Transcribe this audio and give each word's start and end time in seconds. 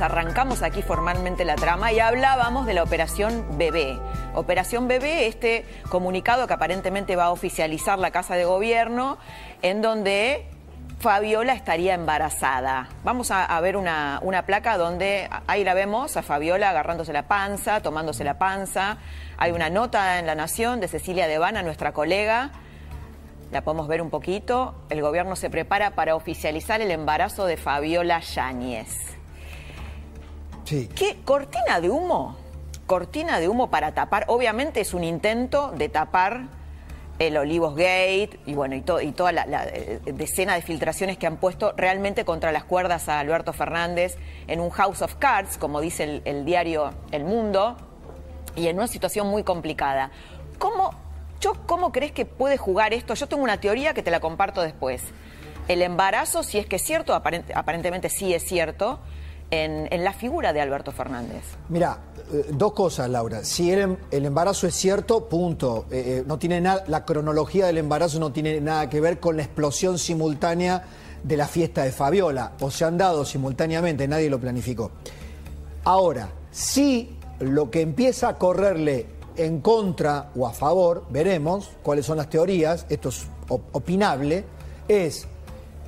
Arrancamos 0.00 0.62
aquí 0.62 0.82
formalmente 0.82 1.44
la 1.44 1.54
trama 1.54 1.90
y 1.90 2.00
hablábamos 2.00 2.66
de 2.66 2.74
la 2.74 2.82
Operación 2.82 3.56
Bebé. 3.56 3.98
Operación 4.34 4.88
Bebé, 4.88 5.26
este 5.26 5.64
comunicado 5.88 6.46
que 6.46 6.52
aparentemente 6.52 7.16
va 7.16 7.24
a 7.24 7.30
oficializar 7.30 7.98
la 7.98 8.10
Casa 8.10 8.34
de 8.34 8.44
Gobierno, 8.44 9.16
en 9.62 9.80
donde 9.80 10.46
Fabiola 10.98 11.54
estaría 11.54 11.94
embarazada. 11.94 12.88
Vamos 13.04 13.30
a, 13.30 13.58
ver 13.60 13.76
una, 13.76 14.18
una, 14.22 14.44
placa 14.44 14.76
donde 14.76 15.30
ahí 15.46 15.64
la 15.64 15.72
vemos 15.72 16.16
a 16.18 16.22
Fabiola 16.22 16.70
agarrándose 16.70 17.14
la 17.14 17.26
panza, 17.26 17.80
tomándose 17.80 18.22
la 18.22 18.38
panza. 18.38 18.98
Hay 19.38 19.52
una 19.52 19.70
nota 19.70 20.18
en 20.18 20.26
La 20.26 20.34
Nación 20.34 20.80
de 20.80 20.88
Cecilia 20.88 21.26
Devana, 21.26 21.62
nuestra 21.62 21.92
colega, 21.92 22.50
la 23.50 23.62
podemos 23.62 23.88
ver 23.88 24.02
un 24.02 24.10
poquito. 24.10 24.74
El 24.90 25.00
gobierno 25.00 25.36
se 25.36 25.48
prepara 25.48 25.92
para 25.94 26.16
oficializar 26.16 26.82
el 26.82 26.90
embarazo 26.90 27.46
de 27.46 27.56
Fabiola 27.56 28.20
Yáñez. 28.20 29.15
¿Qué 30.66 31.20
cortina 31.24 31.80
de 31.80 31.90
humo? 31.90 32.36
Cortina 32.86 33.40
de 33.40 33.48
humo 33.48 33.70
para 33.70 33.92
tapar. 33.94 34.24
Obviamente 34.28 34.80
es 34.80 34.94
un 34.94 35.04
intento 35.04 35.72
de 35.72 35.88
tapar 35.88 36.44
el 37.18 37.36
Olivos 37.36 37.74
Gate 37.74 38.38
y 38.44 38.54
bueno 38.54 38.74
y, 38.74 38.84
y 39.02 39.12
toda 39.12 39.32
la, 39.32 39.46
eh, 39.72 40.00
decena 40.04 40.54
de 40.54 40.62
filtraciones 40.62 41.16
que 41.16 41.26
han 41.26 41.38
puesto 41.38 41.72
realmente 41.76 42.24
contra 42.24 42.52
las 42.52 42.64
cuerdas 42.64 43.08
a 43.08 43.20
Alberto 43.20 43.52
Fernández 43.52 44.18
en 44.48 44.60
un 44.60 44.70
House 44.70 45.02
of 45.02 45.14
Cards, 45.14 45.56
como 45.56 45.80
dice 45.80 46.20
el 46.24 46.44
diario 46.44 46.92
El 47.12 47.24
Mundo, 47.24 47.76
y 48.54 48.68
en 48.68 48.76
una 48.76 48.86
situación 48.86 49.28
muy 49.28 49.44
complicada. 49.44 50.10
¿Cómo 50.58 51.06
¿cómo 51.66 51.92
crees 51.92 52.12
que 52.12 52.24
puede 52.24 52.56
jugar 52.56 52.92
esto? 52.92 53.14
Yo 53.14 53.26
tengo 53.28 53.42
una 53.42 53.60
teoría 53.60 53.94
que 53.94 54.02
te 54.02 54.10
la 54.10 54.20
comparto 54.20 54.62
después. 54.62 55.02
El 55.68 55.82
embarazo, 55.82 56.42
si 56.42 56.58
es 56.58 56.66
que 56.66 56.76
es 56.76 56.82
cierto, 56.82 57.14
aparentemente 57.14 58.08
sí 58.08 58.32
es 58.34 58.44
cierto, 58.44 59.00
en, 59.50 60.04
la 60.04 60.12
figura 60.12 60.52
de 60.52 60.60
Alberto 60.60 60.92
Fernández. 60.92 61.44
Mira, 61.68 61.98
eh, 62.32 62.46
dos 62.52 62.72
cosas, 62.72 63.08
Laura. 63.08 63.44
Si 63.44 63.70
el, 63.70 63.96
embarazo 64.10 64.66
es 64.66 64.74
cierto, 64.74 65.28
punto. 65.28 65.86
Eh, 65.90 66.18
eh, 66.18 66.24
no 66.26 66.38
tiene 66.38 66.60
nada, 66.60 66.84
la 66.88 67.04
cronología 67.04 67.66
del 67.66 67.78
embarazo 67.78 68.18
no 68.18 68.32
tiene 68.32 68.60
nada 68.60 68.88
que 68.88 69.00
ver 69.00 69.20
con 69.20 69.36
la 69.36 69.42
explosión 69.42 69.98
simultánea 69.98 70.84
de 71.22 71.36
la 71.36 71.46
fiesta 71.46 71.84
de 71.84 71.92
Fabiola. 71.92 72.52
O 72.60 72.70
se 72.70 72.84
han 72.84 72.98
dado 72.98 73.24
simultáneamente, 73.24 74.08
nadie 74.08 74.30
lo 74.30 74.40
planificó. 74.40 74.90
Ahora, 75.84 76.28
si 76.50 77.16
lo 77.40 77.70
que 77.70 77.82
empieza 77.82 78.28
a 78.28 78.38
correrle 78.38 79.06
en 79.36 79.60
contra 79.60 80.30
o 80.34 80.46
a 80.46 80.52
favor, 80.52 81.04
veremos 81.10 81.70
cuáles 81.82 82.06
son 82.06 82.16
las 82.16 82.30
teorías, 82.30 82.86
esto 82.88 83.10
es 83.10 83.26
opinable, 83.48 84.44
es 84.88 85.28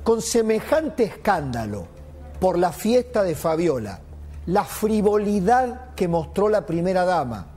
con 0.03 0.21
semejante 0.21 1.03
escándalo 1.03 1.98
por 2.39 2.57
la 2.57 2.71
fiesta 2.71 3.23
de 3.23 3.35
Fabiola, 3.35 3.99
la 4.45 4.63
frivolidad 4.63 5.93
que 5.95 6.07
mostró 6.07 6.49
la 6.49 6.65
primera 6.65 7.05
dama, 7.05 7.47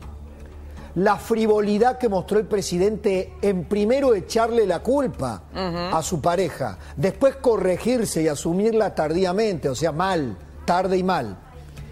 la 0.95 1.17
frivolidad 1.17 1.97
que 1.97 2.09
mostró 2.09 2.39
el 2.39 2.47
presidente 2.47 3.35
en 3.41 3.65
primero 3.65 4.15
echarle 4.15 4.67
la 4.67 4.81
culpa 4.81 5.45
a 5.55 6.03
su 6.03 6.21
pareja, 6.21 6.79
después 6.97 7.37
corregirse 7.37 8.23
y 8.23 8.29
asumirla 8.29 8.95
tardíamente, 8.95 9.69
o 9.69 9.75
sea, 9.75 9.93
mal, 9.93 10.37
tarde 10.65 10.99
y 10.99 11.03
mal. 11.03 11.39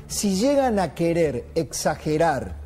Si 0.06 0.34
llegan 0.34 0.78
a 0.78 0.94
querer 0.94 1.46
exagerar 1.54 2.56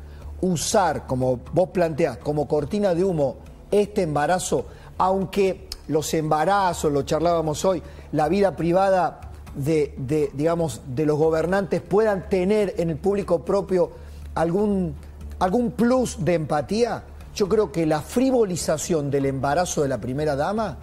usar, 0.41 1.07
como 1.07 1.39
vos 1.53 1.69
planteás, 1.69 2.17
como 2.17 2.47
cortina 2.47 2.93
de 2.93 3.03
humo 3.03 3.37
este 3.71 4.01
embarazo, 4.01 4.65
aunque 4.97 5.69
los 5.87 6.13
embarazos, 6.13 6.91
lo 6.91 7.03
charlábamos 7.03 7.63
hoy, 7.63 7.81
la 8.11 8.27
vida 8.27 8.55
privada 8.55 9.21
de, 9.55 10.31
digamos, 10.33 10.81
de 10.87 11.05
los 11.05 11.17
gobernantes 11.17 11.81
puedan 11.81 12.29
tener 12.29 12.75
en 12.77 12.89
el 12.89 12.97
público 12.97 13.43
propio 13.43 13.91
algún, 14.35 14.95
algún 15.39 15.71
plus 15.71 16.23
de 16.23 16.33
empatía, 16.33 17.03
yo 17.33 17.49
creo 17.49 17.71
que 17.71 17.85
la 17.85 18.01
frivolización 18.01 19.09
del 19.11 19.25
embarazo 19.25 19.81
de 19.81 19.89
la 19.89 19.99
primera 19.99 20.35
dama 20.35 20.77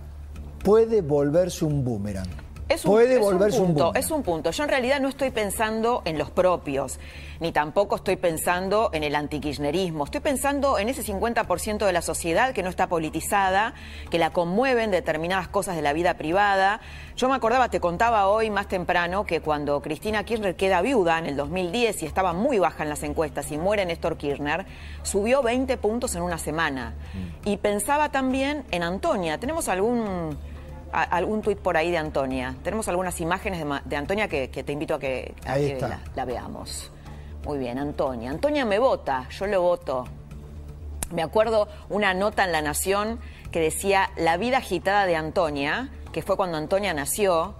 puede 0.62 1.02
volverse 1.02 1.64
un 1.64 1.84
boomerang. 1.84 2.28
Es 2.72 2.86
un, 2.86 2.92
Puede 2.92 3.18
volverse 3.18 3.60
un, 3.60 3.68
punto, 3.68 3.94
Es 3.94 4.10
un 4.10 4.22
punto. 4.22 4.50
Yo 4.50 4.62
en 4.62 4.70
realidad 4.70 4.98
no 4.98 5.08
estoy 5.08 5.30
pensando 5.30 6.00
en 6.06 6.16
los 6.16 6.30
propios, 6.30 6.98
ni 7.38 7.52
tampoco 7.52 7.96
estoy 7.96 8.16
pensando 8.16 8.88
en 8.94 9.04
el 9.04 9.14
antikirchnerismo. 9.14 10.04
Estoy 10.04 10.22
pensando 10.22 10.78
en 10.78 10.88
ese 10.88 11.02
50% 11.04 11.84
de 11.84 11.92
la 11.92 12.00
sociedad 12.00 12.54
que 12.54 12.62
no 12.62 12.70
está 12.70 12.86
politizada, 12.86 13.74
que 14.10 14.18
la 14.18 14.30
conmueven 14.30 14.90
determinadas 14.90 15.48
cosas 15.48 15.76
de 15.76 15.82
la 15.82 15.92
vida 15.92 16.14
privada. 16.14 16.80
Yo 17.14 17.28
me 17.28 17.34
acordaba, 17.34 17.68
te 17.68 17.78
contaba 17.78 18.26
hoy 18.28 18.48
más 18.48 18.68
temprano, 18.68 19.26
que 19.26 19.42
cuando 19.42 19.82
Cristina 19.82 20.24
Kirchner 20.24 20.56
queda 20.56 20.80
viuda 20.80 21.18
en 21.18 21.26
el 21.26 21.36
2010 21.36 22.04
y 22.04 22.06
estaba 22.06 22.32
muy 22.32 22.58
baja 22.58 22.84
en 22.84 22.88
las 22.88 23.02
encuestas 23.02 23.52
y 23.52 23.58
muere 23.58 23.84
Néstor 23.84 24.16
Kirchner, 24.16 24.64
subió 25.02 25.42
20 25.42 25.76
puntos 25.76 26.14
en 26.14 26.22
una 26.22 26.38
semana. 26.38 26.94
Mm. 27.12 27.48
Y 27.50 27.56
pensaba 27.58 28.08
también 28.10 28.64
en 28.70 28.82
Antonia. 28.82 29.36
¿Tenemos 29.36 29.68
algún 29.68 30.38
algún 30.92 31.40
tuit 31.42 31.58
por 31.58 31.76
ahí 31.76 31.90
de 31.90 31.98
Antonia. 31.98 32.54
Tenemos 32.62 32.86
algunas 32.88 33.20
imágenes 33.20 33.64
de, 33.84 33.96
Antonia 33.96 34.28
que, 34.28 34.48
te 34.48 34.72
invito 34.72 34.94
a 34.94 34.98
que, 34.98 35.34
la, 36.14 36.24
veamos. 36.24 36.90
Muy 37.44 37.58
bien, 37.58 37.78
Antonia. 37.78 38.30
Antonia 38.30 38.64
me 38.64 38.78
vota, 38.78 39.26
yo 39.30 39.46
lo 39.46 39.62
voto. 39.62 40.04
Me 41.10 41.22
acuerdo 41.22 41.68
una 41.88 42.14
nota 42.14 42.44
en 42.44 42.52
La 42.52 42.62
Nación 42.62 43.18
que 43.50 43.60
decía 43.60 44.10
La 44.16 44.36
vida 44.36 44.58
agitada 44.58 45.06
de 45.06 45.16
Antonia, 45.16 45.90
que 46.12 46.22
fue 46.22 46.36
cuando 46.36 46.58
Antonia 46.58 46.94
nació, 46.94 47.54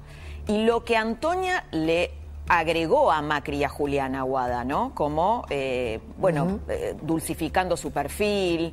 y 0.47 0.65
lo 0.65 0.84
que 0.84 0.97
Antonia 0.97 1.65
le 1.71 2.12
agregó 2.48 3.10
a 3.10 3.22
Macri 3.22 3.59
y 3.59 3.65
a 3.65 3.69
Julián 3.69 4.15
Aguada, 4.15 4.65
¿no? 4.65 4.94
Como, 4.94 5.47
eh, 5.48 6.00
bueno, 6.19 6.60
eh, 6.69 6.94
dulcificando 7.00 7.76
su 7.76 7.92
perfil, 7.92 8.72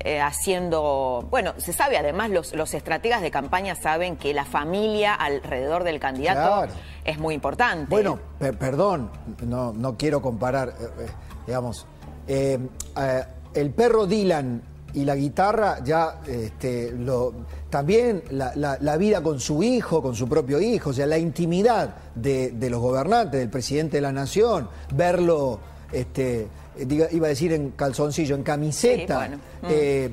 eh, 0.00 0.20
haciendo, 0.20 1.26
bueno, 1.30 1.54
se 1.58 1.72
sabe 1.72 1.96
además, 1.96 2.30
los, 2.30 2.54
los, 2.54 2.74
estrategas 2.74 3.22
de 3.22 3.30
campaña 3.30 3.74
saben 3.74 4.16
que 4.16 4.34
la 4.34 4.44
familia 4.44 5.14
alrededor 5.14 5.84
del 5.84 5.98
candidato 5.98 6.72
es 7.04 7.18
muy 7.18 7.34
importante. 7.34 7.86
Bueno, 7.88 8.18
perdón, 8.38 9.10
no, 9.44 9.72
no 9.72 9.96
quiero 9.96 10.20
comparar, 10.20 10.68
eh, 10.68 10.88
eh, 11.00 11.06
digamos, 11.46 11.86
el 12.28 13.70
perro 13.70 14.06
Dylan 14.06 14.62
y 14.94 15.04
la 15.04 15.14
guitarra 15.14 15.82
ya 15.84 16.20
este, 16.26 16.92
lo, 16.92 17.32
también 17.70 18.22
la, 18.30 18.78
la, 18.80 18.96
vida 18.96 19.22
con 19.22 19.40
su 19.40 19.62
hijo, 19.62 20.02
con 20.02 20.14
su 20.14 20.28
propio 20.28 20.60
hijo, 20.60 20.90
o 20.90 20.92
sea, 20.92 21.06
la 21.06 21.18
intimidad 21.18 21.96
de, 22.14 22.50
de 22.50 22.70
los 22.70 22.80
gobernantes, 22.80 23.40
del 23.40 23.50
presidente 23.50 23.98
de 23.98 24.00
la 24.00 24.12
nación, 24.12 24.68
verlo 24.94 25.60
este, 25.92 26.48
iba 26.78 27.26
a 27.26 27.30
decir 27.30 27.52
en 27.52 27.70
calzoncillo, 27.70 28.34
en 28.34 28.42
camiseta, 28.42 29.28
mm. 29.28 29.66
eh, 29.68 30.10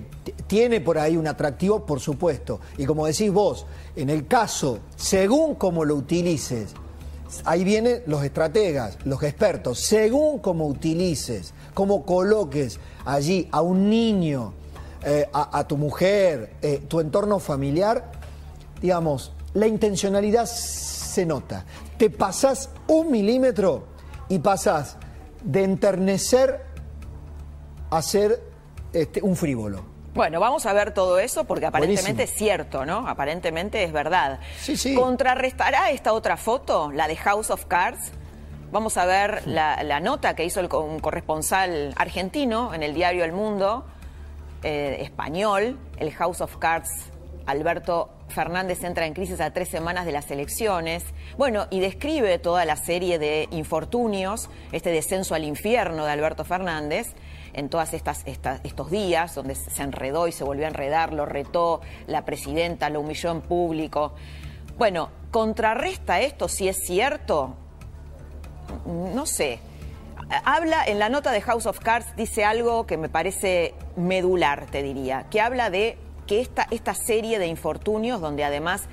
tiene 0.47 0.81
por 0.81 0.97
ahí 0.97 1.17
un 1.17 1.27
atractivo, 1.27 1.85
por 1.85 1.99
supuesto. 1.99 2.59
Y 2.77 2.85
como 2.85 3.05
decís 3.05 3.31
vos, 3.31 3.65
en 3.95 4.09
el 4.09 4.27
caso, 4.27 4.79
según 4.95 5.55
como 5.55 5.85
lo 5.85 5.95
utilices, 5.95 6.73
ahí 7.45 7.63
vienen 7.63 8.03
los 8.05 8.23
estrategas, 8.23 8.97
los 9.05 9.21
expertos, 9.23 9.79
según 9.79 10.39
como 10.39 10.67
utilices, 10.67 11.53
como 11.73 12.05
coloques 12.05 12.79
allí 13.05 13.47
a 13.51 13.61
un 13.61 13.89
niño, 13.89 14.53
eh, 15.05 15.27
a, 15.33 15.67
tu 15.67 15.77
mujer, 15.77 16.53
eh, 16.61 16.81
tu 16.87 17.01
entorno 17.01 17.39
familiar, 17.39 18.11
digamos, 18.81 19.33
la 19.53 19.67
intencionalidad 19.67 20.45
se 20.45 21.25
nota. 21.25 21.65
Te 21.97 22.09
pasás 22.09 22.69
un 22.87 23.11
milímetro 23.11 23.83
y 24.29 24.39
pasás 24.39 24.97
de 25.43 25.63
enternecer 25.63 26.61
a 27.89 28.01
ser 28.01 28.41
este, 28.93 29.21
un 29.21 29.35
frívolo. 29.35 29.93
Bueno, 30.13 30.39
vamos 30.39 30.65
a 30.65 30.73
ver 30.73 30.93
todo 30.93 31.19
eso 31.19 31.45
porque 31.45 31.65
aparentemente 31.65 32.23
es 32.23 32.33
cierto, 32.33 32.85
¿no? 32.85 33.07
Aparentemente 33.07 33.83
es 33.83 33.91
verdad. 33.91 34.39
Sí, 34.59 34.77
sí. 34.77 34.93
¿Contrarrestará 34.95 35.89
esta 35.89 36.13
otra 36.13 36.37
foto, 36.37 36.91
la 36.91 37.07
de 37.07 37.15
House 37.15 37.49
of 37.49 37.65
Cards? 37.65 38.11
Vamos 38.71 38.97
a 38.97 39.05
ver 39.05 39.43
la, 39.47 39.99
nota 39.99 40.35
que 40.35 40.45
hizo 40.45 40.59
el, 40.59 40.71
un 40.73 40.99
corresponsal 40.99 41.93
argentino 41.95 42.73
en 42.73 42.83
el 42.83 42.93
diario 42.93 43.23
El 43.23 43.31
Mundo, 43.31 43.85
eh, 44.63 44.97
español, 45.01 45.77
el 45.97 46.11
House 46.13 46.41
of 46.41 46.57
Cards 46.57 46.89
Alberto 47.45 48.09
Fernández 48.29 48.83
entra 48.83 49.05
en 49.05 49.13
crisis 49.13 49.41
a 49.41 49.51
tres 49.51 49.69
semanas 49.69 50.05
de 50.05 50.11
las 50.11 50.31
elecciones. 50.31 51.03
Bueno, 51.37 51.67
y 51.69 51.79
describe 51.79 52.39
toda 52.39 52.65
la 52.65 52.75
serie 52.75 53.19
de 53.19 53.47
infortunios, 53.51 54.49
este 54.71 54.91
descenso 54.91 55.35
al 55.35 55.43
infierno 55.43 56.05
de 56.05 56.11
Alberto 56.11 56.45
Fernández 56.45 57.13
en 57.53 57.69
estas, 57.91 58.23
estos 58.25 58.91
días, 58.91 59.35
donde 59.35 59.55
se 59.55 59.83
enredó 59.83 60.27
y 60.27 60.31
se 60.31 60.43
volvió 60.43 60.65
a 60.65 60.69
enredar, 60.69 61.13
lo 61.13 61.25
retó 61.25 61.81
la 62.07 62.25
presidenta, 62.25 62.89
lo 62.89 63.01
humilló 63.01 63.31
en 63.31 63.41
público. 63.41 64.13
Bueno, 64.77 65.09
contrarresta 65.31 66.19
esto 66.21 66.47
si 66.47 66.67
es 66.67 66.77
cierto, 66.85 67.55
no 68.85 69.25
sé. 69.25 69.59
Habla 70.45 70.83
en 70.85 70.97
la 70.99 71.09
nota 71.09 71.31
de 71.31 71.41
House 71.41 71.67
of 71.67 71.79
Cards, 71.79 72.15
dice 72.15 72.43
algo 72.43 72.87
que 72.87 72.97
me 72.97 73.09
parece 73.09 73.75
medular, 73.95 74.65
te 74.67 74.81
diría, 74.81 75.27
que 75.29 75.41
habla 75.41 75.69
de 75.69 75.97
que 76.25 76.41
esta, 76.41 76.67
esta 76.71 76.93
serie 76.93 77.39
de 77.39 77.47
infortunios, 77.47 78.21
donde 78.21 78.43
además 78.43 78.83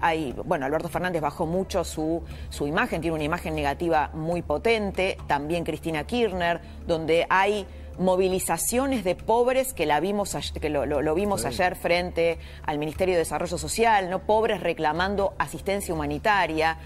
hay, 0.00 0.34
bueno, 0.44 0.66
Alberto 0.66 0.88
Fernández 0.88 1.22
bajó 1.22 1.46
mucho 1.46 1.84
su, 1.84 2.22
su 2.50 2.66
imagen, 2.66 3.00
tiene 3.00 3.14
una 3.14 3.24
imagen 3.24 3.54
negativa 3.54 4.10
muy 4.14 4.42
potente, 4.42 5.16
también 5.26 5.64
Cristina 5.64 6.04
Kirchner, 6.04 6.60
donde 6.86 7.26
hay 7.28 7.66
movilizaciones 7.98 9.04
de 9.04 9.14
pobres 9.14 9.74
que 9.74 9.86
la 9.86 10.00
vimos 10.00 10.36
que 10.60 10.70
lo, 10.70 11.14
vimos 11.14 11.44
ayer 11.44 11.76
frente 11.76 12.38
al 12.64 12.78
Ministerio 12.78 13.14
de 13.14 13.20
Desarrollo 13.20 13.58
Social, 13.58 14.10
no 14.10 14.20
pobres 14.20 14.60
reclamando 14.60 15.34
asistencia 15.38 15.92
humanitaria. 15.92 16.78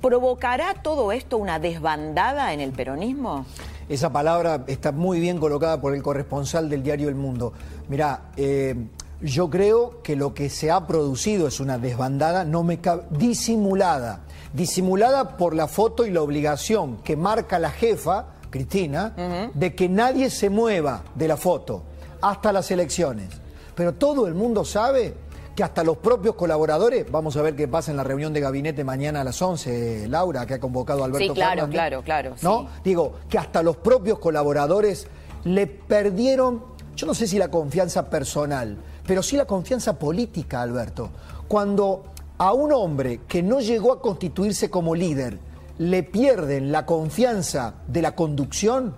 ¿Provocará 0.00 0.74
todo 0.82 1.10
esto 1.10 1.38
una 1.38 1.58
desbandada 1.58 2.52
en 2.52 2.60
el 2.60 2.72
peronismo? 2.72 3.46
Esa 3.88 4.12
palabra 4.12 4.64
está 4.66 4.92
muy 4.92 5.20
bien 5.20 5.38
colocada 5.38 5.80
por 5.80 5.94
el 5.94 6.02
corresponsal 6.02 6.68
del 6.68 6.82
diario 6.82 7.08
El 7.08 7.14
Mundo. 7.14 7.52
Mirá, 7.88 8.30
eh, 8.36 8.74
yo 9.20 9.48
creo 9.50 10.02
que 10.02 10.16
lo 10.16 10.34
que 10.34 10.50
se 10.50 10.70
ha 10.70 10.86
producido 10.86 11.48
es 11.48 11.60
una 11.60 11.78
desbandada 11.78 12.44
no 12.44 12.62
me 12.62 12.78
disimulada, 13.10 14.20
disimulada 14.52 15.36
por 15.36 15.54
la 15.54 15.68
foto 15.68 16.06
y 16.06 16.10
la 16.10 16.22
obligación 16.22 16.98
que 16.98 17.16
marca 17.16 17.58
la 17.58 17.70
jefa 17.70 18.26
Cristina, 18.50 19.50
de 19.52 19.74
que 19.74 19.88
nadie 19.88 20.30
se 20.30 20.50
mueva 20.50 21.02
de 21.14 21.28
la 21.28 21.36
foto 21.36 21.82
hasta 22.20 22.52
las 22.52 22.70
elecciones. 22.70 23.28
Pero 23.74 23.94
todo 23.94 24.26
el 24.26 24.34
mundo 24.34 24.64
sabe 24.64 25.14
que 25.54 25.62
hasta 25.62 25.82
los 25.84 25.98
propios 25.98 26.34
colaboradores, 26.34 27.10
vamos 27.10 27.36
a 27.36 27.42
ver 27.42 27.56
qué 27.56 27.66
pasa 27.68 27.90
en 27.90 27.96
la 27.96 28.04
reunión 28.04 28.32
de 28.32 28.40
gabinete 28.40 28.84
mañana 28.84 29.22
a 29.22 29.24
las 29.24 29.40
11, 29.40 30.06
Laura, 30.08 30.46
que 30.46 30.54
ha 30.54 30.60
convocado 30.60 31.02
Alberto 31.04 31.28
Sí, 31.28 31.34
claro, 31.34 31.68
claro, 31.68 32.02
claro. 32.02 32.34
¿No? 32.42 32.68
Digo, 32.84 33.14
que 33.28 33.38
hasta 33.38 33.62
los 33.62 33.76
propios 33.76 34.18
colaboradores 34.18 35.06
le 35.44 35.66
perdieron, 35.66 36.62
yo 36.94 37.06
no 37.06 37.14
sé 37.14 37.26
si 37.26 37.38
la 37.38 37.50
confianza 37.50 38.10
personal, 38.10 38.78
pero 39.06 39.22
sí 39.22 39.36
la 39.36 39.46
confianza 39.46 39.98
política, 39.98 40.62
Alberto. 40.62 41.10
Cuando 41.48 42.04
a 42.38 42.52
un 42.52 42.72
hombre 42.72 43.20
que 43.26 43.42
no 43.42 43.60
llegó 43.60 43.92
a 43.92 44.00
constituirse 44.00 44.68
como 44.68 44.94
líder, 44.94 45.38
le 45.78 46.02
pierden 46.02 46.72
la 46.72 46.86
confianza 46.86 47.74
de 47.86 48.02
la 48.02 48.14
conducción, 48.14 48.94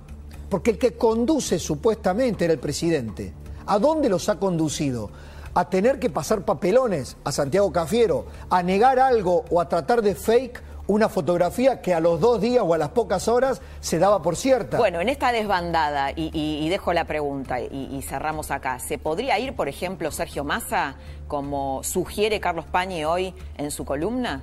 porque 0.49 0.73
el 0.73 0.79
que 0.79 0.95
conduce 0.97 1.59
supuestamente 1.59 2.45
era 2.45 2.55
el 2.55 2.61
presidente. 2.61 3.33
¿A 3.67 3.79
dónde 3.79 4.09
los 4.09 4.29
ha 4.29 4.39
conducido? 4.39 5.11
A 5.55 5.69
tener 5.69 5.99
que 5.99 6.11
pasar 6.11 6.45
papelones 6.45 7.17
a 7.25 7.33
Santiago 7.33 7.73
Cafiero, 7.73 8.27
a 8.49 8.63
negar 8.63 8.99
algo 8.99 9.45
o 9.51 9.61
a 9.61 9.69
tratar 9.69 10.03
de 10.03 10.15
fake 10.15 10.63
una 10.89 11.09
fotografía 11.09 11.81
que 11.81 11.95
a 11.95 12.01
los 12.01 12.19
dos 12.19 12.41
días 12.41 12.65
o 12.67 12.75
a 12.75 12.79
las 12.79 12.89
pocas 12.89 13.29
horas 13.29 13.61
se 13.81 13.99
daba 13.99 14.21
por 14.23 14.35
cierta. 14.35 14.79
Bueno, 14.79 15.01
en 15.01 15.09
esta 15.09 15.31
desbandada, 15.31 16.11
y, 16.17 16.69
dejo 16.69 16.93
la 16.93 17.05
pregunta 17.05 17.61
y, 17.61 17.89
y, 17.93 18.03
cerramos 18.03 18.51
acá, 18.51 18.81
¿se 18.81 18.99
podría 18.99 19.39
ir, 19.39 19.55
por 19.55 19.69
ejemplo, 19.69 20.11
Sergio 20.11 20.45
Massa, 20.45 20.97
como 21.29 21.85
sugiere 21.85 22.41
Carlos 22.41 22.65
Pañi 22.65 23.05
hoy 23.05 23.35
en 23.57 23.71
su 23.71 23.85
columna? 23.85 24.43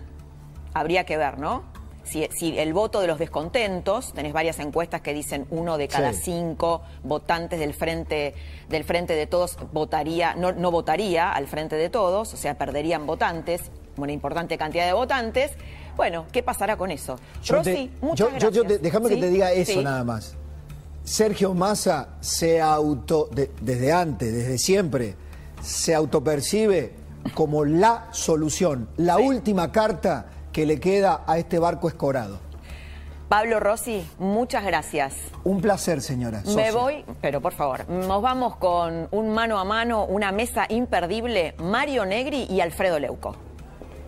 Habría 0.74 1.03
que 1.03 1.18
ver, 1.18 1.39
¿no? 1.39 1.75
si, 2.06 2.57
el 2.57 2.74
voto 2.74 3.01
de 3.01 3.07
los 3.07 3.19
descontentos, 3.19 4.13
tenés 4.13 4.33
varias 4.33 4.59
encuestas 4.59 5.01
que 5.01 5.13
dicen 5.13 5.47
uno 5.50 5.77
de 5.77 5.88
cada 5.88 6.13
cinco 6.13 6.81
votantes 7.03 7.59
del 7.59 7.74
frente, 7.74 8.36
del 8.69 8.83
frente 8.83 9.15
de 9.15 9.27
todos 9.27 9.57
votaría, 9.74 10.36
no, 10.36 10.51
no 10.51 10.71
votaría 10.71 11.31
al 11.31 11.47
frente 11.47 11.75
de 11.75 11.89
todos, 11.89 12.33
o 12.33 12.38
sea, 12.38 12.57
perderían 12.57 13.06
votantes, 13.06 13.71
una 13.97 14.12
importante 14.12 14.57
cantidad 14.57 14.86
de 14.86 14.94
votantes. 14.94 15.51
Bueno, 15.95 16.25
¿qué 16.31 16.44
pasará 16.44 16.77
con 16.77 16.92
eso? 16.92 17.19
Yo 17.44 17.56
Rosy, 17.56 17.92
muchas 18.01 18.30
gracias. 18.33 18.81
déjame 18.81 19.09
que 19.09 19.18
te 19.18 19.30
diga 19.30 19.51
eso 19.51 19.81
nada 19.81 20.03
más. 20.03 20.36
Sergio 21.03 21.53
Massa 21.53 22.09
se 22.19 22.59
auto, 22.59 23.30
desde 23.62 23.92
antes, 23.92 24.33
desde 24.33 24.57
siempre, 24.57 25.15
se 25.62 25.94
autopercibe 25.94 26.94
como 27.33 27.63
la 27.63 28.07
solución, 28.12 28.89
la 28.97 29.18
última 29.18 29.71
carta 29.71 30.25
que 30.51 30.65
le 30.65 30.80
queda 30.80 31.24
a 31.27 31.38
este 31.38 31.59
barco 31.59 31.88
escorado. 31.88 32.39
Pablo 33.30 33.59
Rossi, 33.59 34.07
muchas 34.19 34.63
gracias. 34.63 35.15
Un 35.44 35.59
placer, 35.59 36.01
señora. 36.01 36.44
Me 36.56 36.71
voy, 36.71 37.03
pero 37.21 37.42
por 37.42 37.53
favor, 37.53 37.89
nos 37.89 38.21
vamos 38.21 38.56
con 38.57 39.07
un 39.12 39.33
mano 39.33 39.59
a 39.59 39.63
mano, 39.63 40.06
una 40.06 40.31
mesa 40.31 40.65
imperdible, 40.69 41.56
Mario 41.57 42.06
Negri 42.06 42.45
y 42.50 42.62
Alfredo 42.62 43.00
Leuco. 43.00 43.36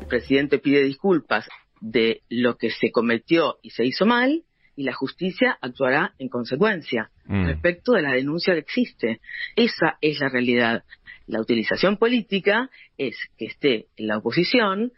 El 0.07 0.19
presidente 0.19 0.59
pide 0.59 0.83
disculpas 0.83 1.49
de 1.81 2.21
lo 2.29 2.55
que 2.55 2.69
se 2.71 2.91
cometió 2.91 3.57
y 3.61 3.71
se 3.71 3.83
hizo 3.83 4.05
mal, 4.05 4.45
y 4.73 4.83
la 4.83 4.93
justicia 4.93 5.57
actuará 5.59 6.13
en 6.17 6.29
consecuencia 6.29 7.11
mm. 7.25 7.45
respecto 7.45 7.91
de 7.91 8.03
la 8.03 8.13
denuncia 8.13 8.53
que 8.53 8.61
existe. 8.61 9.19
Esa 9.57 9.97
es 9.99 10.21
la 10.21 10.29
realidad. 10.29 10.85
La 11.25 11.41
utilización 11.41 11.97
política 11.97 12.69
es 12.97 13.17
que 13.37 13.47
esté 13.47 13.87
en 13.97 14.07
la 14.07 14.19
oposición 14.19 14.93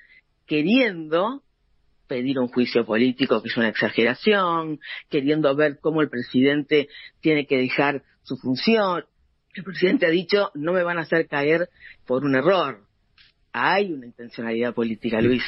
queriendo 0.46 1.42
pedir 2.08 2.38
un 2.38 2.50
juicio 2.50 2.86
político 2.86 3.42
que 3.42 3.48
es 3.48 3.58
una 3.58 3.70
exageración, 3.70 4.80
queriendo 5.10 5.56
ver 5.56 5.80
cómo 5.82 6.04
el 6.04 6.10
presidente 6.10 6.88
tiene 7.20 7.48
que 7.48 7.58
dejar 7.58 8.04
su 8.22 8.38
función. 8.38 9.06
El 9.56 9.64
presidente 9.64 10.06
ha 10.06 10.12
dicho, 10.12 10.52
no 10.54 10.72
me 10.72 10.84
van 10.84 11.00
a 11.00 11.02
hacer 11.02 11.28
caer 11.28 11.68
por 12.06 12.26
un 12.26 12.36
error. 12.36 12.89
Hay 13.54 13.94
una 13.94 14.06
intencionalidad 14.06 14.74
política, 14.74 15.22
Luis. 15.22 15.44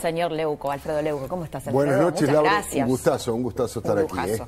Señor 0.00 0.32
Leuco, 0.32 0.70
Alfredo 0.70 1.02
Leuco, 1.02 1.28
¿cómo 1.28 1.44
estás? 1.44 1.70
Buenas 1.70 2.00
noches, 2.00 2.30
Laura. 2.32 2.64
Un 2.74 2.86
gustazo, 2.86 3.34
un 3.34 3.42
gustazo 3.42 3.80
estar 3.80 3.98
aquí. 3.98 4.18
¿eh? 4.30 4.38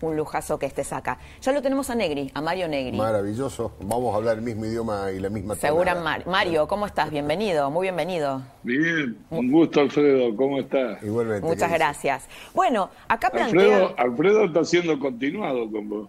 un 0.00 0.16
lujazo 0.16 0.58
que 0.58 0.66
estés 0.66 0.92
acá. 0.92 1.18
Ya 1.40 1.52
lo 1.52 1.62
tenemos 1.62 1.90
a 1.90 1.94
Negri, 1.94 2.30
a 2.34 2.40
Mario 2.40 2.68
Negri. 2.68 2.96
Maravilloso. 2.96 3.72
Vamos 3.80 4.14
a 4.14 4.16
hablar 4.16 4.36
el 4.36 4.42
mismo 4.42 4.64
idioma 4.64 5.10
y 5.12 5.20
la 5.20 5.28
misma 5.28 5.54
Segura 5.54 5.94
Mario, 6.26 6.66
¿cómo 6.66 6.86
estás? 6.86 7.10
Bienvenido, 7.10 7.70
muy 7.70 7.84
bienvenido. 7.84 8.42
Bien, 8.62 9.16
un 9.30 9.50
gusto 9.50 9.80
Alfredo, 9.80 10.34
¿cómo 10.36 10.60
estás? 10.60 11.02
Igualmente. 11.02 11.46
Muchas 11.46 11.70
gracias. 11.70 12.28
Bueno, 12.54 12.90
acá 13.08 13.30
plantea... 13.30 13.94
Alfredo, 13.96 14.44
está 14.44 14.64
siendo 14.64 14.98
continuado 14.98 15.70
con 15.70 15.88
vos. 15.88 16.08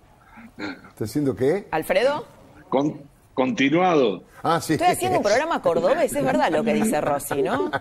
¿Está 0.57 1.03
haciendo 1.03 1.36
qué? 1.36 1.67
¿Alfredo? 1.72 2.25
Con, 2.69 3.01
continuado. 3.34 4.24
Ah, 4.44 4.62
sí. 4.62 4.74
Estoy 4.74 4.89
haciendo 4.89 5.17
un 5.17 5.24
programa 5.24 5.62
cordobés, 5.62 6.13
es 6.13 6.24
verdad 6.24 6.51
lo 6.51 6.63
que 6.63 6.74
dice 6.74 7.01
Rossi, 7.01 7.41
¿no? 7.41 7.72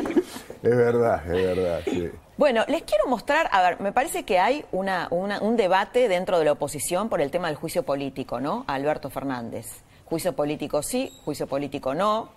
es 0.62 0.76
verdad, 0.76 1.24
es 1.26 1.56
verdad, 1.56 1.80
sí. 1.84 2.10
Bueno, 2.36 2.64
les 2.68 2.82
quiero 2.82 3.06
mostrar, 3.06 3.48
a 3.52 3.62
ver, 3.62 3.80
me 3.80 3.92
parece 3.92 4.24
que 4.24 4.38
hay 4.38 4.64
una, 4.72 5.08
un 5.10 5.56
debate 5.56 6.08
dentro 6.08 6.38
de 6.38 6.44
la 6.44 6.52
oposición 6.52 7.08
por 7.08 7.20
el 7.20 7.30
tema 7.30 7.48
del 7.48 7.56
juicio 7.56 7.82
político, 7.82 8.40
¿no? 8.40 8.64
Alberto 8.66 9.10
Fernández. 9.10 9.66
Juicio 10.06 10.34
político 10.34 10.82
sí, 10.82 11.12
juicio 11.24 11.46
político 11.46 11.94
no. 11.94 12.30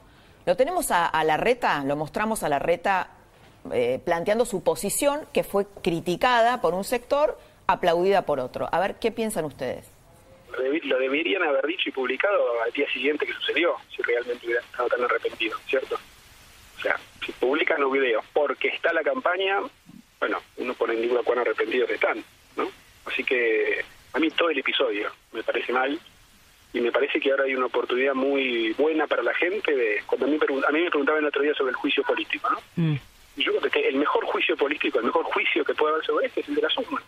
Lo 0.46 0.56
tenemos 0.56 0.92
a, 0.92 1.24
la 1.24 1.38
reta, 1.38 1.84
lo 1.84 1.96
mostramos 1.96 2.44
a 2.44 2.50
la 2.50 2.60
reta 2.60 3.08
eh, 3.72 4.00
planteando 4.04 4.46
su 4.46 4.62
posición, 4.62 5.22
que 5.34 5.44
fue 5.44 5.66
criticada 5.82 6.62
por 6.62 6.76
un 6.76 6.84
sector, 6.84 7.40
aplaudida 7.66 8.22
por 8.24 8.40
otro. 8.40 8.70
A 8.72 8.80
ver, 8.80 8.96
¿qué 8.96 9.12
piensan 9.12 9.46
ustedes? 9.46 9.95
Lo 10.84 11.00
deberían 11.00 11.44
haber 11.44 11.66
dicho 11.68 11.90
y 11.90 11.92
publicado 11.92 12.62
al 12.62 12.72
día 12.72 12.90
siguiente 12.92 13.26
que 13.26 13.34
sucedió, 13.34 13.76
si 13.96 14.02
realmente 14.02 14.46
hubieran 14.46 14.64
estado 14.66 14.90
tan 14.90 15.04
arrepentidos, 15.04 15.62
¿cierto? 15.68 16.00
O 16.78 16.82
sea, 16.82 17.00
si 17.26 17.32
publican 17.34 17.82
los 17.82 17.92
videos 17.92 18.24
porque 18.34 18.70
está 18.70 18.94
la 18.94 19.04
campaña, 19.04 19.60
bueno, 20.20 20.42
uno 20.58 20.74
pone 20.74 20.94
en 20.94 21.08
duda 21.08 21.22
cuán 21.24 21.40
arrepentidos 21.40 21.90
están, 21.90 22.24
¿no? 22.56 22.70
Así 23.06 23.24
que 23.24 23.84
a 24.14 24.20
mí 24.20 24.30
todo 24.32 24.50
el 24.50 24.60
episodio 24.60 25.12
me 25.32 25.44
parece 25.44 25.74
mal 25.74 26.00
y 26.74 26.82
me 26.82 26.92
parece 26.92 27.20
que 27.20 27.32
ahora 27.32 27.46
hay 27.46 27.56
una 27.56 27.68
oportunidad 27.68 28.14
muy 28.14 28.74
buena 28.74 29.08
para 29.08 29.24
la 29.24 29.34
gente 29.34 29.76
de 29.76 30.04
cuando 30.06 30.26
a 30.26 30.30
mí, 30.30 30.38
a 30.68 30.72
mí 30.72 30.82
me 30.82 30.90
preguntaban 30.90 31.22
el 31.22 31.28
otro 31.28 31.42
día 31.42 31.54
sobre 31.54 31.72
el 31.72 31.76
juicio 31.76 32.04
político, 32.04 32.50
¿no? 32.50 32.60
Mm. 32.76 32.98
Yo 33.38 33.56
creo 33.58 33.72
que 33.72 33.88
el 33.88 33.96
mejor 33.96 34.26
juicio 34.26 34.56
político, 34.56 35.00
el 35.00 35.06
mejor 35.06 35.24
juicio 35.26 35.64
que 35.64 35.74
puede 35.74 35.94
haber 35.94 36.06
sobre 36.06 36.28
este 36.28 36.42
es 36.42 36.50
el 36.50 36.56
de 36.56 36.62
las 36.62 36.78
urnas. 36.78 37.04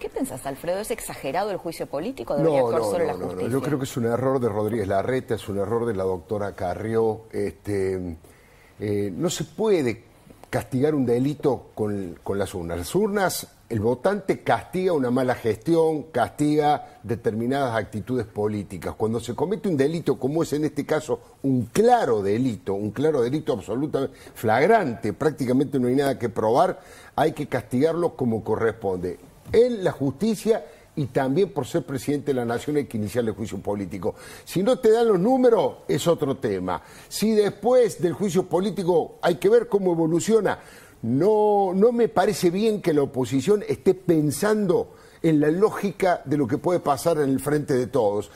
¿Qué 0.00 0.08
pensás, 0.08 0.46
Alfredo? 0.46 0.80
¿Es 0.80 0.90
exagerado 0.90 1.50
el 1.50 1.58
juicio 1.58 1.86
político? 1.86 2.34
¿Debería 2.34 2.62
no, 2.62 2.70
no, 2.70 2.84
solo 2.84 3.04
la 3.04 3.12
justicia? 3.12 3.48
No, 3.48 3.52
yo 3.52 3.60
creo 3.60 3.78
que 3.78 3.84
es 3.84 3.96
un 3.98 4.06
error 4.06 4.40
de 4.40 4.48
Rodríguez 4.48 4.88
Larreta, 4.88 5.34
es 5.34 5.46
un 5.46 5.58
error 5.58 5.84
de 5.84 5.94
la 5.94 6.04
doctora 6.04 6.56
Carrió. 6.56 7.24
Este, 7.30 8.16
eh, 8.80 9.12
no 9.14 9.28
se 9.28 9.44
puede 9.44 10.04
castigar 10.48 10.94
un 10.94 11.04
delito 11.04 11.66
con, 11.74 12.18
con 12.22 12.38
las 12.38 12.54
urnas. 12.54 12.78
Las 12.78 12.94
urnas, 12.94 13.46
el 13.68 13.80
votante 13.80 14.40
castiga 14.40 14.94
una 14.94 15.10
mala 15.10 15.34
gestión, 15.34 16.04
castiga 16.04 16.98
determinadas 17.02 17.76
actitudes 17.76 18.24
políticas. 18.24 18.94
Cuando 18.94 19.20
se 19.20 19.34
comete 19.34 19.68
un 19.68 19.76
delito, 19.76 20.18
como 20.18 20.42
es 20.42 20.54
en 20.54 20.64
este 20.64 20.86
caso 20.86 21.20
un 21.42 21.66
claro 21.66 22.22
delito, 22.22 22.72
un 22.72 22.90
claro 22.90 23.20
delito 23.20 23.52
absolutamente 23.52 24.16
flagrante, 24.34 25.12
prácticamente 25.12 25.78
no 25.78 25.88
hay 25.88 25.94
nada 25.94 26.18
que 26.18 26.30
probar, 26.30 26.80
hay 27.14 27.32
que 27.32 27.48
castigarlo 27.48 28.16
como 28.16 28.42
corresponde. 28.42 29.18
En 29.52 29.82
la 29.82 29.92
justicia 29.92 30.64
y 30.96 31.06
también 31.06 31.50
por 31.50 31.66
ser 31.66 31.82
presidente 31.82 32.26
de 32.32 32.34
la 32.34 32.44
nación 32.44 32.76
hay 32.76 32.86
que 32.86 32.98
iniciar 32.98 33.24
el 33.24 33.32
juicio 33.32 33.58
político. 33.58 34.14
Si 34.44 34.62
no 34.62 34.78
te 34.78 34.90
dan 34.90 35.08
los 35.08 35.18
números, 35.18 35.76
es 35.88 36.06
otro 36.06 36.36
tema. 36.36 36.82
Si 37.08 37.32
después 37.32 38.00
del 38.02 38.12
juicio 38.12 38.46
político 38.46 39.18
hay 39.22 39.36
que 39.36 39.48
ver 39.48 39.68
cómo 39.68 39.92
evoluciona, 39.92 40.58
no, 41.02 41.72
no 41.74 41.92
me 41.92 42.08
parece 42.08 42.50
bien 42.50 42.82
que 42.82 42.92
la 42.92 43.02
oposición 43.02 43.64
esté 43.66 43.94
pensando 43.94 44.94
en 45.22 45.40
la 45.40 45.50
lógica 45.50 46.22
de 46.24 46.36
lo 46.36 46.46
que 46.46 46.58
puede 46.58 46.80
pasar 46.80 47.18
en 47.18 47.30
el 47.30 47.40
frente 47.40 47.74
de 47.74 47.86
todos. 47.86 48.30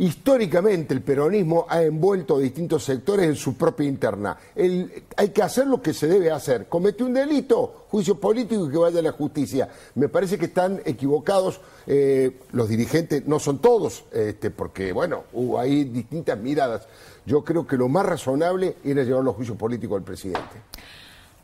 Históricamente 0.00 0.94
el 0.94 1.02
peronismo 1.02 1.66
ha 1.68 1.82
envuelto 1.82 2.38
distintos 2.38 2.84
sectores 2.84 3.26
en 3.26 3.36
su 3.36 3.54
propia 3.58 3.86
interna. 3.86 4.34
hay 4.56 5.28
que 5.28 5.42
hacer 5.42 5.66
lo 5.66 5.82
que 5.82 5.92
se 5.92 6.06
debe 6.06 6.30
hacer. 6.30 6.70
Comete 6.70 7.04
un 7.04 7.12
delito, 7.12 7.84
juicio 7.90 8.18
político 8.18 8.66
y 8.66 8.70
que 8.70 8.78
vaya 8.78 9.00
a 9.00 9.02
la 9.02 9.12
justicia. 9.12 9.68
Me 9.96 10.08
parece 10.08 10.38
que 10.38 10.46
están 10.46 10.80
equivocados 10.86 11.60
eh, 11.86 12.38
los 12.52 12.70
dirigentes, 12.70 13.26
no 13.26 13.38
son 13.38 13.58
todos, 13.58 14.04
este, 14.10 14.50
porque 14.50 14.90
bueno, 14.92 15.24
hubo 15.34 15.60
ahí 15.60 15.84
distintas 15.84 16.38
miradas. 16.38 16.88
Yo 17.26 17.44
creo 17.44 17.66
que 17.66 17.76
lo 17.76 17.88
más 17.88 18.06
razonable 18.06 18.76
era 18.82 19.02
llevar 19.02 19.22
los 19.22 19.36
juicios 19.36 19.58
políticos 19.58 19.98
al 19.98 20.04
presidente. 20.04 20.62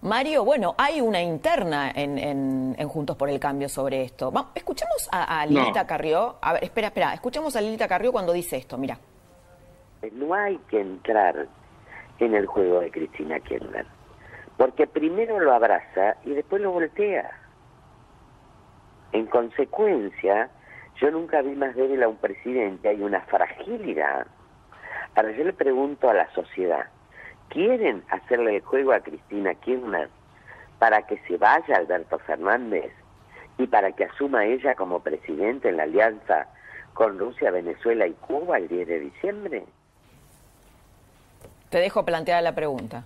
Mario, 0.06 0.44
bueno, 0.44 0.76
hay 0.78 1.00
una 1.00 1.20
interna 1.20 1.90
en, 1.92 2.76
Juntos 2.88 3.16
por 3.16 3.28
el 3.28 3.40
Cambio 3.40 3.68
sobre 3.68 4.02
esto. 4.02 4.30
Vamos, 4.30 4.52
escuchemos 4.54 5.08
a, 5.10 5.44
Lilita 5.46 5.84
Carrió. 5.84 6.36
A 6.40 6.52
ver, 6.52 6.64
espera, 6.64 6.86
espera. 6.88 7.12
Escuchemos 7.12 7.56
a 7.56 7.60
Lilita 7.60 7.88
Carrió 7.88 8.12
cuando 8.12 8.32
dice 8.32 8.56
esto, 8.56 8.78
mira. 8.78 8.98
No 10.12 10.32
hay 10.32 10.58
que 10.70 10.80
entrar 10.80 11.48
en 12.20 12.34
el 12.34 12.46
juego 12.46 12.80
de 12.80 12.90
Cristina 12.92 13.40
Kirchner, 13.40 13.84
porque 14.56 14.86
primero 14.86 15.40
lo 15.40 15.52
abraza 15.52 16.16
y 16.25 16.30
después 16.30 16.62
lo 16.62 16.70
voltea. 16.70 17.28
En 19.10 19.26
consecuencia, 19.26 20.50
yo 21.00 21.10
nunca 21.10 21.42
vi 21.42 21.56
más 21.56 21.75
débil 21.75 22.02
a 22.04 22.08
un 22.08 22.16
presidente, 22.16 22.88
hay 22.88 23.02
una 23.02 23.22
fragilidad. 23.22 24.28
Ahora 25.16 25.32
yo 25.32 25.42
le 25.42 25.52
pregunto 25.52 26.08
a 26.08 26.14
la 26.14 26.30
sociedad, 26.32 26.86
quieren 27.48 28.02
hacerle 28.10 28.56
el 28.56 28.62
juego 28.62 28.92
a 28.92 29.00
Cristina 29.00 29.54
Kirchner 29.54 30.08
para 30.78 31.06
que 31.06 31.18
se 31.26 31.36
vaya 31.36 31.76
Alberto 31.76 32.18
Fernández 32.20 32.92
y 33.58 33.66
para 33.66 33.92
que 33.92 34.04
asuma 34.04 34.44
ella 34.44 34.74
como 34.74 35.00
presidente 35.00 35.68
en 35.68 35.78
la 35.78 35.84
alianza 35.84 36.48
con 36.92 37.18
Rusia, 37.18 37.50
Venezuela 37.50 38.06
y 38.06 38.12
Cuba 38.12 38.58
el 38.58 38.68
10 38.68 38.88
de 38.88 39.00
diciembre? 39.00 39.64
Te 41.70 41.78
dejo 41.78 42.04
plantear 42.04 42.42
la 42.42 42.54
pregunta. 42.54 43.04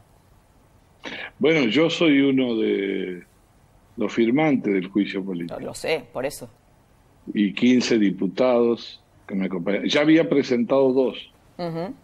Bueno, 1.39 1.69
yo 1.69 1.89
soy 1.89 2.21
uno 2.21 2.57
de 2.57 3.25
los 3.97 4.13
firmantes 4.13 4.73
del 4.73 4.89
juicio 4.89 5.25
político. 5.25 5.59
lo 5.61 5.75
sé, 5.75 6.05
por 6.13 6.27
eso. 6.27 6.49
Y 7.33 7.53
15 7.53 7.99
diputados 7.99 9.03
que 9.27 9.35
me 9.35 9.47
acompañan. 9.47 9.85
Ya 9.87 10.01
había 10.01 10.29
presentado 10.29 10.93
dos 10.93 11.33
uh 11.61 11.95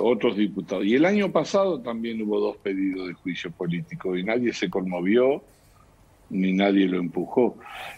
otros 0.00 0.36
diputados. 0.36 0.84
Y 0.84 0.94
el 0.94 1.04
año 1.04 1.32
pasado 1.32 1.80
también 1.80 2.20
hubo 2.22 2.38
dos 2.40 2.56
pedidos 2.58 3.08
de 3.08 3.14
juicio 3.14 3.50
político 3.50 4.16
y 4.16 4.22
nadie 4.22 4.52
se 4.52 4.68
conmovió 4.68 5.42
ni 6.30 6.52
nadie 6.52 6.86
lo 6.86 6.98
empujó. 6.98 7.56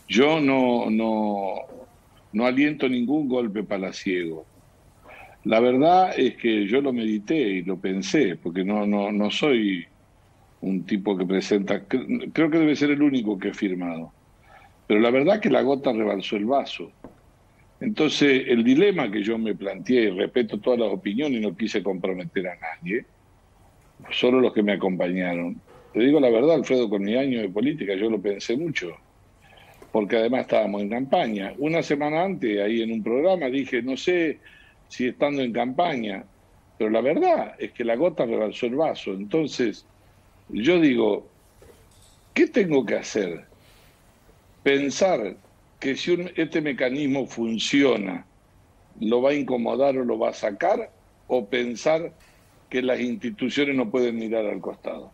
Yo 0.09 0.41
no, 0.41 0.91
no, 0.91 1.55
no 2.33 2.47
aliento 2.47 2.89
ningún 2.89 3.29
golpe 3.29 3.63
palaciego. 3.63 4.47
La 5.45 5.61
verdad 5.61 6.19
es 6.19 6.37
que 6.37 6.67
yo 6.67 6.81
lo 6.81 6.93
medité 6.93 7.37
y 7.37 7.63
lo 7.63 7.79
pensé, 7.79 8.37
porque 8.37 8.65
no, 8.65 8.87
no, 8.87 9.13
no 9.13 9.31
soy 9.31 9.87
un 10.61 10.85
tipo 10.85 11.17
que 11.17 11.27
presenta, 11.27 11.83
creo 11.87 12.51
que 12.51 12.59
debe 12.59 12.77
ser 12.77 12.91
el 12.91 13.03
único 13.03 13.39
que 13.39 13.49
he 13.49 13.55
firmado. 13.55 14.13
Pero 14.87 15.01
la 15.01 15.11
verdad 15.11 15.41
que 15.41 15.51
la 15.51 15.63
gota 15.63 15.93
rebalsó 15.93 16.37
el 16.37 16.47
vaso. 16.47 16.91
Entonces, 17.83 18.45
el 18.47 18.63
dilema 18.63 19.11
que 19.11 19.25
yo 19.25 19.37
me 19.39 19.57
planteé, 19.57 20.03
y 20.05 20.11
respeto 20.11 20.59
todas 20.59 20.79
las 20.79 20.91
opiniones 20.91 21.41
y 21.41 21.43
no 21.43 21.57
quise 21.57 21.83
comprometer 21.83 22.47
a 22.47 22.55
nadie, 22.55 23.05
solo 24.13 24.41
los 24.41 24.53
que 24.53 24.63
me 24.63 24.75
acompañaron. 24.75 25.61
Te 25.93 25.99
digo 25.99 26.21
la 26.21 26.31
verdad, 26.31 26.55
Alfredo, 26.55 26.89
con 26.89 27.03
mi 27.03 27.17
año 27.17 27.41
de 27.41 27.49
política 27.49 27.97
yo 27.97 28.09
lo 28.09 28.23
pensé 28.23 28.57
mucho, 28.57 28.97
porque 29.91 30.17
además 30.17 30.43
estábamos 30.43 30.81
en 30.83 30.91
campaña. 30.91 31.55
Una 31.59 31.83
semana 31.83 32.23
antes, 32.23 32.61
ahí 32.61 32.83
en 32.83 32.93
un 32.93 33.03
programa, 33.03 33.47
dije, 33.47 33.83
no 33.83 33.97
sé 33.97 34.39
si 34.89 35.09
estando 35.09 35.43
en 35.43 35.53
campaña, 35.53 36.25
pero 36.79 36.89
la 36.89 37.01
verdad 37.01 37.57
es 37.59 37.73
que 37.73 37.85
la 37.85 37.97
gota 37.97 38.25
rebalsó 38.25 38.67
el 38.67 38.77
vaso. 38.77 39.13
Entonces, 39.13 39.85
yo 40.51 40.81
digo, 40.81 41.27
¿qué 42.33 42.47
tengo 42.47 42.87
que 42.87 42.95
hacer? 42.95 43.45
Pensar 44.63 45.37
que 45.83 45.97
si 45.97 46.17
este 46.37 46.61
mecanismo 46.61 47.27
funciona, 47.27 48.25
lo 49.01 49.21
va 49.21 49.31
a 49.31 49.35
incomodar 49.35 49.99
o 49.99 50.05
lo 50.05 50.17
va 50.17 50.29
a 50.29 50.33
sacar, 50.33 50.91
o 51.27 51.45
pensar 51.47 52.13
que 52.71 52.83
las 52.83 53.01
instituciones 53.01 53.75
no 53.75 53.91
pueden 53.91 54.17
mirar 54.17 54.47
al 54.47 54.61
costado. 54.61 55.11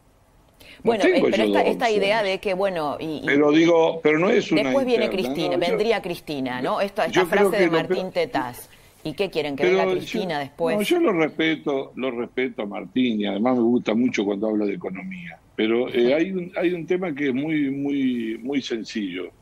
bueno, 0.83 1.05
eh, 1.05 1.23
pero 1.31 1.59
esta, 1.59 1.91
idea 1.91 2.23
de 2.23 2.39
que, 2.39 2.53
bueno, 2.53 2.99
y, 3.01 3.23
pero 3.25 3.51
digo, 3.51 4.01
pero 4.03 4.19
no 4.19 4.29
es 4.29 4.53
una 4.53 4.65
Después 4.65 4.85
viene 4.85 5.09
Cristina, 5.09 5.57
vendría 5.57 6.03
Cristina, 6.03 6.61
¿no? 6.61 6.83
Esta, 6.83 7.07
esta 7.07 7.25
frase 7.25 7.57
de 7.57 7.71
Martín 7.71 8.13
Tetaz. 8.13 8.69
¿Y 9.05 9.15
qué 9.15 9.31
quieren 9.31 9.57
que 9.57 9.65
venga 9.65 9.87
Cristina 9.87 10.39
después? 10.39 10.77
No, 10.77 10.83
yo 10.83 11.01
lo 11.01 11.13
respeto, 11.13 11.93
lo 11.95 12.11
respeto 12.11 12.63
a 12.63 12.67
Martín 12.67 13.23
y 13.23 13.27
además 13.27 13.57
me 13.57 13.63
gusta 13.63 13.95
mucho 13.95 14.23
cuando 14.23 14.49
habla 14.49 14.67
de 14.67 14.75
economía. 14.75 15.39
Pero 15.57 15.89
eh, 15.89 16.13
hay 16.13 16.33
un 16.33 16.53
hay 16.57 16.75
un 16.75 16.85
tema 16.85 17.15
que 17.15 17.29
es 17.29 17.35
muy 17.35 17.71
muy 17.71 18.39
muy 18.43 18.61
sencillo 18.61 19.33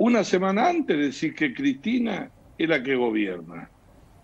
una 0.00 0.24
semana 0.24 0.70
antes 0.70 0.96
decir 0.96 1.34
que 1.34 1.52
Cristina 1.52 2.30
es 2.56 2.66
la 2.66 2.82
que 2.82 2.96
gobierna. 2.96 3.68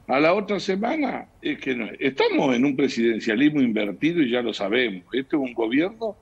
A 0.08 0.18
la 0.20 0.32
otra 0.32 0.58
semana 0.58 1.26
es 1.42 1.58
que 1.58 1.74
no. 1.74 1.86
Estamos 2.00 2.56
en 2.56 2.64
un 2.64 2.74
presidencialismo 2.74 3.60
invertido 3.60 4.22
y 4.22 4.30
ya 4.30 4.40
lo 4.40 4.54
sabemos. 4.54 5.04
Este 5.12 5.36
es 5.36 5.42
un 5.42 5.52
gobierno 5.52 6.16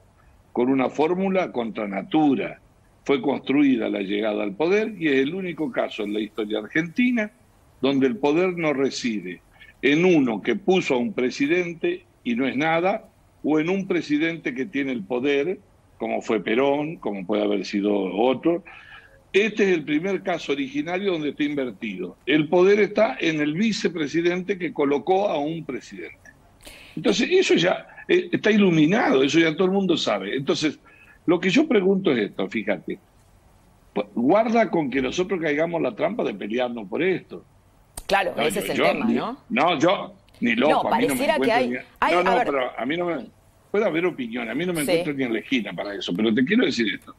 con 0.53 0.71
una 0.71 0.91
fórmula 0.91 1.53
contra 1.53 1.87
natura. 1.87 2.59
Fue 3.05 3.23
construida 3.23 3.89
la 3.89 4.01
llegada 4.01 4.43
al 4.43 4.57
poder 4.57 4.93
y 4.99 5.07
es 5.07 5.21
el 5.21 5.33
único 5.33 5.71
caso 5.71 6.03
en 6.03 6.15
la 6.15 6.21
historia 6.21 6.59
argentina 6.59 7.31
donde 7.81 8.09
el 8.09 8.17
poder 8.17 8.59
no 8.59 8.73
reside 8.73 9.41
en 9.83 10.05
uno 10.05 10.43
que 10.43 10.57
puso 10.57 10.95
a 10.95 10.99
un 10.99 11.13
presidente 11.13 12.03
y 12.25 12.35
no 12.35 12.49
es 12.49 12.57
nada, 12.57 13.05
o 13.45 13.61
en 13.61 13.71
un 13.71 13.87
presidente 13.87 14.53
que 14.53 14.67
tiene 14.67 14.91
el 14.91 15.05
poder, 15.05 15.61
como 15.99 16.23
fue 16.23 16.43
Perón, 16.43 16.97
como 16.97 17.25
puede 17.25 17.45
haber 17.45 17.65
sido 17.65 17.95
otro, 18.17 18.65
este 19.35 19.64
es 19.64 19.71
el 19.71 19.85
primer 19.85 20.23
caso 20.23 20.53
originario 20.53 21.12
donde 21.12 21.31
está 21.31 21.43
invertido. 21.43 22.17
El 22.25 22.49
poder 22.49 22.79
está 22.79 23.17
en 23.19 23.41
el 23.41 23.55
vicepresidente 23.55 24.57
que 24.57 24.73
colocó 24.73 25.29
a 25.29 25.38
un 25.38 25.64
presidente. 25.64 26.31
Entonces, 26.95 27.29
eso 27.33 27.55
ya 27.55 27.85
eh, 28.07 28.29
está 28.31 28.53
iluminado, 28.53 29.25
eso 29.25 29.41
ya 29.41 29.53
todo 29.57 29.64
el 29.64 29.73
mundo 29.73 29.97
sabe. 29.97 30.37
Entonces, 30.37 30.79
lo 31.26 31.41
que 31.41 31.50
yo 31.50 31.67
pregunto 31.67 32.12
es 32.12 32.31
esto, 32.31 32.49
fíjate. 32.49 33.00
Guarda 34.14 34.71
con 34.71 34.88
que 34.88 35.03
nosotros 35.03 35.41
caigamos 35.41 35.83
la 35.83 35.97
trampa 35.97 36.23
de 36.23 36.35
pelearnos 36.35 36.88
por 36.88 37.03
esto. 37.03 37.45
Claro, 38.07 38.35
ese 38.38 38.61
es 38.61 38.71
el 38.71 38.76
tema, 38.76 39.05
¿no? 39.07 39.38
No, 39.49 39.79
yo, 39.81 40.14
ni 40.41 40.55
loco. 40.55 40.85
No, 40.85 40.91
pareciera 40.91 41.41
que 41.41 41.50
hay... 41.50 41.71
no, 42.12 42.23
no, 42.23 42.38
pero 42.45 42.79
a 42.79 42.87
mí 42.87 42.97
no 42.97 43.07
me... 43.07 43.26
Puede 43.73 43.87
haber 43.87 44.07
opinión, 44.07 44.49
a 44.49 44.55
mí 44.55 44.64
no 44.64 44.73
me 44.73 44.83
encuentro 44.83 45.12
ni 45.12 45.25
en 45.25 45.33
la 45.33 45.41
esquina 45.41 45.73
para 45.73 45.93
eso, 45.97 46.14
pero 46.14 46.33
te 46.33 46.45
quiero 46.45 46.64
decir 46.64 46.95
esto. 46.95 47.17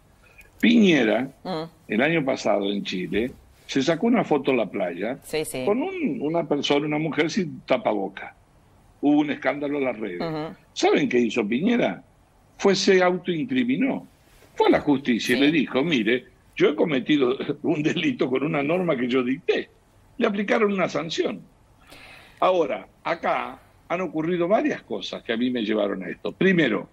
Piñera, 0.66 1.30
mm. 1.44 1.64
el 1.90 2.02
año 2.02 2.26
pasado 2.26 2.72
en 2.72 2.84
Chile, 2.84 3.32
se 3.68 3.84
sacó 3.84 4.08
una 4.08 4.24
foto 4.24 4.50
en 4.50 4.58
la 4.58 4.66
playa 4.66 5.20
con 5.64 5.84
una 6.22 6.48
persona, 6.48 6.88
una 6.88 6.98
mujer 6.98 7.30
sin 7.30 7.60
tapaboca. 7.68 8.36
Hubo 9.00 9.20
un 9.20 9.30
escándalo 9.30 9.78
en 9.78 9.84
las 9.84 10.00
redes. 10.00 10.56
¿Saben 10.74 11.08
qué 11.08 11.20
hizo 11.20 11.48
Piñera? 11.48 12.04
Fue 12.58 12.74
se 12.74 13.04
autoincriminó. 13.04 14.08
Fue 14.56 14.66
a 14.70 14.72
la 14.72 14.80
justicia 14.80 15.38
y 15.38 15.40
le 15.40 15.52
dijo, 15.52 15.84
mire, 15.84 16.26
yo 16.56 16.70
he 16.70 16.76
cometido 16.76 17.38
un 17.62 17.84
delito 17.84 18.28
con 18.28 18.42
una 18.42 18.64
norma 18.64 18.98
que 18.98 19.08
yo 19.08 19.24
dicté. 19.24 19.70
Le 20.18 20.26
aplicaron 20.26 20.74
una 20.74 20.90
sanción. 20.90 21.42
Ahora, 22.40 22.88
acá 23.04 23.60
han 23.88 24.02
ocurrido 24.02 24.48
varias 24.48 24.82
cosas 24.82 25.22
que 25.22 25.32
a 25.32 25.38
mí 25.38 25.52
me 25.52 25.62
llevaron 25.62 26.02
a 26.02 26.10
esto. 26.10 26.32
Primero, 26.32 26.90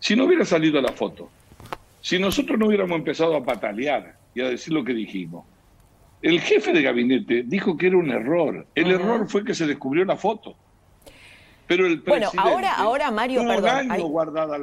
si 0.00 0.16
no 0.16 0.24
hubiera 0.24 0.44
salido 0.44 0.80
la 0.82 0.90
foto, 0.90 1.30
si 2.00 2.18
nosotros 2.18 2.58
no 2.58 2.66
hubiéramos 2.66 2.98
empezado 2.98 3.36
a 3.36 3.44
patalear 3.44 4.16
y 4.34 4.40
a 4.40 4.48
decir 4.48 4.72
lo 4.72 4.84
que 4.84 4.94
dijimos, 4.94 5.44
el 6.22 6.40
jefe 6.40 6.72
de 6.72 6.82
gabinete 6.82 7.44
dijo 7.44 7.76
que 7.76 7.88
era 7.88 7.96
un 7.96 8.10
error. 8.10 8.66
El 8.74 8.90
error 8.90 9.28
fue 9.28 9.44
que 9.44 9.54
se 9.54 9.66
descubrió 9.66 10.04
la 10.04 10.16
foto. 10.16 10.56
Pero 11.66 11.86
el 11.86 12.00
bueno, 12.00 12.30
ahora, 12.38 12.74
ahora 12.74 13.10
Mario, 13.10 13.46
perdón, 13.46 13.90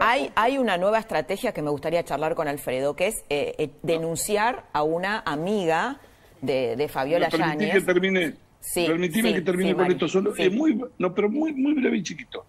hay, 0.01 0.31
hay, 0.35 0.57
una 0.57 0.75
nueva 0.75 0.97
estrategia 0.97 1.53
que 1.53 1.61
me 1.61 1.69
gustaría 1.69 2.03
charlar 2.03 2.33
con 2.33 2.47
Alfredo, 2.47 2.95
que 2.95 3.07
es 3.07 3.23
eh, 3.29 3.53
eh, 3.59 3.69
denunciar 3.83 4.65
a 4.73 4.81
una 4.81 5.19
amiga 5.19 5.99
de, 6.41 6.75
de 6.75 6.87
Fabiola 6.87 7.29
Yáñez. 7.29 7.73
que 7.73 7.81
termine. 7.81 8.33
Sí, 8.59 8.87
que 8.87 9.41
termine 9.41 9.75
con 9.75 9.91
esto 9.91 10.07
solo. 10.07 10.35
Es 10.35 10.51
muy, 10.51 10.81
no, 10.97 11.13
pero 11.13 11.29
muy, 11.29 11.53
muy 11.53 11.73
breve 11.75 11.97
y 11.97 12.03
chiquito. 12.03 12.43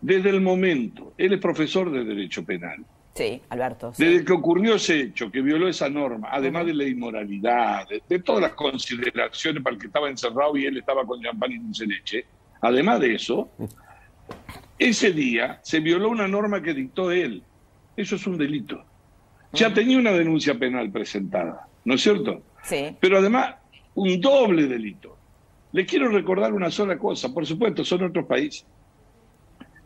Desde 0.00 0.30
el 0.30 0.40
momento, 0.40 1.12
él 1.18 1.32
es 1.32 1.40
profesor 1.40 1.90
de 1.90 2.04
Derecho 2.04 2.44
Penal. 2.44 2.84
Sí, 3.14 3.42
Alberto. 3.50 3.92
Desde 3.96 4.24
que 4.24 4.32
ocurrió 4.32 4.76
ese 4.76 5.00
hecho, 5.00 5.30
que 5.30 5.42
violó 5.42 5.68
esa 5.68 5.88
norma, 5.90 6.28
además 6.30 6.64
de 6.66 6.74
la 6.74 6.84
inmoralidad, 6.84 7.86
de, 8.08 8.18
todas 8.20 8.40
las 8.40 8.54
consideraciones 8.54 9.62
para 9.62 9.74
el 9.74 9.80
que 9.80 9.88
estaba 9.88 10.08
encerrado 10.08 10.56
y 10.56 10.64
él 10.64 10.78
estaba 10.78 11.04
con 11.04 11.20
champán 11.20 11.52
y 11.52 11.58
dulce 11.58 11.86
leche, 11.86 12.24
Además 12.62 13.00
de 13.00 13.16
eso, 13.16 13.50
ese 14.78 15.12
día 15.12 15.58
se 15.62 15.80
violó 15.80 16.08
una 16.08 16.28
norma 16.28 16.62
que 16.62 16.72
dictó 16.72 17.10
él. 17.10 17.42
Eso 17.96 18.16
es 18.16 18.26
un 18.26 18.38
delito. 18.38 18.84
Ya 19.52 19.74
tenía 19.74 19.98
una 19.98 20.12
denuncia 20.12 20.54
penal 20.54 20.90
presentada, 20.90 21.66
¿no 21.84 21.94
es 21.94 22.02
cierto? 22.02 22.40
Sí. 22.62 22.96
Pero 23.00 23.18
además, 23.18 23.56
un 23.96 24.20
doble 24.20 24.66
delito. 24.68 25.18
Le 25.72 25.84
quiero 25.84 26.08
recordar 26.08 26.52
una 26.52 26.70
sola 26.70 26.96
cosa, 26.96 27.34
por 27.34 27.44
supuesto, 27.44 27.84
son 27.84 28.04
otros 28.04 28.26
países. 28.26 28.64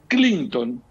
Clinton 0.07 0.83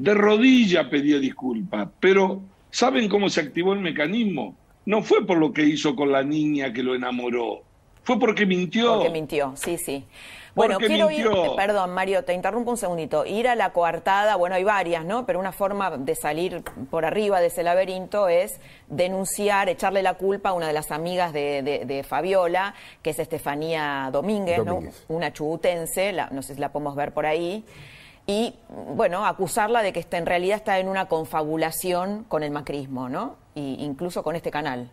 de 0.00 0.14
rodilla 0.14 0.88
pedía 0.88 1.18
disculpas, 1.18 1.88
pero 2.00 2.40
¿saben 2.70 3.06
cómo 3.06 3.28
se 3.28 3.42
activó 3.42 3.74
el 3.74 3.80
mecanismo? 3.80 4.56
No 4.86 5.02
fue 5.02 5.26
por 5.26 5.36
lo 5.36 5.52
que 5.52 5.62
hizo 5.62 5.94
con 5.94 6.10
la 6.10 6.22
niña 6.22 6.72
que 6.72 6.82
lo 6.82 6.94
enamoró, 6.94 7.62
fue 8.02 8.18
porque 8.18 8.46
mintió. 8.46 8.94
Porque 8.94 9.10
mintió, 9.10 9.52
sí, 9.56 9.76
sí. 9.76 10.04
Bueno, 10.54 10.78
quiero 10.78 11.10
ir, 11.10 11.28
perdón 11.54 11.90
Mario, 11.90 12.24
te 12.24 12.32
interrumpo 12.32 12.72
un 12.72 12.76
segundito, 12.76 13.24
ir 13.24 13.46
a 13.46 13.54
la 13.54 13.72
coartada, 13.72 14.34
bueno, 14.36 14.56
hay 14.56 14.64
varias, 14.64 15.04
¿no? 15.04 15.24
Pero 15.26 15.38
una 15.38 15.52
forma 15.52 15.96
de 15.96 16.14
salir 16.14 16.62
por 16.90 17.04
arriba 17.04 17.40
de 17.40 17.48
ese 17.48 17.62
laberinto 17.62 18.28
es 18.28 18.58
denunciar, 18.88 19.68
echarle 19.68 20.02
la 20.02 20.14
culpa 20.14 20.48
a 20.48 20.52
una 20.54 20.66
de 20.66 20.72
las 20.72 20.90
amigas 20.90 21.32
de, 21.32 22.04
Fabiola, 22.08 22.74
que 23.02 23.10
es 23.10 23.18
Estefanía 23.18 24.08
Domínguez, 24.10 24.64
¿no? 24.64 24.80
Una 25.08 25.32
chubutense, 25.32 26.12
no 26.32 26.42
sé 26.42 26.54
si 26.54 26.60
la 26.60 26.72
podemos 26.72 26.96
ver 26.96 27.12
por 27.12 27.26
ahí 27.26 27.64
y 28.30 28.54
bueno, 28.94 29.26
acusarla 29.26 29.82
de 29.82 29.92
que 29.92 29.98
está, 29.98 30.16
en 30.16 30.24
realidad 30.24 30.58
está 30.58 30.78
en 30.78 30.88
una 30.88 31.08
confabulación 31.08 32.24
con 32.28 32.44
el 32.44 32.52
macrismo, 32.52 33.08
¿no? 33.08 33.34
Y 33.56 33.84
incluso 33.84 34.22
con 34.22 34.36
este 34.36 34.52
canal. 34.52 34.88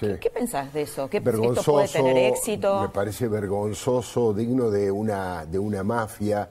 ¿Qué, 0.00 0.28
pensás 0.28 0.72
de 0.72 0.82
eso? 0.82 1.08
¿Qué 1.08 1.18
esto 1.18 1.62
puede 1.72 1.86
tener 1.86 2.16
éxito? 2.16 2.80
Me 2.80 2.88
parece 2.88 3.28
vergonzoso, 3.28 4.34
digno 4.34 4.70
de 4.70 4.90
una, 4.90 5.46
de 5.46 5.56
una 5.56 5.84
mafia, 5.84 6.48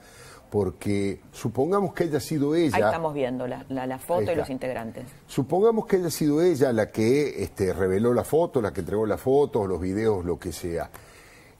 porque 0.49 1.19
supongamos 1.33 1.93
que 1.93 2.05
haya 2.05 2.21
sido 2.21 2.55
ella. 2.55 2.77
Ahí 2.77 2.83
estamos 2.83 3.13
viendo 3.13 3.45
la, 3.45 3.65
la, 3.67 3.99
foto 3.99 4.31
y 4.31 4.35
los 4.35 4.49
integrantes. 4.49 5.03
Supongamos 5.27 5.85
que 5.87 5.97
haya 5.97 6.09
sido 6.09 6.41
ella 6.41 6.71
la 6.71 6.89
que 6.89 7.43
este, 7.43 7.73
reveló 7.73 8.13
la 8.13 8.23
foto, 8.23 8.61
la 8.61 8.71
que 8.71 8.79
entregó 8.79 9.05
la 9.05 9.17
foto, 9.17 9.67
los 9.67 9.81
videos, 9.81 10.23
lo 10.23 10.39
que 10.39 10.53
sea. 10.53 10.89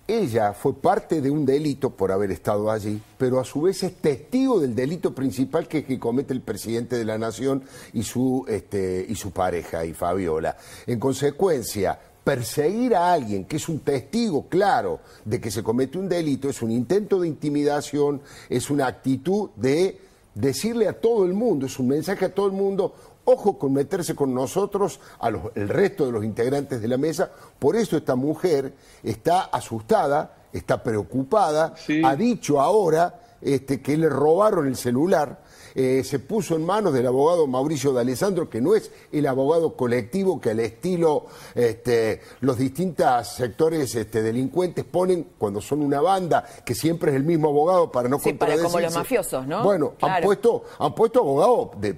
Ella 0.05 0.53
fue 0.53 0.75
parte 0.75 1.21
de 1.21 1.31
un 1.31 1.45
delito 1.45 1.89
por 1.91 2.11
haber 2.11 2.31
estado 2.31 2.69
allí, 2.69 3.01
pero 3.17 3.39
a 3.39 3.45
su 3.45 3.61
vez 3.61 3.83
es 3.83 3.95
testigo 3.95 4.59
del 4.59 4.75
delito 4.75 5.15
principal 5.15 5.65
que, 5.67 5.85
que 5.85 5.97
comete 5.97 6.33
el 6.33 6.41
presidente 6.41 6.97
de 6.97 7.05
la 7.05 7.17
nación 7.17 7.63
y 7.93 8.03
su, 8.03 8.43
este, 8.49 9.05
y 9.07 9.15
su 9.15 9.31
pareja, 9.31 9.85
y 9.85 9.93
Fabiola. 9.93 10.57
En 10.87 10.99
consecuencia, 10.99 11.97
perseguir 12.21 12.95
a 12.95 13.13
alguien 13.13 13.45
que 13.45 13.55
es 13.55 13.69
un 13.69 13.79
testigo 13.79 14.47
claro 14.49 14.99
de 15.23 15.39
que 15.39 15.51
se 15.51 15.63
comete 15.63 15.97
un 15.97 16.09
delito 16.09 16.49
es 16.49 16.61
un 16.61 16.71
intento 16.71 17.21
de 17.21 17.29
intimidación, 17.29 18.21
es 18.49 18.69
una 18.69 18.87
actitud 18.87 19.51
de 19.55 19.99
decirle 20.35 20.87
a 20.87 20.99
todo 20.99 21.25
el 21.25 21.33
mundo, 21.33 21.65
es 21.65 21.77
un 21.79 21.87
mensaje 21.87 22.25
a 22.25 22.33
todo 22.33 22.47
el 22.47 22.53
mundo, 22.53 22.93
ojo 23.25 23.57
con 23.57 23.73
meterse 23.73 24.15
con 24.15 24.33
nosotros, 24.33 24.99
a 25.19 25.29
el 25.29 25.69
resto 25.69 26.05
de 26.05 26.11
los 26.11 26.23
integrantes 26.23 26.81
de 26.81 26.87
la 26.87 26.97
mesa. 26.97 27.31
Por 27.59 27.75
eso 27.75 27.97
esta 27.97 28.15
mujer 28.15 28.73
está 29.03 29.43
asustada, 29.43 30.35
está 30.51 30.81
preocupada, 30.83 31.73
ha 32.03 32.15
dicho 32.15 32.59
ahora 32.59 33.19
este, 33.41 33.81
que 33.81 33.97
le 33.97 34.09
robaron 34.09 34.67
el 34.67 34.75
celular 34.75 35.42
eh, 35.75 36.03
se 36.03 36.19
puso 36.19 36.55
en 36.55 36.65
manos 36.65 36.93
del 36.93 37.07
abogado 37.07 37.47
Mauricio 37.47 37.93
de 37.93 38.01
Alessandro, 38.01 38.49
que 38.49 38.61
no 38.61 38.75
es 38.75 38.91
el 39.11 39.27
abogado 39.27 39.75
colectivo 39.75 40.39
que 40.39 40.51
al 40.51 40.59
estilo 40.59 41.25
este, 41.55 42.21
los 42.41 42.57
distintos 42.57 43.27
sectores 43.29 43.95
este, 43.95 44.21
delincuentes 44.21 44.85
ponen 44.85 45.27
cuando 45.37 45.61
son 45.61 45.81
una 45.81 46.01
banda, 46.01 46.45
que 46.65 46.75
siempre 46.75 47.11
es 47.11 47.17
el 47.17 47.23
mismo 47.23 47.49
abogado 47.49 47.91
para 47.91 48.09
no 48.09 48.19
sí, 48.19 48.33
para 48.33 48.57
como 48.57 48.79
los 48.79 48.93
mafiosos, 48.93 49.47
¿no? 49.47 49.63
Bueno, 49.63 49.93
han 50.01 50.21
puesto 50.21 50.63
han 50.79 50.93
puesto 50.93 51.19
abogados 51.19 51.69
de, 51.79 51.93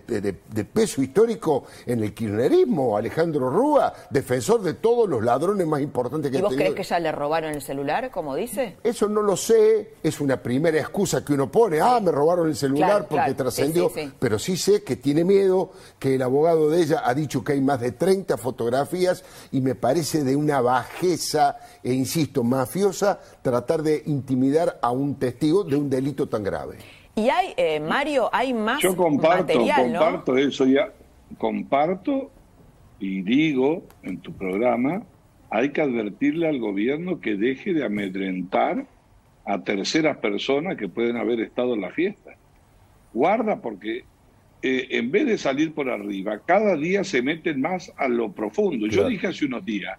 peso 0.66 1.02
histórico 1.02 1.66
en 1.86 2.04
el 2.04 2.14
kirchnerismo, 2.14 2.98
Alejandro 2.98 3.50
Rúa, 3.50 3.94
defensor 4.10 4.62
de 4.62 4.76
todos 4.76 5.08
los 5.08 5.24
ladrones 5.24 5.68
más 5.68 5.82
importantes 5.82 6.32
que 6.32 6.38
¿Y 6.38 6.42
vos 6.42 6.54
crees 6.56 6.74
que 6.74 6.84
ya 6.84 7.00
le 7.00 7.12
robaron 7.12 7.54
el 7.54 7.62
celular, 7.62 8.12
como 8.12 8.36
dice? 8.36 8.78
Eso 8.84 9.08
no 9.08 9.22
lo 9.22 9.38
sé, 9.38 9.96
es 10.04 10.20
una 10.20 10.42
primera 10.42 10.80
excusa 10.80 11.24
que 11.24 11.34
uno 11.34 11.52
pone, 11.52 11.80
ah, 11.82 12.00
me 12.00 12.12
robaron 12.12 12.48
el 12.48 12.56
celular 12.56 13.08
porque 13.08 13.34
tras 13.34 13.60
pero 14.20 14.40
sí 14.40 14.58
sé 14.58 14.84
que 14.84 14.96
tiene 14.96 15.24
miedo, 15.24 15.72
que 16.00 16.16
el 16.16 16.22
abogado 16.22 16.70
de 16.70 16.82
ella 16.82 17.02
ha 17.06 17.14
dicho 17.14 17.44
que 17.44 17.54
hay 17.54 17.62
más 17.62 17.80
de 17.80 17.92
30 17.92 18.38
fotografías 18.38 19.24
y 19.52 19.62
me 19.62 19.76
parece 19.76 20.24
de 20.24 20.36
una 20.36 20.62
bajeza, 20.62 21.58
e 21.84 21.94
insisto, 21.94 22.44
mafiosa, 22.44 23.20
tratar 23.42 23.84
de 23.84 24.04
intimidar 24.06 24.80
a 24.82 24.92
un 24.92 25.16
testigo 25.16 25.64
de 25.64 25.76
un 25.76 25.90
delito 25.90 26.28
tan 26.28 26.44
grave. 26.44 26.78
Y 27.16 27.30
hay, 27.30 27.54
eh, 27.56 27.80
Mario, 27.80 28.30
hay 28.32 28.54
más 28.54 28.82
Yo 28.82 28.96
comparto, 28.96 29.54
comparto 29.54 30.38
eso 30.38 30.66
ya, 30.66 30.92
comparto 31.38 32.30
y 33.00 33.22
digo 33.22 33.84
en 34.04 34.20
tu 34.20 34.34
programa, 34.34 35.04
hay 35.50 35.72
que 35.72 35.82
advertirle 35.82 36.48
al 36.48 36.60
gobierno 36.60 37.22
que 37.22 37.36
deje 37.36 37.74
de 37.74 37.86
amedrentar 37.86 38.86
a 39.46 39.64
terceras 39.64 40.18
personas 40.18 40.76
que 40.76 40.90
pueden 40.90 41.18
haber 41.18 41.40
estado 41.40 41.76
en 41.76 41.82
la 41.82 41.92
fiesta 41.92 42.35
guarda 43.16 43.62
porque 43.62 44.04
eh, 44.62 44.88
en 44.92 45.10
vez 45.10 45.26
de 45.26 45.38
salir 45.38 45.74
por 45.74 45.90
arriba, 45.90 46.42
cada 46.46 46.76
día 46.76 47.04
se 47.04 47.22
meten 47.22 47.62
más 47.62 47.92
a 47.98 48.08
lo 48.08 48.32
profundo. 48.34 48.88
Yo 48.88 49.08
dije 49.08 49.28
hace 49.28 49.46
unos 49.46 49.66
días, 49.66 49.98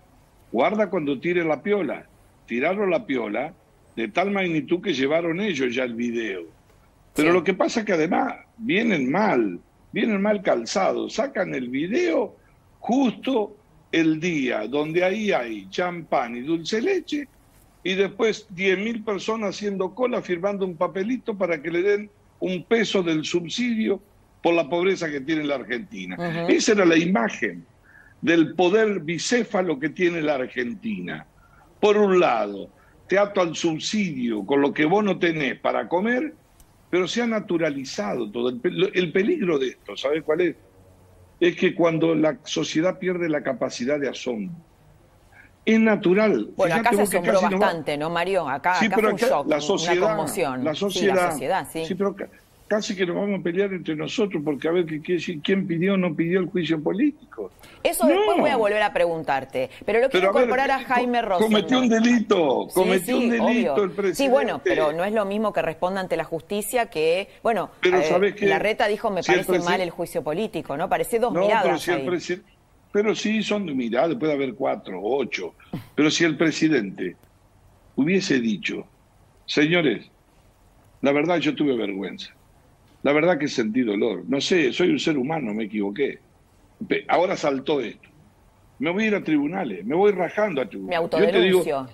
guarda 0.52 0.90
cuando 0.90 1.18
tire 1.18 1.42
la 1.42 1.62
piola. 1.62 2.06
Tiraron 2.46 2.90
la 2.90 3.06
piola 3.06 3.54
de 3.96 4.08
tal 4.08 4.30
magnitud 4.30 4.82
que 4.82 4.92
llevaron 4.92 5.40
ellos 5.40 5.74
ya 5.74 5.84
el 5.84 5.94
video. 5.94 6.44
Pero 7.14 7.32
lo 7.32 7.42
que 7.42 7.54
pasa 7.54 7.80
es 7.80 7.86
que 7.86 7.94
además 7.94 8.34
vienen 8.58 9.10
mal, 9.10 9.58
vienen 9.92 10.20
mal 10.20 10.42
calzados, 10.42 11.14
sacan 11.14 11.54
el 11.54 11.70
video 11.70 12.36
justo 12.80 13.56
el 13.90 14.20
día 14.20 14.68
donde 14.68 15.02
ahí 15.02 15.32
hay 15.32 15.66
champán 15.70 16.36
y 16.36 16.40
dulce 16.42 16.82
leche 16.82 17.26
y 17.82 17.94
después 17.94 18.46
10.000 18.54 19.04
personas 19.04 19.56
haciendo 19.56 19.94
cola 19.94 20.20
firmando 20.20 20.66
un 20.66 20.76
papelito 20.76 21.38
para 21.38 21.62
que 21.62 21.70
le 21.70 21.82
den 21.82 22.10
un 22.40 22.64
peso 22.64 23.02
del 23.02 23.24
subsidio 23.24 24.00
por 24.42 24.54
la 24.54 24.68
pobreza 24.68 25.10
que 25.10 25.20
tiene 25.20 25.44
la 25.44 25.56
Argentina. 25.56 26.46
Esa 26.48 26.72
era 26.72 26.84
la 26.84 26.96
imagen 26.96 27.64
del 28.20 28.54
poder 28.54 29.00
bicéfalo 29.00 29.78
que 29.78 29.90
tiene 29.90 30.20
la 30.20 30.34
Argentina. 30.34 31.26
Por 31.80 31.96
un 31.96 32.20
lado, 32.20 32.70
te 33.08 33.18
ato 33.18 33.40
al 33.40 33.54
subsidio 33.54 34.44
con 34.44 34.60
lo 34.60 34.72
que 34.72 34.84
vos 34.84 35.04
no 35.04 35.18
tenés 35.18 35.58
para 35.58 35.88
comer, 35.88 36.34
pero 36.90 37.06
se 37.08 37.22
ha 37.22 37.26
naturalizado 37.26 38.30
todo. 38.30 38.48
El, 38.62 39.12
peligro 39.12 39.58
de 39.58 39.68
esto, 39.68 39.96
¿sabes 39.96 40.22
cuál 40.22 40.40
es? 40.40 40.56
Es 41.38 41.56
que 41.56 41.74
cuando 41.74 42.14
la 42.14 42.38
sociedad 42.44 42.98
pierde 42.98 43.28
la 43.28 43.42
capacidad 43.42 44.00
de 44.00 44.08
asombro, 44.08 44.56
es 45.66 45.80
natural. 45.80 46.48
Bueno, 46.56 46.76
acá 46.76 46.92
se 46.92 47.02
asombró 47.02 47.40
bastante, 47.42 47.98
no, 47.98 48.08
Mario? 48.08 48.48
Acá, 48.48 48.76
sí, 48.76 48.88
pero 48.88 49.16
fue 49.18 49.28
la 49.46 49.60
sociedad, 49.60 49.96
una 49.96 50.06
conmoción. 50.08 50.64
La 50.64 50.74
sociedad, 50.74 51.68
sí, 51.70 51.94
pero 51.94 52.14
casi 52.68 52.96
que 52.96 53.06
nos 53.06 53.16
vamos 53.16 53.40
a 53.40 53.42
pelear 53.42 53.72
entre 53.72 53.94
nosotros 53.94 54.42
porque 54.44 54.68
a 54.68 54.72
ver 54.72 54.86
qué 54.86 55.14
decir 55.14 55.40
quién 55.42 55.66
pidió 55.66 55.94
o 55.94 55.96
no 55.96 56.14
pidió 56.14 56.40
el 56.40 56.46
juicio 56.46 56.80
político. 56.80 57.50
Eso 57.82 58.06
después 58.06 58.38
voy 58.38 58.50
a 58.50 58.56
volver 58.56 58.82
a 58.82 58.92
preguntarte. 58.92 59.70
Pero 59.84 60.00
lo 60.00 60.08
quiero 60.08 60.30
incorporar 60.30 60.70
a, 60.70 60.80
Jaime 60.80 61.22
Rosen. 61.22 61.46
Cometió 61.46 61.78
un 61.78 61.88
delito, 61.88 62.68
cometió 62.72 63.18
un 63.18 63.30
delito 63.30 63.84
el 63.84 63.90
presidente. 63.90 64.16
Sí, 64.16 64.28
bueno, 64.28 64.60
pero 64.62 64.92
no 64.92 65.04
es 65.04 65.12
lo 65.12 65.24
mismo 65.24 65.52
que 65.52 65.62
responda 65.62 66.00
ante 66.00 66.16
la 66.16 66.24
justicia 66.24 66.86
que, 66.86 67.28
bueno, 67.42 67.70
pero 67.80 67.98
eh, 67.98 68.34
la 68.40 68.58
reta 68.58 68.86
dijo 68.88 69.10
me 69.10 69.22
parece 69.22 69.58
mal 69.60 69.80
el 69.80 69.90
juicio 69.90 70.22
político, 70.22 70.76
¿no? 70.76 70.88
Parece 70.88 71.18
dos 71.18 71.32
miradas 71.32 71.84
pero 71.86 72.20
si 72.20 72.42
pero 72.96 73.14
sí 73.14 73.42
son 73.42 73.76
miradas, 73.76 74.16
puede 74.16 74.32
haber 74.32 74.54
cuatro, 74.54 74.98
ocho. 75.02 75.54
Pero 75.94 76.10
si 76.10 76.24
el 76.24 76.34
presidente 76.34 77.14
hubiese 77.94 78.40
dicho, 78.40 78.86
señores, 79.44 80.06
la 81.02 81.12
verdad 81.12 81.36
yo 81.36 81.54
tuve 81.54 81.76
vergüenza, 81.76 82.32
la 83.02 83.12
verdad 83.12 83.38
que 83.38 83.48
sentí 83.48 83.82
dolor, 83.82 84.24
no 84.26 84.40
sé, 84.40 84.72
soy 84.72 84.88
un 84.88 84.98
ser 84.98 85.18
humano, 85.18 85.52
me 85.52 85.64
equivoqué. 85.64 86.20
Ahora 87.08 87.36
saltó 87.36 87.82
esto. 87.82 88.08
Me 88.78 88.88
voy 88.88 89.04
a 89.04 89.06
ir 89.08 89.14
a 89.14 89.22
tribunales, 89.22 89.84
me 89.84 89.94
voy 89.94 90.12
rajando 90.12 90.62
a 90.62 90.66
tribunales. 90.66 90.88
Me 90.88 90.96
autodenuncio. 90.96 91.86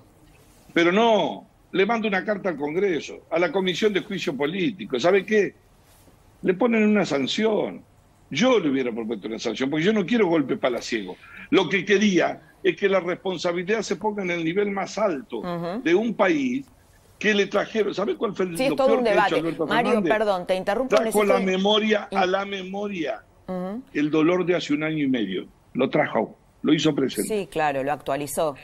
pero 0.72 0.92
no, 0.92 1.48
le 1.72 1.84
mando 1.84 2.06
una 2.06 2.24
carta 2.24 2.48
al 2.48 2.56
Congreso, 2.56 3.26
a 3.28 3.40
la 3.40 3.50
Comisión 3.50 3.92
de 3.92 4.02
Juicio 4.02 4.36
Político. 4.36 5.00
¿Sabe 5.00 5.26
qué? 5.26 5.52
Le 6.42 6.54
ponen 6.54 6.84
una 6.84 7.04
sanción. 7.04 7.82
Yo 8.32 8.58
le 8.58 8.70
hubiera 8.70 8.90
propuesto 8.90 9.28
una 9.28 9.38
sanción, 9.38 9.68
porque 9.68 9.84
yo 9.84 9.92
no 9.92 10.06
quiero 10.06 10.26
golpe 10.26 10.56
palaciego. 10.56 11.16
Lo 11.50 11.68
que 11.68 11.84
quería 11.84 12.40
es 12.62 12.76
que 12.76 12.88
la 12.88 12.98
responsabilidad 12.98 13.82
se 13.82 13.96
ponga 13.96 14.22
en 14.22 14.30
el 14.30 14.42
nivel 14.42 14.70
más 14.70 14.96
alto 14.96 15.42
de 15.84 15.94
un 15.94 16.14
país 16.14 16.64
que 17.18 17.34
le 17.34 17.46
trajeron. 17.46 17.94
¿Sabe 17.94 18.16
cuál 18.16 18.34
fue 18.34 18.46
el 18.46 18.56
sí, 18.56 18.64
es 18.64 18.74
todo 18.74 18.96
un 18.96 19.04
debate. 19.04 19.42
Mario, 19.68 20.02
perdón, 20.02 20.46
te 20.46 20.54
interrumpo. 20.54 20.96
Trajo 20.96 21.24
la 21.24 21.40
memoria, 21.40 22.08
a 22.10 22.24
la 22.24 22.46
memoria 22.46 23.22
el 23.92 24.10
dolor 24.10 24.46
de 24.46 24.56
hace 24.56 24.72
un 24.72 24.82
año 24.82 25.04
y 25.04 25.08
medio. 25.08 25.46
Lo 25.74 25.90
trajo, 25.90 26.34
lo 26.62 26.72
hizo 26.72 26.94
presente. 26.94 27.28
Sí, 27.28 27.46
claro, 27.48 27.84
lo 27.84 27.92
actualizó. 27.92 28.56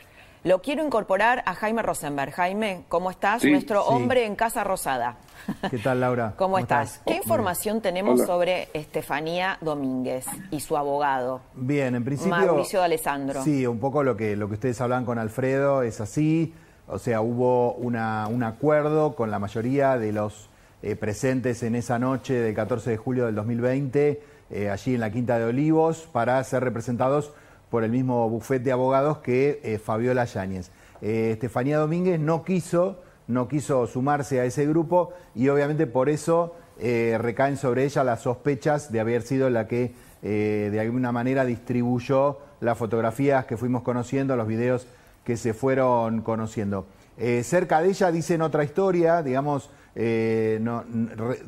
Lo 0.49 0.63
quiero 0.63 0.83
incorporar 0.83 1.43
a 1.45 1.53
Jaime 1.53 1.83
Rosenberg. 1.83 2.33
Jaime, 2.33 2.87
¿cómo 2.89 3.11
estás? 3.11 3.45
Nuestro 3.45 3.85
hombre 3.85 4.25
en 4.25 4.35
Casa 4.35 4.65
Rosada. 4.65 5.19
¿Qué 5.69 5.77
tal, 5.77 6.01
Laura? 6.01 6.33
¿Cómo, 6.39 6.59
estás? 6.59 7.03
¿Qué 7.07 7.17
información 7.17 7.83
tenemos 7.83 8.25
sobre 8.25 8.71
Estefanía 8.73 9.59
Domínguez 9.61 10.25
y 10.51 10.61
su 10.61 10.79
abogado? 10.79 11.43
Bien, 11.53 11.95
en 11.95 12.03
principio... 12.03 12.35
Mauricio 12.35 12.79
de 12.79 12.87
Alessandro. 12.87 13.43
Sí, 13.43 13.67
un 13.67 13.79
poco 13.79 14.03
lo 14.03 14.17
que, 14.17 14.37
lo 14.37 14.49
que 14.49 14.55
ustedes 14.55 14.81
hablan 14.81 15.05
con 15.05 15.19
Alfredo 15.19 15.83
es 15.83 16.01
así. 16.01 16.55
O 16.87 16.99
sea, 16.99 17.21
hubo 17.21 17.75
una, 17.75 18.27
un 18.29 18.43
acuerdo 18.43 19.17
con 19.17 19.31
la 19.31 19.39
mayoría 19.39 19.99
de 19.99 20.13
los 20.13 20.49
eh, 20.81 20.97
presentes 20.97 21.63
en 21.63 21.75
esa 21.75 21.99
noche 21.99 22.33
del 22.33 22.55
14 22.55 22.89
de 22.89 22.97
julio 22.97 23.27
del 23.27 23.35
2020, 23.35 24.23
eh, 24.49 24.71
allí 24.71 24.95
en 24.95 25.01
la 25.01 25.11
Quinta 25.11 25.39
de 25.39 25.45
Olivos, 25.45 26.09
para 26.11 26.43
ser 26.43 26.65
representados 26.65 27.35
por 27.71 27.85
el 27.85 27.91
mismo 27.91 28.29
bufete 28.29 28.65
de 28.67 28.73
abogados 28.73 29.19
que 29.19 29.61
eh, 29.63 29.79
Fabiola 29.79 30.25
Yáñez. 30.25 30.71
Eh, 31.01 31.31
Estefanía 31.33 31.79
Domínguez 31.79 32.19
no 32.19 32.45
quiso, 32.45 33.01
no 33.27 33.49
quiso 33.49 33.87
sumarse 33.87 34.41
a 34.41 34.45
ese 34.45 34.67
grupo 34.67 35.13
y 35.35 35.49
obviamente 35.49 35.87
por 35.87 36.09
eso 36.09 36.57
eh, 36.81 37.17
recaen 37.21 37.57
sobre 37.57 37.85
ella 37.85 38.05
las 38.05 38.23
sospechas 38.23 38.91
de 38.91 39.01
haber 39.01 39.23
sido 39.23 39.51
la 39.51 39.67
que 39.67 40.09
de 40.21 40.81
alguna 40.81 41.13
manera 41.13 41.45
distribuyó 41.45 42.41
las 42.61 42.77
fotografías 42.77 43.45
que 43.45 43.57
fuimos 43.57 43.83
conociendo, 43.83 44.35
los 44.35 44.49
videos 44.49 44.89
que 45.23 45.37
se 45.37 45.55
fueron 45.55 46.23
conociendo. 46.23 46.87
cerca 47.45 47.81
de 47.81 47.91
ella 47.91 48.11
dicen 48.11 48.43
otra 48.43 48.65
historia, 48.65 49.23
digamos, 49.23 49.71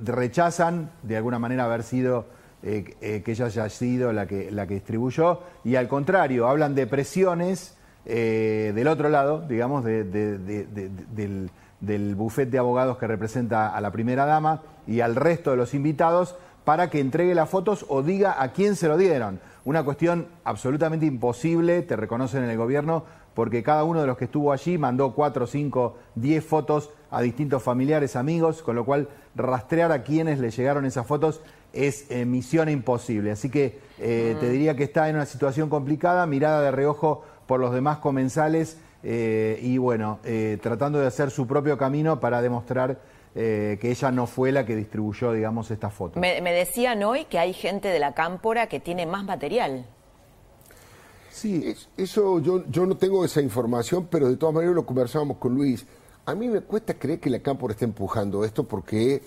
rechazan 0.04 0.92
de 1.02 1.16
alguna 1.16 1.40
manera 1.40 1.64
haber 1.64 1.82
sido 1.82 2.26
eh, 2.62 2.96
eh, 3.00 3.22
que 3.22 3.32
ella 3.32 3.46
haya 3.46 3.68
sido 3.68 4.12
la 4.12 4.26
que, 4.26 4.50
la 4.50 4.66
que 4.66 4.74
distribuyó, 4.74 5.40
y 5.64 5.76
al 5.76 5.88
contrario, 5.88 6.46
hablan 6.48 6.74
de 6.74 6.86
presiones 6.86 7.76
eh, 8.06 8.72
del 8.74 8.88
otro 8.88 9.08
lado, 9.08 9.40
digamos, 9.48 9.84
del, 9.84 11.50
del 11.80 12.14
bufete 12.14 12.52
de 12.52 12.58
abogados 12.58 12.98
que 12.98 13.06
representa 13.06 13.74
a 13.74 13.80
la 13.80 13.90
primera 13.90 14.26
dama 14.26 14.62
y 14.86 15.00
al 15.00 15.16
resto 15.16 15.50
de 15.50 15.56
los 15.56 15.74
invitados 15.74 16.36
para 16.64 16.90
que 16.90 17.00
entregue 17.00 17.34
las 17.34 17.48
fotos 17.48 17.86
o 17.88 18.02
diga 18.02 18.42
a 18.42 18.52
quién 18.52 18.76
se 18.76 18.88
lo 18.88 18.96
dieron. 18.96 19.40
Una 19.64 19.82
cuestión 19.82 20.26
absolutamente 20.44 21.06
imposible, 21.06 21.82
te 21.82 21.96
reconocen 21.96 22.44
en 22.44 22.50
el 22.50 22.56
gobierno, 22.56 23.04
porque 23.34 23.62
cada 23.62 23.84
uno 23.84 24.00
de 24.00 24.06
los 24.06 24.16
que 24.16 24.24
estuvo 24.24 24.52
allí 24.52 24.76
mandó 24.78 25.14
cuatro, 25.14 25.46
cinco, 25.46 25.96
diez 26.14 26.44
fotos 26.44 26.90
a 27.10 27.22
distintos 27.22 27.62
familiares, 27.62 28.16
amigos, 28.16 28.62
con 28.62 28.76
lo 28.76 28.84
cual 28.84 29.08
rastrear 29.34 29.92
a 29.92 30.02
quienes 30.02 30.38
le 30.38 30.50
llegaron 30.50 30.84
esas 30.84 31.06
fotos 31.06 31.40
es 31.72 32.10
eh, 32.10 32.24
misión 32.24 32.68
imposible. 32.68 33.30
Así 33.30 33.50
que 33.50 33.78
eh, 33.98 34.36
te 34.40 34.50
diría 34.50 34.76
que 34.76 34.84
está 34.84 35.08
en 35.08 35.16
una 35.16 35.26
situación 35.26 35.68
complicada, 35.68 36.26
mirada 36.26 36.62
de 36.62 36.70
reojo 36.70 37.24
por 37.46 37.60
los 37.60 37.72
demás 37.72 37.98
comensales 37.98 38.78
eh, 39.02 39.58
y 39.62 39.78
bueno, 39.78 40.20
tratando 40.62 41.00
de 41.00 41.06
hacer 41.06 41.30
su 41.30 41.46
propio 41.46 41.76
camino 41.76 42.20
para 42.20 42.42
demostrar 42.42 42.98
que 43.34 43.78
ella 43.82 44.10
no 44.10 44.26
fue 44.26 44.50
la 44.52 44.66
que 44.66 44.74
distribuyó, 44.74 45.32
digamos, 45.32 45.70
estas 45.70 45.94
fotos. 45.94 46.20
Me, 46.20 46.40
me, 46.40 46.52
decían 46.52 47.02
hoy 47.04 47.24
que 47.26 47.38
hay 47.38 47.52
gente 47.52 47.88
de 47.88 47.98
la 47.98 48.12
cámpora 48.12 48.66
que 48.66 48.80
tiene 48.80 49.06
más 49.06 49.24
material. 49.24 49.86
Sí, 51.30 51.74
eso 51.96 52.40
yo, 52.40 52.64
yo 52.68 52.86
no 52.86 52.96
tengo 52.96 53.24
esa 53.24 53.40
información, 53.40 54.08
pero 54.10 54.28
de 54.28 54.36
todas 54.36 54.54
maneras 54.54 54.74
lo 54.74 54.84
conversábamos 54.84 55.36
con 55.38 55.54
Luis. 55.54 55.86
A 56.26 56.34
mí 56.34 56.48
me 56.48 56.60
cuesta 56.60 56.94
creer 56.94 57.20
que 57.20 57.30
la 57.30 57.40
cámpora 57.40 57.72
esté 57.72 57.84
empujando 57.84 58.44
esto 58.44 58.64
porque 58.64 59.22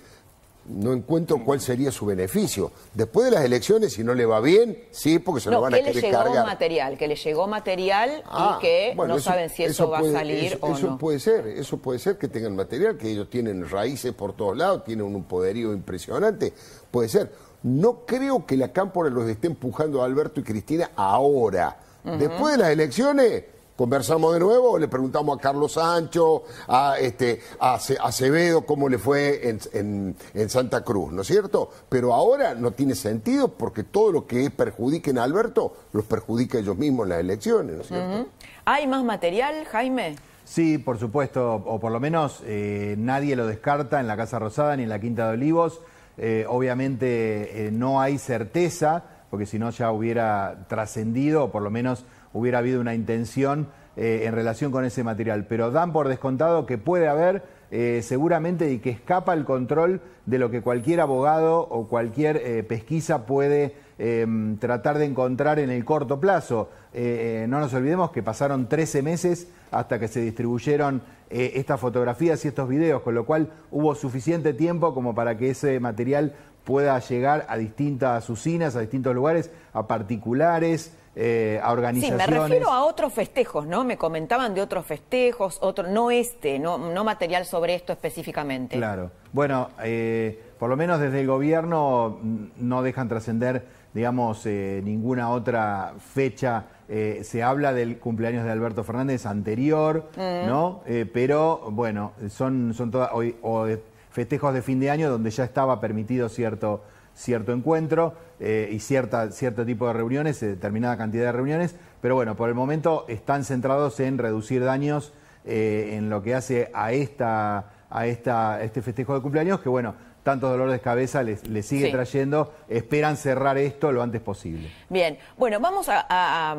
no 0.65 0.93
encuentro 0.93 1.43
cuál 1.43 1.59
sería 1.59 1.91
su 1.91 2.05
beneficio. 2.05 2.71
Después 2.93 3.25
de 3.25 3.31
las 3.31 3.43
elecciones, 3.43 3.93
si 3.93 4.03
no 4.03 4.13
le 4.13 4.25
va 4.25 4.39
bien, 4.39 4.85
sí, 4.91 5.19
porque 5.19 5.41
se 5.41 5.51
lo 5.51 5.61
van 5.61 5.73
a 5.73 5.77
querer 5.77 6.11
cargar. 6.11 6.23
que 6.23 6.29
le 6.29 6.35
llegó 6.35 6.45
material, 6.45 6.97
que 6.97 7.07
le 7.07 7.15
llegó 7.15 7.47
material 7.47 8.09
y 8.19 8.21
ah, 8.25 8.57
que 8.61 8.95
no 8.95 9.19
saben 9.19 9.49
si 9.49 9.63
eso, 9.63 9.89
va 9.89 9.99
a 9.99 10.11
salir 10.11 10.57
o 10.61 10.69
no. 10.69 10.75
Eso 10.75 10.97
puede 10.97 11.19
ser, 11.19 11.47
eso 11.47 11.77
puede 11.77 11.99
ser 11.99 12.17
que 12.17 12.27
tengan 12.27 12.55
material, 12.55 12.97
que 12.97 13.11
ellos 13.11 13.29
tienen 13.29 13.69
raíces 13.69 14.13
por 14.13 14.33
todos 14.33 14.57
lados, 14.57 14.83
tienen 14.85 15.05
un 15.05 15.23
poderío 15.23 15.73
impresionante, 15.73 16.53
puede 16.91 17.09
ser. 17.09 17.31
No 17.63 18.05
creo 18.05 18.45
que 18.45 18.57
la 18.57 18.73
Cámpora 18.73 19.09
los 19.09 19.29
esté 19.29 19.47
empujando 19.47 20.01
a 20.01 20.05
Alberto 20.05 20.39
y 20.41 20.43
Cristina 20.43 20.91
ahora. 20.95 21.79
Después 22.03 22.57
de 22.57 22.57
las 22.57 22.69
elecciones, 22.69 23.43
conversamos 23.75 24.33
de 24.33 24.39
nuevo, 24.39 24.77
le 24.77 24.87
preguntamos 24.87 25.37
a 25.37 25.41
Carlos 25.41 25.73
Sancho, 25.73 26.43
a, 26.67 26.95
este, 26.99 27.41
a 27.59 27.75
Acevedo 27.75 28.65
cómo 28.65 28.89
le 28.89 28.97
fue 28.97 29.49
en, 29.49 30.15
en, 30.33 30.49
Santa 30.49 30.83
Cruz, 30.83 31.11
¿no 31.11 31.21
es 31.21 31.27
cierto? 31.27 31.71
Pero 31.89 32.13
ahora 32.13 32.53
no 32.53 32.71
tiene 32.71 32.95
sentido 32.95 33.49
porque 33.49 33.83
todo 33.83 34.11
lo 34.11 34.27
que 34.27 34.49
perjudiquen 34.49 35.17
a 35.17 35.23
Alberto 35.23 35.73
los 35.93 36.05
perjudica 36.05 36.59
ellos 36.59 36.77
mismos 36.77 37.05
en 37.05 37.09
las 37.09 37.19
elecciones, 37.19 37.75
¿no 37.75 37.81
es 37.81 37.87
cierto? 37.87 38.27
¿Hay 38.65 38.87
más 38.87 39.03
material, 39.03 39.65
Jaime? 39.65 40.15
Sí, 40.45 40.77
por 40.77 40.99
supuesto, 40.99 41.55
o 41.55 41.79
por 41.79 41.91
lo 41.91 41.99
menos 41.99 42.43
eh, 42.45 42.95
nadie 42.97 43.35
lo 43.35 43.47
descarta 43.47 43.99
en 43.99 44.07
la 44.07 44.17
Casa 44.17 44.39
Rosada 44.39 44.75
ni 44.75 44.83
en 44.83 44.89
la 44.89 44.99
Quinta 44.99 45.27
de 45.27 45.33
Olivos. 45.33 45.81
Eh, 46.17 46.45
obviamente 46.47 47.67
eh, 47.67 47.71
no 47.71 48.01
hay 48.01 48.17
certeza, 48.17 49.03
porque 49.29 49.45
si 49.45 49.57
no 49.57 49.69
ya 49.71 49.91
hubiera 49.91 50.65
trascendido, 50.67 51.45
o 51.45 51.51
por 51.51 51.61
lo 51.61 51.71
menos 51.71 52.05
hubiera 52.33 52.59
habido 52.59 52.81
una 52.81 52.93
intención 52.93 53.67
eh, 53.95 54.23
en 54.25 54.33
relación 54.33 54.71
con 54.71 54.85
ese 54.85 55.03
material. 55.03 55.45
Pero 55.45 55.69
dan 55.69 55.93
por 55.93 56.07
descontado 56.07 56.65
que 56.65 56.79
puede 56.79 57.07
haber 57.07 57.43
eh, 57.69 58.01
seguramente 58.03 58.71
y 58.71 58.79
que 58.79 58.89
escapa 58.89 59.35
el 59.35 59.45
control 59.45 60.01
de 60.25 60.39
lo 60.39 60.49
que 60.49 60.61
cualquier 60.61 60.99
abogado 60.99 61.59
o 61.59 61.87
cualquier 61.87 62.37
eh, 62.37 62.63
pesquisa 62.63 63.27
puede 63.27 63.75
em, 63.99 64.57
tratar 64.57 64.97
de 64.97 65.05
encontrar 65.05 65.59
en 65.59 65.69
el 65.69 65.85
corto 65.85 66.19
plazo. 66.19 66.69
no 66.93 67.59
nos 67.59 67.73
olvidemos 67.73 68.09
que 68.09 68.23
pasaron 68.23 68.67
13 68.67 69.03
meses 69.03 69.47
hasta 69.69 69.99
que 69.99 70.07
se 70.07 70.21
distribuyeron 70.21 71.01
estas 71.29 71.79
fotografías 71.79 72.43
y 72.45 72.47
estos 72.47 72.69
videos, 72.69 73.01
con 73.01 73.15
lo 73.15 73.25
cual 73.25 73.49
hubo 73.71 73.95
suficiente 73.95 74.53
tiempo 74.53 74.93
como 74.93 75.15
para 75.15 75.35
que 75.35 75.49
ese 75.49 75.79
material 75.79 76.33
pueda 76.63 76.99
llegar 76.99 77.45
a 77.49 77.57
distintas 77.57 78.29
usinas, 78.29 78.75
a 78.75 78.81
distintos 78.81 79.15
lugares, 79.15 79.49
a 79.73 79.87
particulares 79.87 80.93
eh, 81.15 81.59
a 81.61 81.71
organizaciones. 81.71 82.25
Sí, 82.25 82.31
me 82.31 82.39
refiero 82.39 82.71
a 82.71 82.85
otros 82.85 83.13
festejos, 83.13 83.67
¿no? 83.67 83.83
Me 83.83 83.97
comentaban 83.97 84.55
de 84.55 84.61
otros 84.61 84.85
festejos, 84.85 85.59
otro, 85.61 85.87
no 85.87 86.09
este, 86.09 86.57
no, 86.57 86.77
no 86.77 87.03
material 87.03 87.45
sobre 87.45 87.75
esto 87.75 87.93
específicamente. 87.93 88.77
Claro. 88.77 89.11
Bueno, 89.31 89.69
eh, 89.83 90.41
por 90.57 90.69
lo 90.69 90.75
menos 90.75 90.99
desde 90.99 91.21
el 91.21 91.27
gobierno 91.27 92.19
no 92.57 92.81
dejan 92.81 93.09
trascender, 93.09 93.65
digamos, 93.93 94.43
eh, 94.47 94.81
ninguna 94.83 95.29
otra 95.29 95.93
fecha. 95.99 96.65
Se 96.87 97.41
habla 97.41 97.73
del 97.73 97.97
cumpleaños 97.97 98.43
de 98.45 98.51
Alberto 98.51 98.83
Fernández 98.83 99.25
anterior, 99.25 100.09
mm. 100.15 100.47
¿no? 100.47 100.81
pero 101.11 101.71
bueno, 101.71 102.11
son, 102.29 102.75
son 102.75 102.91
todas, 102.91 103.09
o 103.41 103.67
festejos 104.11 104.53
de 104.53 104.61
fin 104.61 104.79
de 104.79 104.91
año 104.91 105.09
donde 105.09 105.31
ya 105.31 105.43
estaba 105.43 105.81
permitido 105.81 106.29
cierto 106.29 106.83
cierto 107.15 107.51
encuentro 107.53 108.15
eh, 108.39 108.69
y 108.71 108.79
cierta, 108.79 109.31
cierto 109.31 109.65
tipo 109.65 109.87
de 109.87 109.93
reuniones, 109.93 110.41
eh, 110.43 110.47
determinada 110.47 110.97
cantidad 110.97 111.25
de 111.25 111.31
reuniones, 111.31 111.75
pero 112.01 112.15
bueno, 112.15 112.35
por 112.35 112.49
el 112.49 112.55
momento 112.55 113.05
están 113.07 113.43
centrados 113.43 113.99
en 113.99 114.17
reducir 114.17 114.63
daños 114.63 115.13
eh, 115.45 115.91
en 115.93 116.09
lo 116.09 116.21
que 116.21 116.35
hace 116.35 116.69
a, 116.73 116.91
esta, 116.91 117.71
a 117.89 118.07
esta, 118.07 118.63
este 118.63 118.81
festejo 118.81 119.13
de 119.13 119.21
cumpleaños, 119.21 119.59
que 119.59 119.69
bueno, 119.69 119.95
tanto 120.23 120.49
dolor 120.49 120.71
de 120.71 120.79
cabeza 120.79 121.21
les, 121.21 121.41
sigue 121.65 121.91
trayendo, 121.91 122.53
esperan 122.69 123.17
cerrar 123.17 123.57
esto 123.57 123.91
lo 123.91 124.01
antes 124.01 124.21
posible. 124.21 124.71
Bien, 124.89 125.17
bueno, 125.37 125.59
vamos 125.59 125.87
a, 125.89 126.57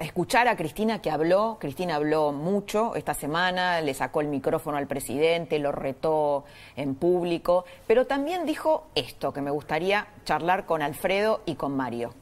escuchar 0.00 0.46
a 0.46 0.56
Cristina 0.56 1.02
que 1.02 1.10
habló, 1.10 1.58
Cristina 1.60 1.96
habló 1.96 2.32
mucho 2.32 2.94
esta 2.94 3.14
semana, 3.14 3.80
le 3.80 3.94
sacó 3.94 4.20
el 4.20 4.28
micrófono 4.28 4.76
al 4.76 4.86
presidente, 4.86 5.58
lo 5.58 5.72
retó 5.72 6.44
en 6.76 6.94
público, 6.94 7.64
pero 7.86 8.06
también 8.06 8.46
dijo 8.46 8.86
esto 8.94 9.32
que 9.32 9.40
me 9.40 9.50
gustaría 9.50 10.06
charlar 10.24 10.64
con 10.64 10.80
Alfredo 10.80 11.42
y 11.46 11.56
con 11.56 11.76
Mario. 11.76 12.14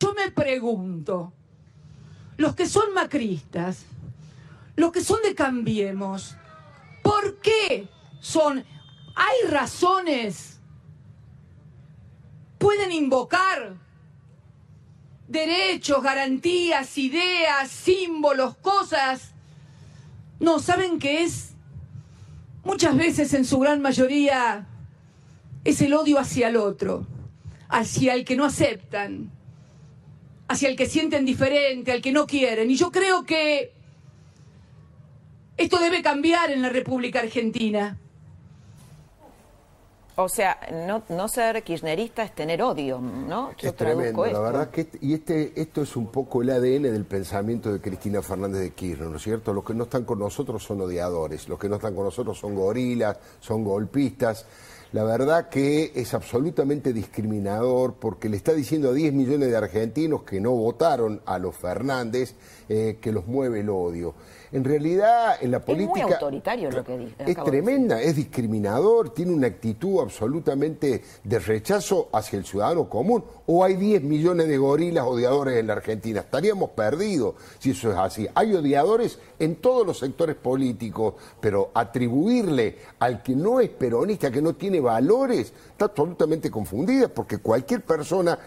Yo 0.00 0.14
me 0.14 0.32
pregunto, 0.32 1.32
los 2.36 2.56
que 2.56 2.66
son 2.66 2.92
macristas, 2.92 3.86
los 4.74 4.90
que 4.90 5.00
son 5.00 5.22
de 5.22 5.36
Cambiemos, 5.36 6.36
¿por 7.02 7.36
qué 7.36 7.88
son 8.20 8.64
hay 9.14 9.50
razones. 9.50 10.60
Pueden 12.58 12.92
invocar 12.92 13.74
derechos, 15.28 16.02
garantías, 16.02 16.96
ideas, 16.98 17.70
símbolos, 17.70 18.56
cosas. 18.56 19.32
No, 20.40 20.58
¿saben 20.58 20.98
qué 20.98 21.22
es? 21.24 21.54
muchas 22.64 22.96
veces 22.96 23.34
en 23.34 23.44
su 23.44 23.58
gran 23.58 23.80
mayoría 23.80 24.66
es 25.64 25.80
el 25.80 25.94
odio 25.94 26.18
hacia 26.18 26.48
el 26.48 26.56
otro, 26.56 27.06
hacia 27.68 28.14
el 28.14 28.24
que 28.24 28.36
no 28.36 28.44
aceptan, 28.44 29.30
hacia 30.48 30.68
el 30.68 30.76
que 30.76 30.86
sienten 30.86 31.24
diferente, 31.24 31.92
al 31.92 32.02
que 32.02 32.12
no 32.12 32.26
quieren. 32.26 32.70
Y 32.70 32.76
yo 32.76 32.90
creo 32.90 33.24
que 33.24 33.72
esto 35.56 35.78
debe 35.78 36.02
cambiar 36.02 36.50
en 36.50 36.62
la 36.62 36.68
República 36.68 37.20
Argentina. 37.20 37.98
O 40.16 40.28
sea, 40.28 40.58
no, 40.86 41.02
no 41.08 41.26
ser 41.26 41.64
kirchnerista 41.64 42.22
es 42.22 42.32
tener 42.32 42.62
odio, 42.62 43.00
¿no? 43.00 43.50
Yo 43.58 43.70
es 43.70 43.74
tremendo, 43.76 44.24
la 44.24 44.38
verdad 44.38 44.70
que 44.70 44.82
este, 44.82 44.98
y 45.00 45.14
este, 45.14 45.52
esto 45.60 45.82
es 45.82 45.96
un 45.96 46.06
poco 46.06 46.40
el 46.42 46.50
ADN 46.50 46.84
del 46.84 47.04
pensamiento 47.04 47.72
de 47.72 47.80
Cristina 47.80 48.22
Fernández 48.22 48.60
de 48.60 48.70
Kirchner, 48.70 49.08
¿no 49.08 49.16
es 49.16 49.22
cierto? 49.22 49.52
Los 49.52 49.64
que 49.64 49.74
no 49.74 49.84
están 49.84 50.04
con 50.04 50.20
nosotros 50.20 50.62
son 50.62 50.80
odiadores, 50.82 51.48
los 51.48 51.58
que 51.58 51.68
no 51.68 51.76
están 51.76 51.96
con 51.96 52.04
nosotros 52.04 52.38
son 52.38 52.54
gorilas, 52.54 53.18
son 53.40 53.64
golpistas. 53.64 54.46
La 54.92 55.02
verdad 55.02 55.48
que 55.48 55.90
es 55.96 56.14
absolutamente 56.14 56.92
discriminador 56.92 57.94
porque 57.94 58.28
le 58.28 58.36
está 58.36 58.52
diciendo 58.52 58.90
a 58.90 58.92
10 58.92 59.12
millones 59.12 59.50
de 59.50 59.56
argentinos 59.56 60.22
que 60.22 60.40
no 60.40 60.52
votaron 60.52 61.20
a 61.26 61.40
los 61.40 61.56
Fernández 61.56 62.36
eh, 62.68 62.98
que 63.00 63.10
los 63.10 63.26
mueve 63.26 63.60
el 63.60 63.70
odio. 63.70 64.14
En 64.54 64.62
realidad, 64.62 65.34
en 65.40 65.50
la 65.50 65.58
política... 65.58 65.98
Es 65.98 66.04
muy 66.04 66.12
autoritario 66.12 66.70
lo 66.70 66.84
que 66.84 66.96
dice. 66.96 67.14
Es 67.26 67.42
tremenda, 67.42 68.00
es 68.00 68.14
discriminador, 68.14 69.10
tiene 69.10 69.32
una 69.32 69.48
actitud 69.48 69.98
absolutamente 69.98 71.02
de 71.24 71.38
rechazo 71.40 72.08
hacia 72.12 72.38
el 72.38 72.44
ciudadano 72.44 72.88
común. 72.88 73.24
O 73.46 73.64
hay 73.64 73.74
10 73.74 74.04
millones 74.04 74.46
de 74.46 74.56
gorilas 74.56 75.06
odiadores 75.06 75.58
en 75.58 75.66
la 75.66 75.72
Argentina. 75.72 76.20
Estaríamos 76.20 76.70
perdidos 76.70 77.34
si 77.58 77.72
eso 77.72 77.90
es 77.90 77.98
así. 77.98 78.28
Hay 78.32 78.54
odiadores 78.54 79.18
en 79.40 79.56
todos 79.56 79.84
los 79.84 79.98
sectores 79.98 80.36
políticos, 80.36 81.14
pero 81.40 81.72
atribuirle 81.74 82.78
al 83.00 83.24
que 83.24 83.34
no 83.34 83.58
es 83.58 83.70
peronista, 83.70 84.30
que 84.30 84.40
no 84.40 84.54
tiene 84.54 84.78
valores, 84.78 85.52
está 85.72 85.86
absolutamente 85.86 86.48
confundida, 86.48 87.08
porque 87.08 87.38
cualquier 87.38 87.80
persona 87.80 88.38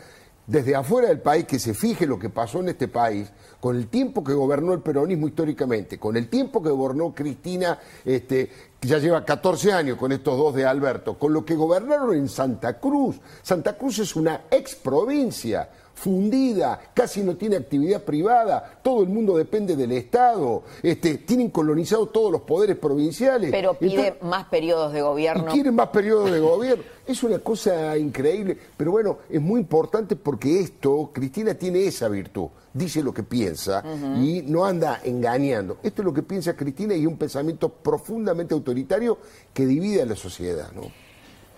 desde 0.48 0.76
afuera 0.76 1.10
del 1.10 1.20
país 1.20 1.46
que 1.46 1.60
se 1.60 1.74
fije 1.74 2.08
lo 2.08 2.18
que 2.18 2.30
pasó 2.30 2.62
en 2.62 2.70
este 2.70 2.88
país, 2.88 3.30
con 3.60 3.76
el 3.76 3.88
tiempo 3.88 4.24
que 4.24 4.34
gobernó 4.34 4.74
el 4.74 4.80
peronismo 4.80 5.28
históricamente, 5.28 6.00
con 6.00 6.16
el 6.16 6.30
tiempo 6.30 6.64
que 6.64 6.70
gobernó 6.70 7.14
Cristina, 7.14 7.78
este, 8.06 8.50
que 8.80 8.88
ya 8.88 8.98
lleva 8.98 9.26
14 9.26 9.74
años 9.74 9.98
con 9.98 10.14
estos 10.14 10.38
dos 10.38 10.56
de 10.56 10.66
Alberto, 10.66 11.20
con 11.20 11.34
lo 11.34 11.44
que 11.44 11.56
gobernaron 11.56 12.16
en 12.16 12.30
Santa 12.30 12.80
Cruz. 12.80 13.20
Santa 13.42 13.78
Cruz 13.78 14.00
es 14.00 14.16
una 14.16 14.46
ex 14.50 14.76
provincia 14.76 15.70
fundida, 15.98 16.80
casi 16.94 17.24
no 17.24 17.36
tiene 17.36 17.56
actividad 17.56 18.04
privada, 18.04 18.80
todo 18.84 19.02
el 19.02 19.10
mundo 19.10 19.36
depende 19.36 19.76
del 19.76 19.92
Estado, 19.94 20.64
este, 20.84 21.18
tienen 21.18 21.50
colonizado 21.50 22.08
todos 22.10 22.32
los 22.32 22.42
poderes 22.42 22.78
provinciales. 22.78 23.50
Pero 23.50 23.74
pide 23.74 24.16
más 24.22 24.46
periodos 24.46 24.94
de 24.94 25.02
gobierno. 25.02 25.46
Y 25.50 25.54
quieren 25.54 25.74
más 25.74 25.90
periodos 25.90 26.32
de 26.32 26.40
gobierno. 26.40 26.84
Es 27.08 27.24
una 27.24 27.40
cosa 27.40 27.98
increíble, 27.98 28.56
pero 28.78 28.92
bueno, 28.92 29.18
es 29.28 29.42
muy 29.42 29.62
importante 29.62 30.16
porque 30.16 30.60
esto, 30.60 31.10
Cristina 31.12 31.56
tiene 31.56 31.88
esa 31.88 32.08
virtud, 32.10 32.50
dice 32.74 33.02
lo 33.02 33.12
que 33.12 33.24
piensa 33.24 33.84
y 34.18 34.44
no 34.46 34.66
anda 34.66 35.02
engañando. 35.04 35.78
Esto 35.82 36.04
es 36.04 36.06
lo 36.06 36.14
que 36.14 36.22
piensa 36.22 36.56
Cristina 36.56 36.94
y 36.94 37.02
es 37.02 37.08
un 37.08 37.18
pensamiento 37.18 37.70
profundamente 37.70 38.54
autoritario 38.54 39.18
que 39.52 39.66
divide 39.66 40.04
a 40.04 40.06
la 40.06 40.16
sociedad, 40.16 40.72
¿no? 40.76 41.07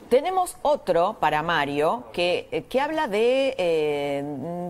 Tenemos 0.10 0.58
otro 0.64 1.18
para 1.20 1.44
Mario 1.44 2.06
que, 2.12 2.48
eh, 2.52 2.64
que 2.64 2.80
habla 2.80 3.08
de, 3.08 3.54
eh, 3.60 4.24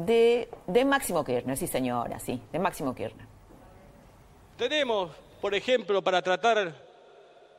de, 0.06 0.50
de, 0.68 0.86
Máximo 0.86 1.24
Kirchner, 1.24 1.56
sí 1.56 1.66
señora, 1.66 2.20
sí, 2.20 2.42
de 2.52 2.60
Máximo 2.60 2.94
Kirchner. 2.94 3.26
Tenemos, 4.58 5.12
por 5.40 5.56
ejemplo, 5.56 6.02
para 6.02 6.22
tratar 6.22 6.76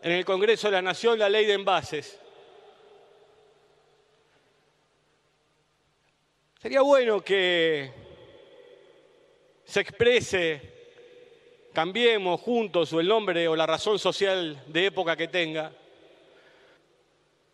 en 0.03 0.13
el 0.13 0.27
Congreso 0.27 0.69
de 0.69 0.73
la 0.73 0.83
Nación 0.83 1.19
la 1.19 1.31
ley 1.31 1.47
de 1.47 1.55
envases. 1.55 2.21
Sería 6.61 6.83
bueno 6.83 7.23
que 7.23 7.91
se 9.65 9.81
exprese, 9.81 10.61
cambiemos 11.73 12.43
juntos 12.43 12.93
o 12.93 13.01
el 13.01 13.09
nombre 13.09 13.49
o 13.49 13.57
la 13.57 13.65
razón 13.65 13.99
social 13.99 14.63
de 14.67 14.85
época 14.85 15.17
que 15.17 15.29
tenga 15.29 15.73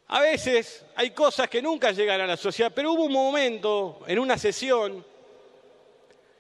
a 0.09 0.21
veces 0.21 0.85
hay 0.95 1.11
cosas 1.11 1.49
que 1.49 1.61
nunca 1.61 1.90
llegan 1.90 2.21
a 2.21 2.27
la 2.27 2.37
sociedad, 2.37 2.73
pero 2.75 2.92
hubo 2.92 3.05
un 3.05 3.12
momento 3.12 4.01
en 4.07 4.19
una 4.19 4.38
sesión 4.38 5.05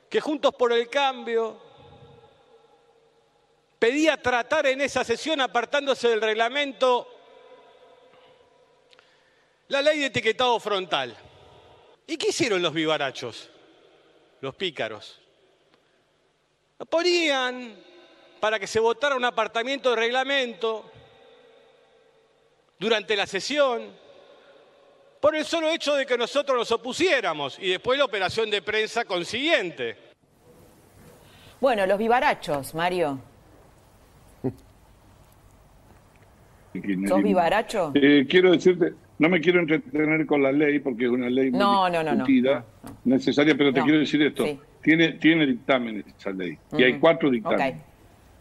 que 0.08 0.20
Juntos 0.20 0.54
por 0.54 0.72
el 0.72 0.88
Cambio 0.88 1.60
pedía 3.78 4.20
tratar 4.20 4.66
en 4.66 4.80
esa 4.80 5.02
sesión, 5.02 5.40
apartándose 5.40 6.08
del 6.08 6.20
reglamento, 6.20 7.08
la 9.68 9.82
ley 9.82 9.98
de 9.98 10.06
etiquetado 10.06 10.60
frontal. 10.60 11.16
¿Y 12.06 12.16
qué 12.16 12.28
hicieron 12.28 12.62
los 12.62 12.72
vivarachos, 12.72 13.50
los 14.40 14.54
pícaros? 14.54 15.20
Lo 16.78 16.86
ponían 16.86 17.76
para 18.38 18.60
que 18.60 18.68
se 18.68 18.78
votara 18.78 19.16
un 19.16 19.24
apartamiento 19.24 19.90
de 19.90 19.96
reglamento 19.96 20.92
durante 22.78 23.16
la 23.16 23.26
sesión, 23.26 23.82
por 25.20 25.34
el 25.34 25.44
solo 25.44 25.70
hecho 25.70 25.94
de 25.94 26.06
que 26.06 26.16
nosotros 26.16 26.56
nos 26.56 26.72
opusiéramos 26.72 27.58
y 27.60 27.70
después 27.70 27.98
la 27.98 28.04
operación 28.04 28.50
de 28.50 28.62
prensa 28.62 29.04
consiguiente. 29.04 29.96
Bueno, 31.60 31.86
los 31.86 31.98
vivarachos, 31.98 32.74
Mario. 32.74 33.18
¿Sos 37.08 37.22
vivaracho? 37.22 37.92
Eh, 37.94 38.26
quiero 38.28 38.52
decirte, 38.52 38.92
no 39.18 39.30
me 39.30 39.40
quiero 39.40 39.60
entretener 39.60 40.26
con 40.26 40.42
la 40.42 40.52
ley 40.52 40.78
porque 40.78 41.06
es 41.06 41.10
una 41.10 41.30
ley 41.30 41.50
muy 41.50 41.58
no, 41.58 41.88
no, 41.88 42.02
no, 42.02 42.24
necesaria, 43.04 43.54
pero 43.56 43.72
te 43.72 43.80
quiero 43.82 43.98
decir 43.98 44.20
esto. 44.22 44.44
Tiene, 44.82 45.12
tiene 45.14 45.46
dictámenes 45.46 46.04
esa 46.18 46.30
ley. 46.30 46.58
Y 46.76 46.82
hay 46.82 46.98
cuatro 46.98 47.30
dictámenes. 47.30 47.82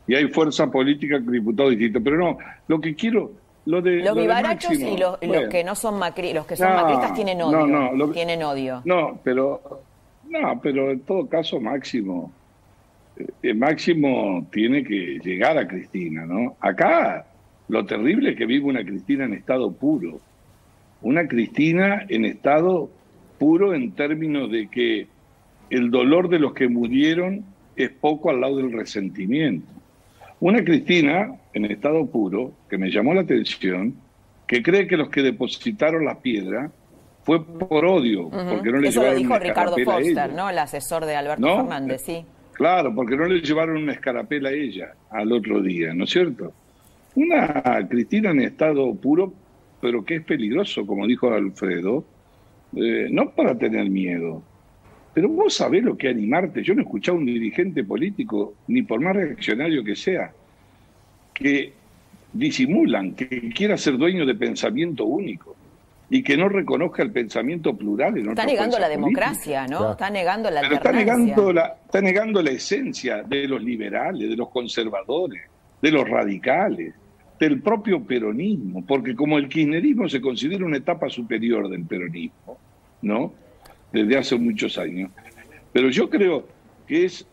Y 0.08 0.14
hay 0.14 0.28
fuerza 0.28 0.70
política, 0.70 1.18
diputados 1.18 1.72
distintos. 1.72 2.02
Pero 2.04 2.18
no, 2.18 2.38
lo 2.68 2.80
que 2.80 2.94
quiero 2.94 3.32
los 3.66 3.84
vivarachos 3.84 4.80
y 4.80 4.98
los, 4.98 5.18
que 5.50 5.64
no 5.64 5.76
son 5.76 5.98
macri, 5.98 6.34
los 6.34 6.46
que 6.46 6.56
son 6.56 6.74
macristas 6.74 7.14
tienen 7.14 7.42
odio. 7.42 7.66
No, 7.66 7.92
no, 7.94 8.10
tienen 8.12 8.44
odio. 8.44 8.82
No, 8.86 9.20
pero 9.24 9.82
no, 10.30 10.60
pero 10.62 10.92
en 10.92 11.00
todo 11.02 11.28
caso 11.28 11.60
Máximo 11.60 12.32
eh, 13.42 13.54
Máximo 13.54 14.46
tiene 14.52 14.84
que 14.84 15.20
llegar 15.24 15.58
a 15.58 15.68
Cristina, 15.68 16.26
¿no? 16.26 16.56
Acá 16.60 17.26
lo 17.68 17.86
terrible 17.86 18.32
es 18.32 18.38
que 18.38 18.46
vive 18.46 18.66
una 18.66 18.84
Cristina 18.84 19.26
en 19.26 19.34
estado 19.34 19.72
puro. 19.72 20.20
Una 21.02 21.28
Cristina 21.28 22.06
en 22.10 22.26
estado 22.26 22.90
puro 23.40 23.74
en 23.74 23.92
términos 23.92 24.52
de 24.52 24.68
que 24.68 25.08
el 25.70 25.92
dolor 25.92 26.30
de 26.30 26.40
los 26.40 26.54
que 26.54 26.68
murieron 26.68 27.46
es 27.76 27.90
poco 27.90 28.30
al 28.30 28.42
lado 28.42 28.58
del 28.58 28.72
resentimiento. 28.72 29.68
Una 30.46 30.64
Cristina 30.64 31.40
en 31.56 31.66
estado 31.66 32.06
puro, 32.06 32.54
que 32.70 32.78
me 32.78 32.92
llamó 32.92 33.16
la 33.16 33.22
atención, 33.22 33.96
que 34.46 34.62
cree 34.62 34.88
que 34.88 34.96
los 34.96 35.10
que 35.10 35.24
depositaron 35.24 36.06
la 36.06 36.20
piedra 36.20 36.70
fue 37.24 37.44
por 37.44 37.84
odio, 37.84 38.30
porque 38.30 38.72
no 38.72 38.78
le 38.78 38.90
Eso 38.90 39.02
llevaron 39.02 39.14
lo 39.14 39.20
dijo 39.28 39.40
Ricardo 39.40 39.76
Foster, 39.84 40.34
¿no? 40.34 40.48
El 40.48 40.60
asesor 40.60 41.04
de 41.08 41.16
Alberto 41.16 41.48
Fernández, 41.48 42.04
sí. 42.06 42.24
Claro, 42.54 42.94
porque 42.94 43.18
no 43.18 43.26
le 43.26 43.42
llevaron 43.42 43.78
una 43.78 43.94
escarapela 43.94 44.50
a 44.50 44.52
ella 44.52 44.94
al 45.10 45.32
otro 45.32 45.64
día, 45.64 45.96
¿no 45.96 46.04
es 46.04 46.12
cierto? 46.12 46.54
Una 47.16 47.64
Cristina 47.90 48.30
en 48.30 48.42
estado 48.42 48.94
puro, 48.94 49.34
pero 49.82 50.06
que 50.06 50.18
es 50.18 50.24
peligroso, 50.26 50.86
como 50.86 51.08
dijo 51.08 51.34
Alfredo, 51.34 52.06
eh, 52.76 53.08
no 53.10 53.32
para 53.32 53.58
tener 53.58 53.90
miedo, 53.90 54.44
pero 55.16 55.30
vos 55.30 55.54
sabés 55.54 55.82
lo 55.82 55.98
que 55.98 56.10
animarte. 56.10 56.62
Yo 56.62 56.76
no 56.76 56.82
he 56.82 56.84
escuchado 56.84 57.18
a 57.18 57.22
un 57.22 57.26
dirigente 57.26 57.86
político, 57.86 58.56
ni 58.68 58.82
por 58.82 59.00
más 59.00 59.16
reaccionario 59.16 59.82
que 59.82 59.96
sea, 59.96 60.34
que 61.34 61.72
disimulan, 62.34 63.16
que 63.16 63.50
quiera 63.56 63.78
ser 63.78 63.98
dueño 63.98 64.26
de 64.26 64.36
pensamiento 64.36 65.06
único 65.06 65.56
y 66.10 66.22
que 66.22 66.36
no 66.36 66.50
reconozca 66.50 67.02
el 67.02 67.12
pensamiento 67.14 67.78
plural. 67.78 68.18
En 68.18 68.28
está 68.28 68.46
negando 68.46 68.78
la 68.78 68.90
democracia, 68.90 69.66
¿no? 69.68 69.92
Está 69.92 70.10
negando 70.10 70.52
la 70.52 70.60
Pero 70.60 70.76
está 70.76 70.92
negando 70.92 71.54
la, 71.54 71.78
está 71.86 72.02
negando 72.02 72.44
la 72.44 72.52
esencia 72.52 73.24
de 73.24 73.48
los 73.48 73.64
liberales, 73.64 74.30
de 74.30 74.36
los 74.36 74.50
conservadores, 74.50 75.44
de 75.82 75.92
los 75.92 76.10
radicales, 76.10 76.94
del 77.40 77.62
propio 77.62 78.04
peronismo, 78.04 78.86
porque 78.86 79.16
como 79.16 79.38
el 79.38 79.48
kirchnerismo 79.48 80.10
se 80.10 80.20
considera 80.20 80.66
una 80.66 80.76
etapa 80.76 81.08
superior 81.08 81.70
del 81.70 81.86
peronismo, 81.86 82.58
¿no? 83.02 83.45
Desde 83.96 84.18
hace 84.18 84.36
muchos 84.38 84.78
años. 84.78 85.10
Pero 85.72 85.90
yo 85.90 86.10
creo 86.10 86.46
que 86.86 87.06
es, 87.06 87.26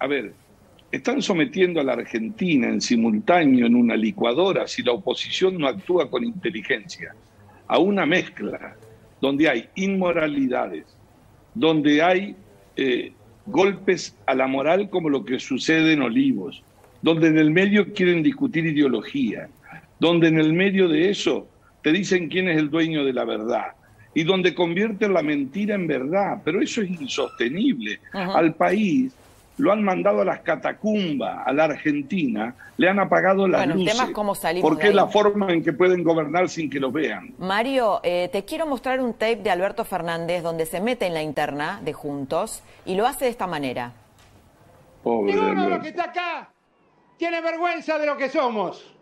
a 0.00 0.06
ver, 0.08 0.32
están 0.90 1.22
sometiendo 1.22 1.80
a 1.80 1.84
la 1.84 1.92
Argentina 1.92 2.68
en 2.68 2.80
simultáneo 2.80 3.66
en 3.66 3.76
una 3.76 3.96
licuadora, 3.96 4.66
si 4.66 4.82
la 4.82 4.92
oposición 4.92 5.58
no 5.58 5.68
actúa 5.68 6.10
con 6.10 6.24
inteligencia, 6.24 7.14
a 7.68 7.78
una 7.78 8.04
mezcla 8.04 8.76
donde 9.20 9.48
hay 9.48 9.68
inmoralidades, 9.76 10.84
donde 11.54 12.02
hay 12.02 12.36
eh, 12.76 13.12
golpes 13.46 14.16
a 14.26 14.34
la 14.34 14.48
moral 14.48 14.90
como 14.90 15.08
lo 15.08 15.24
que 15.24 15.38
sucede 15.38 15.92
en 15.92 16.02
Olivos, 16.02 16.62
donde 17.00 17.28
en 17.28 17.38
el 17.38 17.52
medio 17.52 17.92
quieren 17.92 18.22
discutir 18.22 18.66
ideología, 18.66 19.48
donde 20.00 20.28
en 20.28 20.38
el 20.38 20.52
medio 20.52 20.88
de 20.88 21.10
eso 21.10 21.48
te 21.82 21.92
dicen 21.92 22.28
quién 22.28 22.48
es 22.48 22.58
el 22.58 22.70
dueño 22.70 23.04
de 23.04 23.12
la 23.12 23.24
verdad 23.24 23.76
y 24.16 24.24
donde 24.24 24.54
convierten 24.54 25.12
la 25.12 25.20
mentira 25.20 25.74
en 25.74 25.86
verdad. 25.86 26.40
Pero 26.42 26.62
eso 26.62 26.80
es 26.80 26.88
insostenible. 26.88 28.00
Al 28.14 28.54
país 28.54 29.14
lo 29.58 29.70
han 29.70 29.82
mandado 29.84 30.22
a 30.22 30.24
las 30.24 30.40
catacumbas, 30.40 31.46
a 31.46 31.52
la 31.52 31.64
Argentina, 31.64 32.54
le 32.78 32.88
han 32.88 32.98
apagado 32.98 33.46
las 33.46 33.66
bueno, 33.66 33.74
luces. 33.74 34.10
cómo 34.14 34.32
porque 34.62 34.88
es 34.88 34.94
la 34.94 35.06
forma 35.08 35.52
en 35.52 35.62
que 35.62 35.74
pueden 35.74 36.02
gobernar 36.02 36.48
sin 36.48 36.70
que 36.70 36.80
los 36.80 36.94
vean. 36.94 37.34
Mario, 37.38 38.00
eh, 38.02 38.30
te 38.32 38.46
quiero 38.46 38.66
mostrar 38.66 39.00
un 39.00 39.12
tape 39.12 39.36
de 39.36 39.50
Alberto 39.50 39.84
Fernández 39.84 40.42
donde 40.42 40.64
se 40.64 40.80
mete 40.80 41.04
en 41.04 41.12
la 41.12 41.22
interna 41.22 41.80
de 41.84 41.92
Juntos 41.92 42.62
y 42.86 42.94
lo 42.94 43.06
hace 43.06 43.26
de 43.26 43.30
esta 43.30 43.46
manera. 43.46 43.92
Pobre 45.02 45.34
Ninguno 45.34 45.64
de 45.64 45.68
los 45.68 45.80
que 45.80 45.88
está 45.88 46.04
acá 46.04 46.48
tiene 47.18 47.42
vergüenza 47.42 47.98
de 47.98 48.06
lo 48.06 48.16
que 48.16 48.30
somos. 48.30 48.94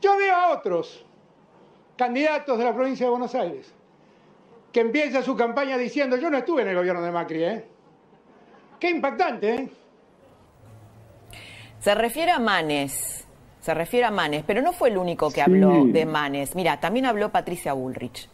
Yo 0.00 0.16
veo 0.16 0.34
a 0.34 0.52
otros 0.52 1.05
candidatos 1.96 2.58
de 2.58 2.64
la 2.64 2.74
provincia 2.74 3.06
de 3.06 3.10
Buenos 3.10 3.34
Aires 3.34 3.72
que 4.72 4.80
empiezan 4.80 5.22
su 5.22 5.34
campaña 5.36 5.78
diciendo 5.78 6.16
yo 6.16 6.30
no 6.30 6.38
estuve 6.38 6.62
en 6.62 6.68
el 6.68 6.76
gobierno 6.76 7.02
de 7.02 7.10
Macri, 7.10 7.44
¿eh? 7.44 7.64
Qué 8.78 8.90
impactante, 8.90 9.54
¿eh? 9.54 9.68
Se 11.80 11.94
refiere 11.94 12.30
a 12.30 12.38
Manes, 12.38 13.26
se 13.60 13.72
refiere 13.72 14.06
a 14.06 14.10
Manes, 14.10 14.44
pero 14.46 14.60
no 14.60 14.72
fue 14.72 14.90
el 14.90 14.98
único 14.98 15.30
que 15.30 15.40
habló 15.40 15.84
de 15.84 16.04
Manes. 16.04 16.54
Mira, 16.54 16.78
también 16.78 17.06
habló 17.06 17.30
Patricia 17.30 17.72
Bullrich. 17.72 18.28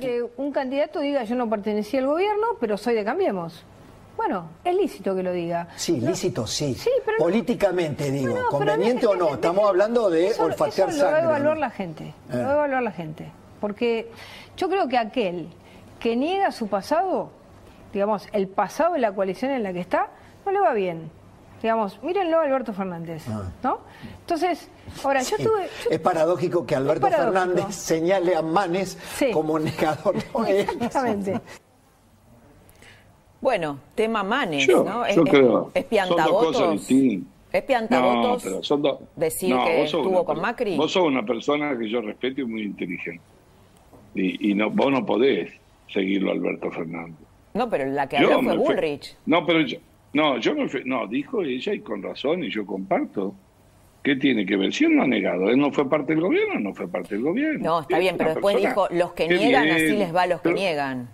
Que 0.00 0.22
un 0.36 0.52
candidato 0.52 1.00
diga 1.00 1.24
yo 1.24 1.36
no 1.36 1.48
pertenecía 1.48 2.00
al 2.00 2.06
gobierno, 2.06 2.46
pero 2.58 2.76
soy 2.76 2.94
de 2.94 3.04
Cambiemos. 3.04 3.64
Bueno, 4.16 4.48
es 4.64 4.74
lícito 4.74 5.14
que 5.14 5.22
lo 5.22 5.32
diga. 5.32 5.68
Sí, 5.76 6.00
lícito, 6.00 6.46
sí. 6.46 6.76
Políticamente, 7.18 8.10
digo, 8.10 8.36
conveniente 8.50 9.06
o 9.06 9.16
no, 9.16 9.34
estamos 9.34 9.68
hablando 9.68 10.10
de 10.10 10.32
olfatear 10.38 10.90
eso 10.90 11.04
Lo 11.04 11.10
va 11.10 11.16
a 11.16 11.22
evaluar 11.22 11.58
la 11.58 11.70
gente, 11.70 12.14
lo 12.28 12.38
va 12.38 12.44
a 12.44 12.50
eh. 12.50 12.52
evaluar 12.52 12.82
la 12.82 12.92
gente. 12.92 13.32
Porque 13.60 14.10
yo 14.56 14.68
creo 14.68 14.88
que 14.88 14.98
aquel 14.98 15.48
que 15.98 16.16
niega 16.16 16.52
su 16.52 16.68
pasado 16.68 17.30
digamos, 17.92 18.28
el 18.32 18.48
pasado 18.48 18.94
de 18.94 19.00
la 19.00 19.12
coalición 19.12 19.50
en 19.50 19.62
la 19.62 19.72
que 19.72 19.80
está, 19.80 20.08
no 20.44 20.52
le 20.52 20.60
va 20.60 20.72
bien. 20.72 21.10
Digamos, 21.62 22.02
mírenlo 22.02 22.40
a 22.40 22.44
Alberto 22.44 22.72
Fernández, 22.72 23.24
ah. 23.28 23.42
¿no? 23.62 23.80
Entonces, 24.20 24.68
ahora, 25.04 25.20
yo 25.22 25.36
tuve... 25.36 25.68
es 25.90 26.00
paradójico 26.00 26.64
que 26.64 26.74
Alberto 26.74 27.08
Fernández 27.08 27.74
señale 27.74 28.34
a 28.34 28.40
Manes 28.40 28.96
como 29.32 29.58
negador. 29.58 30.16
Exactamente. 30.48 31.40
Bueno, 33.40 33.78
tema 33.94 34.22
Manes, 34.22 34.68
¿no? 34.68 35.04
es, 35.04 35.16
yo 35.16 35.24
creo. 35.24 35.70
Es 35.74 35.84
piantavotos. 35.84 36.90
Es 37.52 37.62
piantavotos 37.64 38.44
decir 39.16 39.56
que 39.56 39.82
estuvo 39.84 40.24
con 40.24 40.40
Macri. 40.40 40.76
Vos 40.76 40.92
sos 40.92 41.04
una 41.04 41.24
persona 41.24 41.76
que 41.76 41.88
yo 41.88 42.00
respeto 42.00 42.42
y 42.42 42.44
muy 42.44 42.62
inteligente. 42.62 43.22
Y, 44.14 44.50
y 44.50 44.54
no, 44.54 44.70
vos 44.70 44.92
no 44.92 45.04
podés 45.04 45.50
seguirlo 45.88 46.32
Alberto 46.32 46.70
Fernández. 46.70 47.16
No, 47.54 47.68
pero 47.68 47.86
la 47.86 48.08
que 48.08 48.18
habló 48.18 48.42
fue 48.42 48.56
Bullrich. 48.56 49.16
No, 49.26 49.44
pero 49.44 49.60
yo, 49.62 49.78
no, 50.12 50.38
yo 50.38 50.54
me 50.54 50.68
no, 50.84 51.06
dijo 51.06 51.42
ella 51.42 51.74
y 51.74 51.80
con 51.80 52.02
razón 52.02 52.44
y 52.44 52.50
yo 52.50 52.66
comparto. 52.66 53.34
¿Qué 54.02 54.16
tiene 54.16 54.46
que 54.46 54.56
ver? 54.56 54.72
Si 54.72 54.84
él 54.84 54.96
no 54.96 55.02
ha 55.02 55.06
negado, 55.06 55.50
él 55.50 55.58
no 55.58 55.70
fue 55.72 55.88
parte 55.88 56.14
del 56.14 56.22
gobierno, 56.22 56.58
no 56.58 56.74
fue 56.74 56.88
parte 56.88 57.16
del 57.16 57.24
gobierno. 57.24 57.62
No, 57.62 57.80
está 57.80 57.98
bien, 57.98 58.16
pero 58.16 58.30
después 58.30 58.56
dijo, 58.56 58.88
los 58.90 59.12
que 59.12 59.28
niegan, 59.28 59.68
así 59.68 59.96
les 59.96 60.14
va 60.14 60.22
a 60.22 60.26
los 60.26 60.40
que 60.40 60.54
niegan. 60.54 61.10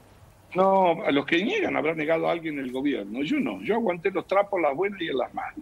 No, 0.55 1.05
a 1.05 1.11
los 1.11 1.27
que 1.27 1.45
niegan 1.45 1.77
habrá 1.77 1.95
negado 1.95 2.29
a 2.29 2.33
alguien 2.33 2.59
el 2.59 2.73
gobierno. 2.73 3.23
Yo 3.23 3.39
no, 3.41 3.63
yo 3.63 3.75
aguanté 3.75 4.11
los 4.11 4.27
trapos, 4.27 4.61
las 4.61 4.75
buenas 4.75 5.01
y 5.01 5.09
en 5.09 5.19
las 5.19 5.35
malas. 5.35 5.59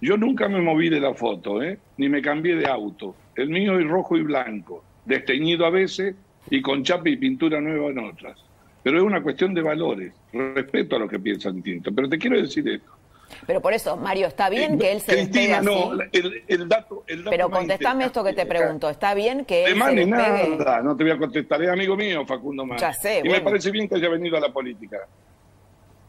Yo 0.00 0.16
nunca 0.16 0.48
me 0.48 0.60
moví 0.60 0.88
de 0.88 1.00
la 1.00 1.14
foto, 1.14 1.62
¿eh? 1.62 1.78
ni 1.96 2.08
me 2.08 2.22
cambié 2.22 2.56
de 2.56 2.66
auto. 2.66 3.14
El 3.36 3.50
mío 3.50 3.78
es 3.78 3.86
rojo 3.86 4.16
y 4.16 4.22
blanco, 4.22 4.82
desteñido 5.04 5.66
a 5.66 5.70
veces 5.70 6.14
y 6.50 6.60
con 6.60 6.82
chapa 6.82 7.08
y 7.08 7.16
pintura 7.16 7.60
nueva 7.60 7.90
en 7.90 7.98
otras 7.98 8.36
pero 8.82 8.98
es 8.98 9.04
una 9.04 9.22
cuestión 9.22 9.54
de 9.54 9.62
valores. 9.62 10.12
Respeto 10.32 10.96
a 10.96 10.98
lo 10.98 11.08
que 11.08 11.20
piensan 11.20 11.56
distinto. 11.56 11.92
Pero 11.94 12.08
te 12.08 12.18
quiero 12.18 12.40
decir 12.40 12.68
esto. 12.68 12.90
Pero 13.46 13.60
por 13.60 13.72
eso, 13.72 13.96
Mario, 13.96 14.26
está 14.26 14.48
bien 14.48 14.78
que 14.78 14.92
él 14.92 15.00
se 15.00 15.12
Cristina, 15.12 15.60
despegue 15.60 15.62
no, 15.62 15.92
El, 16.12 16.44
el, 16.46 16.68
dato, 16.68 17.04
el 17.06 17.18
dato 17.18 17.30
Pero 17.30 17.50
contestame 17.50 18.04
esto 18.04 18.24
que 18.24 18.32
te 18.32 18.46
pregunto. 18.46 18.88
¿Está 18.90 19.14
bien 19.14 19.44
que 19.44 19.64
él 19.64 19.82
se 19.82 19.94
despegue? 19.94 20.06
nada, 20.06 20.82
no 20.82 20.96
te 20.96 21.04
voy 21.04 21.12
a 21.12 21.18
contestar. 21.18 21.62
Es 21.62 21.68
amigo 21.68 21.96
mío, 21.96 22.24
Facundo 22.26 22.64
Mani. 22.64 22.80
Ya 22.80 22.92
sé, 22.92 23.22
Y 23.24 23.28
me 23.28 23.40
parece 23.40 23.70
bien 23.70 23.88
que 23.88 23.96
haya 23.96 24.08
venido 24.08 24.36
a 24.36 24.40
la 24.40 24.52
política. 24.52 24.98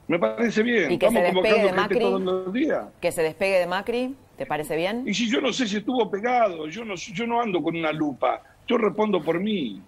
Me 0.07 0.19
parece 0.19 0.63
bien. 0.63 0.91
¿Y 0.91 0.97
que 0.97 1.09
se 1.09 1.21
despegue 1.21 1.63
de 1.63 1.73
Macri? 1.73 1.99
Todos 1.99 2.21
los 2.21 2.53
días. 2.53 2.86
¿Que 2.99 3.12
se 3.12 3.23
despegue 3.23 3.59
de 3.59 3.67
Macri? 3.67 4.15
¿Te 4.38 4.45
parece 4.45 4.75
bien? 4.75 5.03
Y 5.07 5.13
si 5.13 5.29
yo 5.29 5.39
no 5.39 5.53
sé 5.53 5.67
si 5.67 5.77
estuvo 5.77 6.09
pegado, 6.09 6.67
yo 6.67 6.83
no, 6.83 6.95
yo 6.95 7.27
no 7.27 7.41
ando 7.41 7.62
con 7.62 7.75
una 7.75 7.91
lupa. 7.91 8.41
Yo 8.67 8.77
respondo 8.77 9.21
por 9.23 9.39
mí. 9.39 9.81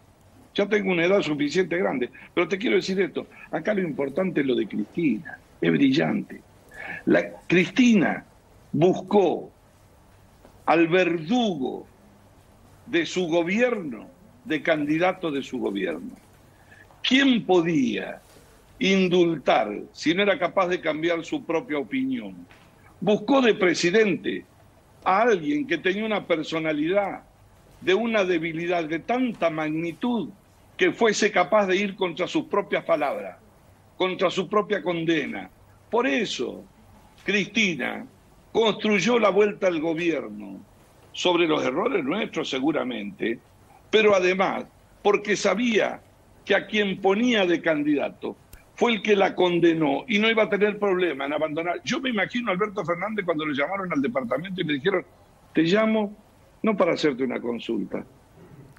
Ya 0.53 0.67
tengo 0.67 0.91
una 0.91 1.05
edad 1.05 1.21
suficiente 1.21 1.77
grande. 1.77 2.09
Pero 2.33 2.47
te 2.47 2.57
quiero 2.57 2.77
decir 2.77 2.99
esto. 3.01 3.27
Acá 3.51 3.73
lo 3.73 3.81
importante 3.81 4.41
es 4.41 4.47
lo 4.47 4.55
de 4.55 4.67
Cristina. 4.67 5.37
Es 5.59 5.71
brillante. 5.71 6.41
La, 7.05 7.41
Cristina 7.47 8.25
buscó 8.71 9.51
al 10.65 10.87
verdugo 10.87 11.85
de 12.87 13.05
su 13.05 13.27
gobierno 13.27 14.09
de 14.43 14.61
candidato 14.61 15.31
de 15.31 15.43
su 15.43 15.59
gobierno. 15.59 16.15
¿Quién 17.01 17.45
podía 17.45 18.21
indultar 18.79 19.71
si 19.93 20.13
no 20.13 20.23
era 20.23 20.39
capaz 20.39 20.67
de 20.67 20.81
cambiar 20.81 21.23
su 21.23 21.45
propia 21.45 21.77
opinión? 21.77 22.47
Buscó 22.99 23.41
de 23.41 23.53
presidente 23.53 24.45
a 25.03 25.21
alguien 25.21 25.67
que 25.67 25.77
tenía 25.77 26.05
una 26.05 26.25
personalidad 26.25 27.23
de 27.81 27.93
una 27.93 28.23
debilidad 28.23 28.83
de 28.85 28.99
tanta 28.99 29.51
magnitud 29.51 30.29
que 30.75 30.91
fuese 30.91 31.31
capaz 31.31 31.67
de 31.67 31.77
ir 31.77 31.95
contra 31.95 32.27
sus 32.27 32.45
propias 32.45 32.83
palabras, 32.83 33.37
contra 33.95 34.31
su 34.31 34.49
propia 34.49 34.81
condena. 34.81 35.49
Por 35.89 36.07
eso, 36.07 36.63
Cristina 37.25 38.05
construyó 38.51 39.19
la 39.19 39.29
vuelta 39.29 39.67
al 39.67 39.81
gobierno 39.81 40.59
sobre 41.11 41.47
los 41.47 41.65
errores 41.65 42.05
nuestros 42.05 42.49
seguramente, 42.49 43.39
pero 43.89 44.15
además 44.15 44.65
porque 45.01 45.35
sabía 45.35 45.99
que 46.45 46.55
a 46.55 46.67
quien 46.67 47.01
ponía 47.01 47.45
de 47.45 47.61
candidato 47.61 48.37
fue 48.75 48.93
el 48.93 49.01
que 49.01 49.15
la 49.15 49.33
condenó 49.33 50.05
y 50.07 50.19
no 50.19 50.29
iba 50.29 50.43
a 50.43 50.49
tener 50.49 50.77
problema 50.77 51.25
en 51.25 51.33
abandonar. 51.33 51.81
Yo 51.83 51.99
me 51.99 52.09
imagino 52.09 52.51
a 52.51 52.53
Alberto 52.53 52.85
Fernández 52.85 53.25
cuando 53.25 53.45
le 53.45 53.55
llamaron 53.55 53.91
al 53.91 54.01
departamento 54.01 54.61
y 54.61 54.63
me 54.63 54.73
dijeron, 54.73 55.03
te 55.53 55.63
llamo 55.63 56.15
no 56.61 56.77
para 56.77 56.93
hacerte 56.93 57.23
una 57.23 57.39
consulta, 57.39 58.05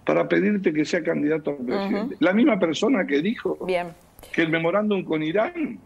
para 0.05 0.29
pedirte 0.29 0.73
que 0.73 0.85
sea 0.85 1.03
candidato 1.03 1.51
a 1.51 1.57
presidente. 1.57 2.17
La 2.21 2.33
misma 2.33 2.59
persona 2.59 3.07
que 3.07 3.21
dijo 3.23 3.59
que 4.33 4.43
el 4.43 4.51
memorándum 4.51 5.03
con 5.05 5.23
Irán 5.23 5.81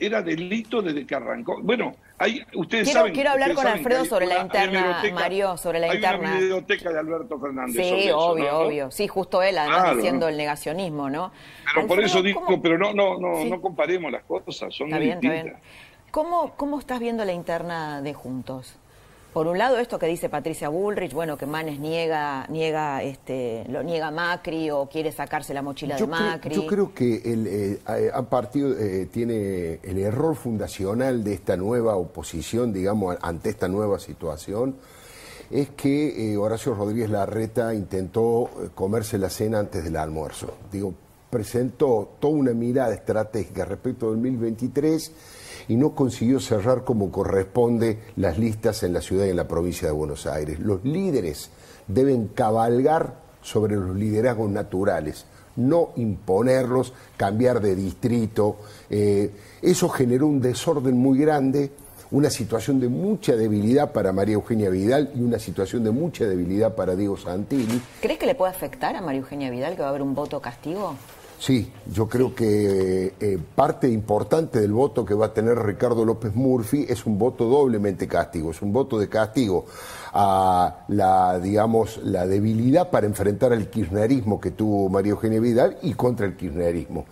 era 0.00 0.22
delito 0.22 0.82
desde 0.82 1.06
que 1.06 1.14
arrancó. 1.14 1.60
Bueno, 1.62 1.94
hay, 2.18 2.42
ustedes 2.54 2.84
quiero, 2.84 3.00
saben. 3.00 3.14
Quiero 3.14 3.30
hablar 3.30 3.54
con 3.54 3.66
Alfredo 3.66 4.04
sobre 4.04 4.26
la 4.26 4.40
interna, 4.40 5.02
Mario, 5.12 5.56
sobre 5.56 5.78
la 5.78 5.94
interna. 5.94 6.28
Hay 6.28 6.32
una 6.32 6.40
biblioteca 6.40 6.90
de 6.90 6.98
Alberto 6.98 7.38
Fernández. 7.38 7.76
Sí, 7.76 8.10
obvio, 8.10 8.58
obvio. 8.58 8.90
Sí, 8.90 9.08
justo 9.08 9.42
él, 9.42 9.58
además 9.58 9.96
diciendo 9.96 10.28
el 10.28 10.36
negacionismo, 10.36 11.10
¿no? 11.10 11.32
Pero 11.74 11.86
por 11.86 12.00
eso 12.00 12.22
digo, 12.22 12.44
pero 12.62 12.78
no, 12.78 12.92
no, 12.92 13.18
no, 13.18 13.44
no 13.44 13.60
comparemos 13.60 14.10
las 14.10 14.24
cosas, 14.24 14.74
son 14.74 14.88
está 14.88 14.98
bien, 14.98 15.20
distintas. 15.20 15.46
Está 15.46 15.58
bien. 15.58 15.88
¿Cómo, 16.10 16.54
¿Cómo 16.56 16.78
estás 16.78 17.00
viendo 17.00 17.24
la 17.24 17.32
interna 17.32 18.00
de 18.00 18.14
Juntos? 18.14 18.78
Por 19.38 19.46
un 19.46 19.56
lado 19.56 19.78
esto 19.78 20.00
que 20.00 20.06
dice 20.06 20.28
Patricia 20.28 20.68
Bullrich, 20.68 21.12
bueno, 21.12 21.38
que 21.38 21.46
Manes 21.46 21.78
niega, 21.78 22.44
niega, 22.48 23.04
este, 23.04 23.64
lo 23.68 23.84
niega 23.84 24.10
Macri 24.10 24.68
o 24.72 24.88
quiere 24.88 25.12
sacarse 25.12 25.54
la 25.54 25.62
mochila 25.62 25.94
de 25.94 26.06
Macri. 26.08 26.56
yo 26.56 26.66
creo 26.66 26.92
que 26.92 27.22
el 27.24 27.46
eh, 27.86 28.12
partido 28.28 28.76
eh, 28.76 29.06
tiene 29.06 29.78
el 29.84 29.98
error 29.98 30.34
fundacional 30.34 31.22
de 31.22 31.34
esta 31.34 31.56
nueva 31.56 31.94
oposición, 31.94 32.72
digamos, 32.72 33.16
ante 33.22 33.50
esta 33.50 33.68
nueva 33.68 34.00
situación, 34.00 34.74
es 35.52 35.68
que 35.68 36.32
eh, 36.32 36.36
Horacio 36.36 36.74
Rodríguez 36.74 37.08
Larreta 37.08 37.72
intentó 37.72 38.50
comerse 38.74 39.18
la 39.18 39.30
cena 39.30 39.60
antes 39.60 39.84
del 39.84 39.98
almuerzo. 39.98 40.52
Digo, 40.72 40.92
presentó 41.30 42.16
toda 42.18 42.34
una 42.34 42.54
mirada 42.54 42.92
estratégica 42.92 43.64
respecto 43.64 44.06
a 44.06 44.08
2023 44.08 45.12
y 45.68 45.76
no 45.76 45.94
consiguió 45.94 46.40
cerrar 46.40 46.84
como 46.84 47.12
corresponde 47.12 47.98
las 48.16 48.38
listas 48.38 48.82
en 48.82 48.94
la 48.94 49.00
ciudad 49.00 49.26
y 49.26 49.30
en 49.30 49.36
la 49.36 49.46
provincia 49.46 49.86
de 49.86 49.92
Buenos 49.92 50.26
Aires. 50.26 50.58
Los 50.58 50.84
líderes 50.84 51.50
deben 51.86 52.28
cabalgar 52.28 53.14
sobre 53.42 53.76
los 53.76 53.94
liderazgos 53.94 54.50
naturales, 54.50 55.26
no 55.56 55.90
imponerlos, 55.96 56.92
cambiar 57.16 57.60
de 57.60 57.74
distrito. 57.74 58.56
Eh, 58.90 59.30
eso 59.62 59.88
generó 59.88 60.26
un 60.26 60.40
desorden 60.40 60.96
muy 60.96 61.18
grande, 61.18 61.70
una 62.10 62.30
situación 62.30 62.80
de 62.80 62.88
mucha 62.88 63.36
debilidad 63.36 63.92
para 63.92 64.12
María 64.12 64.34
Eugenia 64.34 64.70
Vidal 64.70 65.10
y 65.14 65.20
una 65.20 65.38
situación 65.38 65.84
de 65.84 65.90
mucha 65.90 66.24
debilidad 66.24 66.74
para 66.74 66.96
Diego 66.96 67.16
Santilli. 67.16 67.82
¿Crees 68.00 68.18
que 68.18 68.26
le 68.26 68.34
puede 68.34 68.52
afectar 68.52 68.96
a 68.96 69.02
María 69.02 69.20
Eugenia 69.20 69.50
Vidal 69.50 69.76
que 69.76 69.82
va 69.82 69.88
a 69.88 69.90
haber 69.90 70.02
un 70.02 70.14
voto 70.14 70.40
castigo? 70.40 70.94
Sí, 71.38 71.70
yo 71.86 72.08
creo 72.08 72.34
que 72.34 73.14
eh, 73.20 73.38
parte 73.54 73.88
importante 73.88 74.60
del 74.60 74.72
voto 74.72 75.04
que 75.04 75.14
va 75.14 75.26
a 75.26 75.32
tener 75.32 75.56
Ricardo 75.56 76.04
López 76.04 76.34
Murphy 76.34 76.84
es 76.88 77.06
un 77.06 77.16
voto 77.16 77.44
doblemente 77.44 78.08
castigo, 78.08 78.50
es 78.50 78.60
un 78.60 78.72
voto 78.72 78.98
de 78.98 79.08
castigo 79.08 79.64
a 80.12 80.84
la, 80.88 81.38
digamos, 81.38 82.00
la 82.02 82.26
debilidad 82.26 82.90
para 82.90 83.06
enfrentar 83.06 83.52
al 83.52 83.70
kirchnerismo 83.70 84.40
que 84.40 84.50
tuvo 84.50 84.88
María 84.88 85.12
Eugenia 85.12 85.38
Vidal 85.38 85.78
y 85.82 85.94
contra 85.94 86.26
el 86.26 86.36
kirchnerismo. 86.36 87.06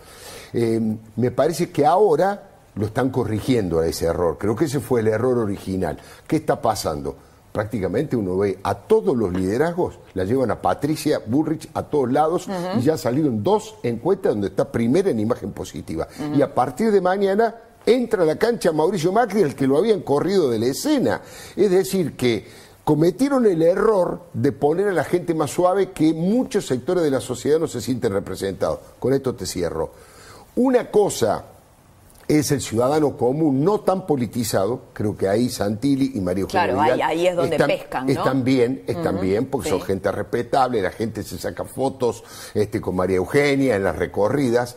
Eh, 0.51 0.97
me 1.15 1.31
parece 1.31 1.71
que 1.71 1.85
ahora 1.85 2.49
lo 2.75 2.85
están 2.85 3.09
corrigiendo 3.09 3.79
a 3.79 3.87
ese 3.87 4.07
error. 4.07 4.37
Creo 4.37 4.57
que 4.57 4.65
ese 4.65 4.81
fue 4.81 4.99
el 4.99 5.07
error 5.07 5.37
original. 5.37 5.97
¿Qué 6.27 6.35
está 6.35 6.61
pasando? 6.61 7.15
Prácticamente 7.57 8.15
uno 8.15 8.37
ve 8.37 8.59
a 8.61 8.75
todos 8.75 9.17
los 9.17 9.33
liderazgos, 9.33 9.97
la 10.13 10.25
llevan 10.25 10.51
a 10.51 10.61
Patricia 10.61 11.23
Burrich 11.25 11.67
a 11.73 11.81
todos 11.81 12.11
lados 12.11 12.47
y 12.77 12.81
ya 12.81 12.99
salieron 12.99 13.41
dos 13.41 13.77
encuestas 13.81 14.33
donde 14.33 14.49
está 14.49 14.71
primera 14.71 15.09
en 15.09 15.19
imagen 15.19 15.53
positiva. 15.53 16.07
Y 16.35 16.43
a 16.43 16.53
partir 16.53 16.91
de 16.91 17.01
mañana 17.01 17.55
entra 17.83 18.21
a 18.21 18.25
la 18.27 18.35
cancha 18.35 18.71
Mauricio 18.71 19.11
Macri, 19.11 19.41
el 19.41 19.55
que 19.55 19.65
lo 19.65 19.75
habían 19.75 20.01
corrido 20.01 20.51
de 20.51 20.59
la 20.59 20.67
escena. 20.67 21.21
Es 21.55 21.71
decir, 21.71 22.15
que 22.15 22.45
cometieron 22.83 23.47
el 23.47 23.63
error 23.63 24.25
de 24.33 24.51
poner 24.51 24.89
a 24.89 24.93
la 24.93 25.03
gente 25.03 25.33
más 25.33 25.49
suave 25.49 25.89
que 25.93 26.13
muchos 26.13 26.67
sectores 26.67 27.01
de 27.01 27.09
la 27.09 27.21
sociedad 27.21 27.57
no 27.59 27.67
se 27.67 27.81
sienten 27.81 28.13
representados. 28.13 28.81
Con 28.99 29.13
esto 29.13 29.33
te 29.33 29.47
cierro. 29.47 29.93
Una 30.57 30.91
cosa 30.91 31.43
es 32.27 32.51
el 32.51 32.61
ciudadano 32.61 33.15
común, 33.15 33.63
no 33.63 33.79
tan 33.79 34.05
politizado, 34.05 34.81
creo 34.93 35.15
que 35.15 35.29
ahí 35.29 35.49
Santilli 35.49 36.11
y 36.15 36.21
Mario 36.21 36.47
Claro, 36.47 36.81
ahí, 36.81 37.27
es 37.27 37.35
donde 37.35 37.57
pescan, 37.57 38.05
¿no? 38.05 38.11
Están 38.11 38.43
bien, 38.43 38.83
están 38.87 39.21
bien, 39.21 39.45
porque 39.45 39.69
son 39.69 39.81
gente 39.81 40.11
respetable, 40.11 40.81
la 40.81 40.91
gente 40.91 41.23
se 41.23 41.37
saca 41.37 41.63
fotos 41.63 42.23
este, 42.53 42.81
con 42.81 42.95
María 42.95 43.17
Eugenia 43.17 43.75
en 43.75 43.83
las 43.83 43.95
recorridas, 43.95 44.75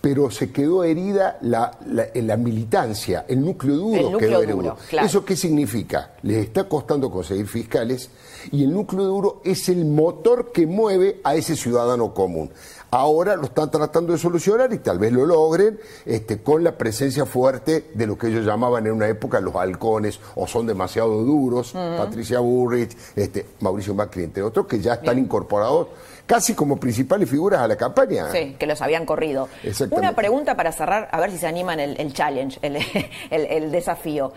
pero 0.00 0.30
se 0.30 0.50
quedó 0.50 0.82
herida 0.82 1.38
la, 1.42 1.78
la, 1.86 2.36
militancia, 2.36 3.26
el 3.28 3.44
núcleo 3.44 3.76
duro 3.76 4.18
quedó 4.18 4.42
herido. 4.42 4.76
¿Eso 4.92 5.24
qué 5.24 5.36
significa? 5.36 6.12
Les 6.22 6.46
está 6.46 6.64
costando 6.64 7.10
conseguir 7.10 7.46
fiscales 7.46 8.10
y 8.50 8.64
el 8.64 8.72
núcleo 8.72 9.04
duro 9.04 9.42
es 9.44 9.68
el 9.68 9.84
motor 9.84 10.52
que 10.52 10.66
mueve 10.66 11.20
a 11.22 11.34
ese 11.34 11.54
ciudadano 11.54 12.14
común. 12.14 12.50
Ahora 12.92 13.36
lo 13.36 13.44
están 13.44 13.70
tratando 13.70 14.12
de 14.12 14.18
solucionar 14.18 14.72
y 14.72 14.78
tal 14.78 14.98
vez 14.98 15.12
lo 15.12 15.24
logren 15.24 15.78
este, 16.04 16.42
con 16.42 16.64
la 16.64 16.76
presencia 16.76 17.24
fuerte 17.24 17.90
de 17.94 18.06
lo 18.06 18.18
que 18.18 18.26
ellos 18.28 18.44
llamaban 18.44 18.86
en 18.86 18.92
una 18.92 19.08
época 19.08 19.40
los 19.40 19.54
halcones 19.54 20.18
o 20.34 20.46
son 20.48 20.66
demasiado 20.66 21.22
duros, 21.22 21.72
Patricia 21.72 22.40
Burrich, 22.40 22.96
este, 23.14 23.46
Mauricio 23.60 23.94
Macri, 23.94 24.24
entre 24.24 24.42
otros, 24.42 24.66
que 24.66 24.80
ya 24.80 24.94
están 24.94 25.18
incorporados 25.18 25.88
casi 26.26 26.54
como 26.54 26.78
principales 26.78 27.28
figuras 27.28 27.60
a 27.60 27.68
la 27.68 27.76
campaña. 27.76 28.30
Sí, 28.30 28.56
que 28.58 28.66
los 28.66 28.80
habían 28.82 29.06
corrido. 29.06 29.48
Una 29.90 30.14
pregunta 30.14 30.56
para 30.56 30.72
cerrar, 30.72 31.08
a 31.12 31.20
ver 31.20 31.30
si 31.30 31.38
se 31.38 31.46
animan 31.46 31.80
el, 31.80 32.00
el 32.00 32.12
challenge, 32.12 32.58
el, 32.62 32.76
el, 33.30 33.70
desafío. 33.70 34.32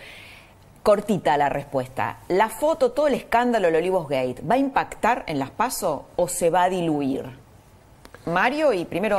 Cortita 0.81 1.37
la 1.37 1.49
respuesta. 1.49 2.19
¿La 2.27 2.49
foto, 2.49 2.91
todo 2.91 3.07
el 3.07 3.13
escándalo 3.13 3.67
del 3.67 3.77
Olivos 3.77 4.07
Gate, 4.09 4.41
va 4.41 4.55
a 4.55 4.57
impactar 4.57 5.23
en 5.27 5.39
las 5.39 5.49
pasos 5.49 6.01
o 6.15 6.27
se 6.27 6.49
va 6.49 6.63
a 6.63 6.69
diluir? 6.69 7.42
Mario 8.25 8.73
y 8.73 8.85
primero, 8.85 9.17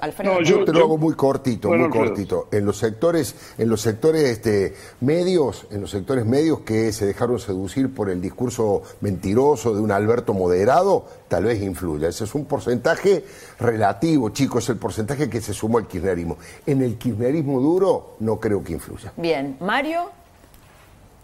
Alfredo. 0.00 0.40
yo, 0.40 0.64
te 0.64 0.72
lo 0.72 0.84
hago 0.84 0.98
muy 0.98 1.14
cortito, 1.14 1.70
muy 1.70 1.90
cortito. 1.90 2.48
En 2.52 2.64
los 2.64 2.78
sectores, 2.78 3.54
en 3.58 3.68
los 3.68 3.80
sectores 3.80 4.24
este, 4.24 4.74
medios, 5.00 5.66
en 5.70 5.80
los 5.80 5.90
sectores 5.90 6.24
medios 6.24 6.60
que 6.60 6.92
se 6.92 7.06
dejaron 7.06 7.38
seducir 7.38 7.92
por 7.94 8.10
el 8.10 8.20
discurso 8.20 8.82
mentiroso 9.00 9.74
de 9.74 9.80
un 9.80 9.90
Alberto 9.90 10.34
moderado, 10.34 11.06
tal 11.28 11.44
vez 11.44 11.62
influya. 11.62 12.08
Ese 12.08 12.24
es 12.24 12.34
un 12.34 12.46
porcentaje 12.46 13.24
relativo, 13.58 14.30
chicos, 14.30 14.64
es 14.64 14.70
el 14.70 14.76
porcentaje 14.76 15.28
que 15.28 15.40
se 15.40 15.52
sumó 15.52 15.78
al 15.78 15.86
kirchnerismo. 15.86 16.38
En 16.66 16.82
el 16.82 16.96
kirchnerismo 16.96 17.60
duro 17.60 18.16
no 18.20 18.40
creo 18.40 18.62
que 18.62 18.72
influya. 18.72 19.12
Bien, 19.16 19.56
Mario. 19.60 20.23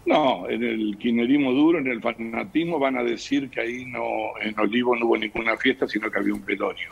No, 0.05 0.49
en 0.49 0.63
el 0.63 0.97
kirchnerismo 0.97 1.51
duro, 1.51 1.79
en 1.79 1.87
el 1.87 2.01
fanatismo, 2.01 2.79
van 2.79 2.97
a 2.97 3.03
decir 3.03 3.49
que 3.49 3.61
ahí 3.61 3.85
no, 3.85 4.37
en 4.41 4.59
Olivo 4.59 4.95
no 4.95 5.05
hubo 5.05 5.17
ninguna 5.17 5.55
fiesta, 5.57 5.87
sino 5.87 6.09
que 6.09 6.19
había 6.19 6.33
un 6.33 6.43
velorio. 6.43 6.89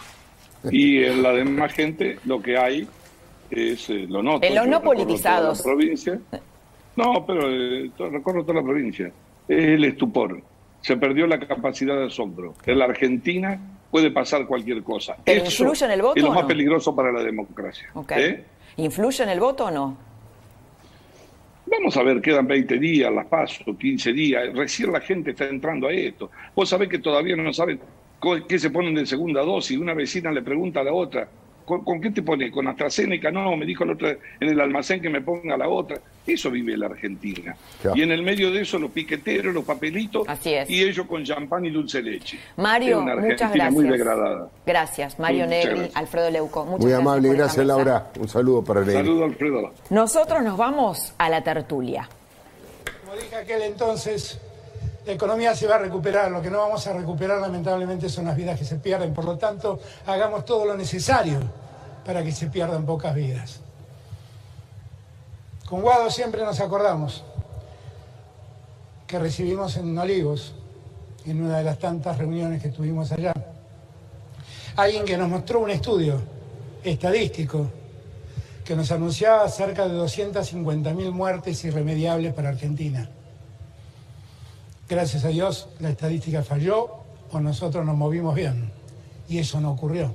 Y 0.72 0.98
en 1.04 1.24
la 1.24 1.34
demás 1.34 1.74
gente 1.74 2.20
lo 2.26 2.42
que 2.42 2.58
hay 2.58 2.88
es 3.50 3.90
eh, 3.90 4.06
lo 4.08 4.22
no. 4.22 4.40
En 4.42 4.56
los 4.56 4.68
no 4.68 4.82
politizados. 4.82 5.62
provincia. 5.62 6.20
No, 6.96 7.26
pero 7.26 7.50
eh, 7.50 7.92
recorro 7.98 8.44
toda 8.44 8.62
la 8.62 8.64
provincia. 8.64 9.12
Es 9.48 9.66
el 9.66 9.84
estupor. 9.86 10.42
Se 10.82 10.96
perdió 10.98 11.28
la 11.28 11.40
capacidad 11.40 11.96
de 11.96 12.08
asombro. 12.08 12.54
En 12.66 12.78
la 12.78 12.86
Argentina 12.86 13.60
puede 13.90 14.12
pasar 14.12 14.46
cualquier 14.46 14.84
cosa. 14.84 15.18
influye 15.26 15.86
en 15.86 15.92
el 15.92 16.02
voto? 16.02 16.16
Es 16.16 16.24
lo 16.24 16.32
más 16.32 16.46
peligroso 16.46 16.96
para 16.96 17.12
la 17.12 17.24
democracia. 17.24 17.90
¿Eh? 18.12 18.44
¿Influye 18.78 19.24
en 19.24 19.30
el 19.30 19.40
voto 19.40 19.66
o 19.66 19.72
no? 19.72 20.09
Vamos 21.72 21.96
a 21.98 22.04
ver, 22.04 22.22
quedan 22.22 22.48
20 22.48 22.80
días, 22.80 23.14
las 23.14 23.28
paso, 23.28 23.78
15 23.78 24.12
días, 24.12 24.54
recién 24.54 24.92
la 24.92 25.02
gente 25.02 25.32
está 25.32 25.46
entrando 25.46 25.88
a 25.88 25.94
esto. 25.94 26.32
Vos 26.56 26.68
sabés 26.68 26.90
que 26.90 27.00
todavía 27.00 27.36
no 27.36 27.54
saben 27.54 27.80
qué 28.48 28.58
se 28.58 28.72
ponen 28.72 28.96
de 28.96 29.06
segunda 29.06 29.42
dosis, 29.42 29.78
una 29.78 29.94
vecina 29.94 30.32
le 30.32 30.42
pregunta 30.42 30.80
a 30.80 30.84
la 30.84 30.94
otra, 30.94 31.30
¿Con, 31.78 32.02
qué 32.02 32.10
te 32.10 32.24
pone? 32.24 32.50
¿Con 32.50 32.68
AstraZeneca? 32.68 33.30
No, 33.30 33.56
me 33.56 33.64
dijo 33.64 33.84
el 33.84 33.92
otro 33.92 34.10
en 34.10 34.18
el 34.50 34.60
almacén 34.60 35.00
que 35.00 35.10
me 35.10 35.22
ponga 35.22 35.56
la 35.56 35.70
otra. 35.70 36.00
Eso 36.26 36.50
vive 36.50 36.76
la 36.76 36.88
Argentina. 36.88 37.56
Y 37.94 38.02
en 38.02 38.12
el 38.12 38.24
medio 38.24 38.52
de 38.52 38.62
eso 38.62 38.80
los 38.80 38.90
piqueteros, 38.90 39.54
los 39.54 39.64
papelitos. 39.64 40.28
Y 40.68 40.84
ellos 40.84 41.06
con 41.06 41.24
champán 41.24 41.66
y 41.66 41.70
dulce 41.70 42.02
leche. 42.02 42.40
Mario, 42.58 43.02
muchas 43.02 43.54
gracias. 43.54 43.72
muy 43.72 43.88
degradada. 43.88 44.50
Gracias, 44.66 45.20
Mario 45.20 45.46
Negri, 45.46 45.92
Alfredo 45.94 46.32
Leuco. 46.32 46.66
Muchas 46.66 46.86
muy 46.86 46.94
amable, 46.94 47.34
gracias, 47.34 47.66
Laura. 47.66 48.12
Un 48.20 48.28
saludo 48.28 48.64
para 48.64 48.82
Negri. 48.82 48.96
Saludo, 48.96 49.26
Alfredo. 49.26 49.74
Nosotros 49.92 50.44
nos 50.44 50.58
vamos 50.58 51.14
a 51.20 51.30
la 51.30 51.44
tertulia. 51.44 52.10
Como 53.06 53.16
dije 53.16 53.36
aquel 53.36 53.62
entonces, 53.62 54.40
la 55.10 55.16
economía 55.16 55.56
se 55.56 55.66
va 55.66 55.78
a 55.78 55.80
recuperar, 55.80 56.30
lo 56.30 56.40
que 56.40 56.52
no 56.52 56.60
vamos 56.60 56.86
a 56.86 56.94
recuperar 56.94 57.42
lamentablemente 57.42 58.08
son 58.10 58.26
las 58.26 58.36
vidas 58.36 58.60
que 58.60 58.64
se 58.64 58.76
pierden, 58.76 59.12
por 59.12 59.26
lo 59.26 59.40
tanto 59.40 59.80
hagamos 60.06 60.46
todo 60.46 60.66
lo 60.66 60.78
necesario 60.78 61.40
para 62.06 62.24
que 62.24 62.32
se 62.32 62.46
pierdan 62.46 62.86
pocas 62.86 63.16
vidas. 63.16 63.60
Con 65.68 65.82
Guado 65.82 66.12
siempre 66.12 66.44
nos 66.44 66.60
acordamos 66.60 67.24
que 69.08 69.18
recibimos 69.18 69.78
en 69.78 69.98
Olivos, 69.98 70.54
en 71.26 71.42
una 71.42 71.58
de 71.58 71.64
las 71.64 71.80
tantas 71.80 72.20
reuniones 72.20 72.62
que 72.62 72.70
tuvimos 72.70 73.12
allá, 73.12 73.34
alguien 74.76 75.06
que 75.06 75.18
nos 75.18 75.28
mostró 75.28 75.62
un 75.62 75.72
estudio 75.72 76.22
estadístico 76.84 77.68
que 78.64 78.76
nos 78.76 78.92
anunciaba 78.92 79.50
cerca 79.50 79.88
de 79.88 80.00
250.000 80.00 81.12
muertes 81.12 81.66
irremediables 81.66 82.32
para 82.32 82.50
Argentina. 82.50 83.10
Gracias 84.90 85.24
a 85.24 85.28
Dios 85.28 85.70
la 85.80 85.92
estadística 85.92 86.42
falló 86.42 87.04
o 87.32 87.40
nosotros 87.40 87.86
nos 87.86 87.96
movimos 87.96 88.34
bien 88.34 88.72
y 89.28 89.38
eso 89.38 89.62
no 89.62 89.72
ocurrió. 89.72 90.12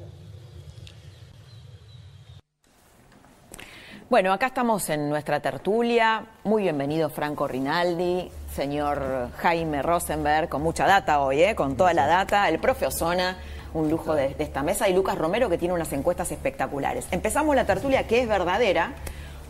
Bueno, 4.11 4.33
acá 4.33 4.47
estamos 4.49 4.91
en 4.91 5.09
nuestra 5.09 5.39
tertulia. 5.39 6.27
Muy 6.43 6.65
bienvenido 6.65 7.09
Franco 7.09 7.47
Rinaldi, 7.47 8.29
señor 8.53 9.31
Jaime 9.37 9.81
Rosenberg, 9.81 10.49
con 10.49 10.63
mucha 10.63 10.89
data 10.89 11.21
hoy, 11.21 11.41
¿eh? 11.43 11.55
con 11.55 11.77
toda 11.77 11.95
la 11.95 12.09
data, 12.09 12.49
el 12.49 12.59
profe 12.59 12.87
Osona, 12.87 13.39
un 13.75 13.89
lujo 13.89 14.13
de, 14.15 14.35
de 14.35 14.43
esta 14.43 14.65
mesa, 14.65 14.89
y 14.89 14.93
Lucas 14.93 15.17
Romero, 15.17 15.49
que 15.49 15.57
tiene 15.57 15.73
unas 15.73 15.93
encuestas 15.93 16.33
espectaculares. 16.33 17.07
Empezamos 17.13 17.55
la 17.55 17.65
tertulia 17.65 18.09
que 18.09 18.23
es 18.23 18.29
verdadera 18.29 18.95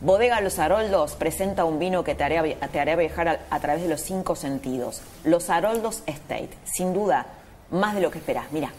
Bodega 0.05 0.43
Los 0.43 0.59
Haroldos 0.59 1.15
presenta 1.15 1.65
un 1.65 1.79
vino 1.79 2.05
que 2.05 2.15
te 2.15 2.25
hará, 2.25 2.43
te 2.43 2.97
viajar 2.97 3.41
a, 3.49 3.61
través 3.61 3.85
de 3.85 3.89
los 3.89 4.03
cinco 4.03 4.37
sentidos. 4.37 5.01
Los 5.25 5.49
Haroldos 5.49 6.03
Estate, 6.05 6.51
sin 6.65 6.93
duda, 6.93 7.25
más 7.71 7.95
de 7.95 8.03
lo 8.03 8.11
que 8.11 8.19
esperás. 8.19 8.53
Mira. 8.53 8.71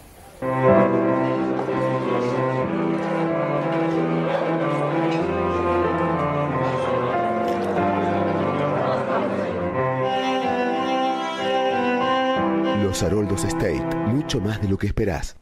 Los 12.83 13.01
Haroldos 13.01 13.45
Estate, 13.45 13.81
mucho 13.81 14.39
más 14.39 14.61
de 14.61 14.67
lo 14.67 14.77
que 14.77 14.85
esperás. 14.85 15.35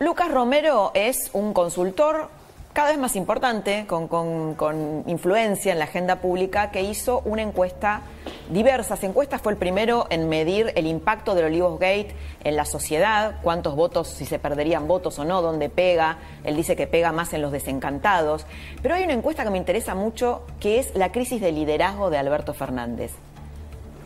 Lucas 0.00 0.28
Romero 0.32 0.90
es 0.94 1.30
un 1.34 1.52
consultor 1.52 2.39
cada 2.72 2.90
vez 2.90 2.98
más 2.98 3.16
importante, 3.16 3.84
con, 3.86 5.04
influencia 5.06 5.72
en 5.72 5.78
la 5.78 5.86
agenda 5.86 6.20
pública, 6.20 6.70
que 6.70 6.82
hizo 6.82 7.20
una 7.24 7.42
encuesta, 7.42 8.02
diversas 8.48 9.02
encuestas, 9.02 9.42
fue 9.42 9.52
el 9.52 9.58
primero 9.58 10.06
en 10.08 10.28
medir 10.28 10.72
el 10.76 10.86
impacto 10.86 11.34
del 11.34 11.46
Olivos 11.46 11.80
Gate 11.80 12.14
en 12.44 12.54
la 12.54 12.64
sociedad, 12.64 13.40
cuántos 13.42 13.74
votos, 13.74 14.08
si 14.08 14.24
se 14.24 14.38
perderían 14.38 14.86
votos 14.86 15.18
o 15.18 15.24
no, 15.24 15.42
dónde 15.42 15.68
pega, 15.68 16.18
él 16.44 16.54
dice 16.54 16.76
que 16.76 16.86
pega 16.86 17.10
más 17.10 17.32
en 17.32 17.42
los 17.42 17.50
desencantados, 17.50 18.46
pero 18.82 18.94
hay 18.94 19.02
una 19.02 19.14
encuesta 19.14 19.42
que 19.42 19.50
me 19.50 19.58
interesa 19.58 19.96
mucho, 19.96 20.46
que 20.60 20.78
es 20.78 20.94
la 20.94 21.10
crisis 21.10 21.40
de 21.40 21.50
liderazgo 21.50 22.08
de 22.08 22.18
Alberto 22.18 22.54
Fernández, 22.54 23.12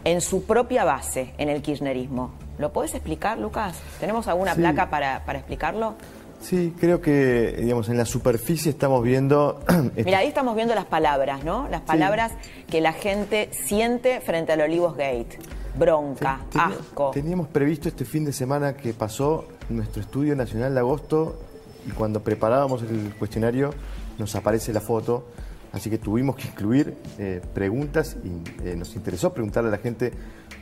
en 0.04 0.22
su 0.22 0.44
propia 0.44 0.84
base, 0.84 1.34
en 1.36 1.50
el 1.50 1.60
kirchnerismo. 1.60 2.32
¿Lo 2.56 2.72
puedes 2.72 2.94
explicar, 2.94 3.36
Lucas? 3.38 3.78
¿Tenemos 4.00 4.26
alguna 4.28 4.54
placa 4.54 4.88
para, 4.88 5.24
para 5.24 5.38
explicarlo? 5.38 5.96
Sí, 6.44 6.74
creo 6.78 7.00
que, 7.00 7.56
digamos, 7.58 7.88
en 7.88 7.96
la 7.96 8.04
superficie 8.04 8.70
estamos 8.70 9.02
viendo... 9.02 9.60
Este 9.96 10.04
Mira, 10.04 10.18
ahí 10.18 10.28
estamos 10.28 10.54
viendo 10.54 10.74
las 10.74 10.84
palabras, 10.84 11.42
¿no? 11.42 11.66
Las 11.70 11.80
palabras 11.80 12.32
que 12.68 12.82
la 12.82 12.92
gente 12.92 13.48
siente 13.50 14.20
frente 14.20 14.52
al 14.52 14.60
Olivos 14.60 14.94
Gate. 14.94 15.38
Bronca, 15.74 16.40
asco. 16.54 17.12
Teníamos 17.12 17.48
previsto 17.48 17.88
este 17.88 18.04
fin 18.04 18.26
de 18.26 18.32
semana 18.34 18.76
que 18.76 18.92
pasó 18.92 19.48
nuestro 19.70 20.02
estudio 20.02 20.36
nacional 20.36 20.74
de 20.74 20.80
agosto 20.80 21.40
y 21.86 21.92
cuando 21.92 22.22
preparábamos 22.22 22.82
el 22.82 23.14
cuestionario 23.18 23.70
nos 24.18 24.36
aparece 24.36 24.72
la 24.72 24.80
foto, 24.80 25.26
así 25.72 25.88
que 25.88 25.96
tuvimos 25.96 26.36
que 26.36 26.48
incluir 26.48 26.94
eh, 27.18 27.40
preguntas 27.54 28.16
y 28.22 28.68
eh, 28.68 28.76
nos 28.76 28.94
interesó 28.94 29.32
preguntarle 29.32 29.68
a 29.68 29.72
la 29.72 29.78
gente 29.78 30.12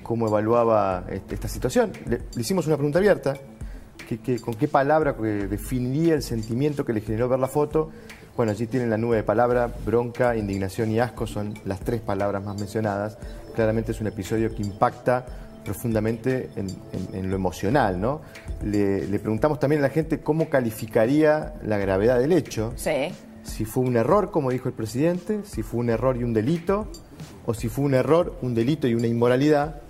cómo 0.02 0.28
evaluaba 0.28 1.04
este, 1.10 1.34
esta 1.34 1.48
situación. 1.48 1.92
Le, 2.06 2.20
hicimos 2.36 2.66
una 2.66 2.76
pregunta 2.76 2.98
abierta, 2.98 3.34
con 4.40 4.54
qué 4.54 4.68
palabra 4.68 5.12
definiría 5.12 6.14
el 6.14 6.22
sentimiento 6.22 6.84
que 6.84 6.92
le 6.92 7.00
generó 7.00 7.28
ver 7.28 7.38
la 7.38 7.48
foto. 7.48 7.90
Bueno, 8.36 8.52
allí 8.52 8.66
tienen 8.66 8.88
la 8.88 8.96
nube 8.96 9.16
de 9.16 9.22
palabra, 9.22 9.70
bronca, 9.84 10.36
indignación 10.36 10.90
y 10.90 11.00
asco, 11.00 11.26
son 11.26 11.54
las 11.64 11.80
tres 11.80 12.00
palabras 12.00 12.42
más 12.42 12.58
mencionadas. 12.58 13.18
Claramente 13.54 13.92
es 13.92 14.00
un 14.00 14.06
episodio 14.06 14.54
que 14.54 14.62
impacta 14.62 15.26
profundamente 15.64 16.50
en, 16.56 17.30
lo 17.30 17.36
emocional, 17.36 18.00
¿no? 18.00 18.22
Le, 18.64 19.06
le, 19.06 19.18
preguntamos 19.18 19.60
también 19.60 19.80
a 19.80 19.88
la 19.88 19.90
gente 19.90 20.20
cómo 20.20 20.48
calificaría 20.48 21.54
la 21.62 21.78
gravedad 21.78 22.18
del 22.18 22.32
hecho. 22.32 22.72
Sí. 22.76 23.12
Si 23.44 23.64
fue 23.64 23.84
un 23.84 23.96
error, 23.96 24.30
como 24.30 24.50
dijo 24.50 24.68
el 24.68 24.74
presidente, 24.74 25.40
si 25.44 25.62
fue 25.62 25.80
un 25.80 25.90
error 25.90 26.16
y 26.16 26.24
un 26.24 26.32
delito, 26.32 26.88
o 27.46 27.54
si 27.54 27.68
fue 27.68 27.84
un 27.84 27.94
error, 27.94 28.36
un 28.42 28.54
delito 28.54 28.86
y 28.88 28.94
una 28.94 29.06
inmoralidad. 29.06 29.82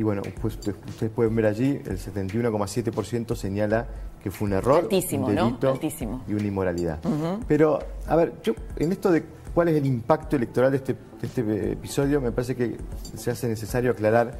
Y 0.00 0.02
bueno, 0.02 0.22
pues 0.40 0.56
ustedes 0.56 1.12
pueden 1.14 1.36
ver 1.36 1.44
allí, 1.44 1.72
el 1.84 1.98
71,7% 1.98 3.36
señala 3.36 3.86
que 4.22 4.30
fue 4.30 4.48
un 4.48 4.54
error, 4.54 4.84
un 4.84 5.26
delito 5.26 5.78
y 6.26 6.32
una 6.32 6.46
inmoralidad. 6.46 7.00
Pero, 7.46 7.78
a 8.06 8.16
ver, 8.16 8.32
yo 8.42 8.54
en 8.78 8.92
esto 8.92 9.10
de 9.10 9.24
cuál 9.52 9.68
es 9.68 9.76
el 9.76 9.84
impacto 9.84 10.36
electoral 10.36 10.70
de 10.70 10.78
este, 10.78 10.94
de 10.94 11.26
este 11.26 11.72
episodio, 11.72 12.18
me 12.18 12.32
parece 12.32 12.56
que 12.56 12.78
se 13.14 13.30
hace 13.30 13.46
necesario 13.46 13.90
aclarar 13.90 14.38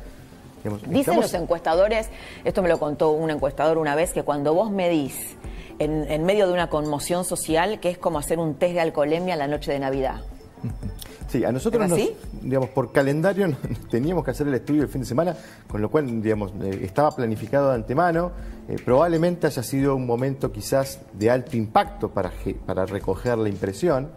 Dicen 0.89 1.21
los 1.21 1.35
encuestadores, 1.35 2.09
esto 2.45 2.63
me 2.63 2.71
lo 2.71 2.79
contó 2.79 3.11
un 3.11 3.29
encuestador 3.29 3.77
una 3.77 3.95
vez, 3.95 4.15
que 4.15 4.23
cuando 4.23 4.55
vos 4.55 4.71
medís 4.71 5.37
en, 5.79 6.11
en, 6.11 6.25
medio 6.25 6.47
de 6.47 6.55
una 6.55 6.71
conmoción 6.71 7.27
social, 7.27 7.81
que 7.81 7.91
es 7.91 7.99
como 7.99 8.19
hacer 8.19 8.39
un 8.39 8.55
test 8.55 8.73
de 8.73 8.81
alcoholemia 8.81 9.37
la 9.37 9.47
noche 9.47 9.73
de 9.73 9.79
Navidad. 9.79 10.23
Sí, 11.31 11.45
a 11.45 11.53
nosotros, 11.53 11.89
nos, 11.89 12.01
digamos, 12.41 12.71
por 12.71 12.93
calendario 12.93 13.55
teníamos 13.91 14.25
que 14.25 14.31
hacer 14.31 14.49
el 14.49 14.55
estudio 14.55 14.83
el 14.83 14.89
fin 14.89 15.03
de 15.03 15.07
semana, 15.07 15.37
con 15.69 15.81
lo 15.81 15.91
cual, 15.91 16.23
digamos, 16.23 16.53
eh, 16.63 16.81
estaba 16.83 17.11
planificado 17.11 17.69
de 17.69 17.75
antemano. 17.77 18.33
Eh, 18.69 18.77
probablemente 18.85 19.47
haya 19.47 19.63
sido 19.63 19.97
un 19.97 20.07
momento 20.07 20.53
quizás 20.53 21.01
de 21.13 21.31
alto 21.31 21.57
impacto 21.57 22.11
para, 22.11 22.33
para 22.67 22.87
recoger 22.87 23.39
la 23.39 23.49
impresión. 23.49 24.09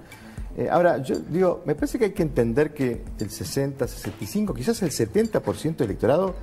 Eh, 0.55 0.67
ahora, 0.69 0.99
yo 0.99 1.17
digo, 1.17 1.63
me 1.65 1.73
parece 1.73 1.97
que 1.97 2.05
hay 2.05 2.11
que 2.11 2.23
entender 2.23 2.73
que 2.73 3.03
el 3.19 3.29
60, 3.29 3.87
65, 3.87 4.53
quizás 4.53 4.81
el 4.83 4.91
70% 4.91 5.77
del 5.77 5.89
electorado 5.89 6.35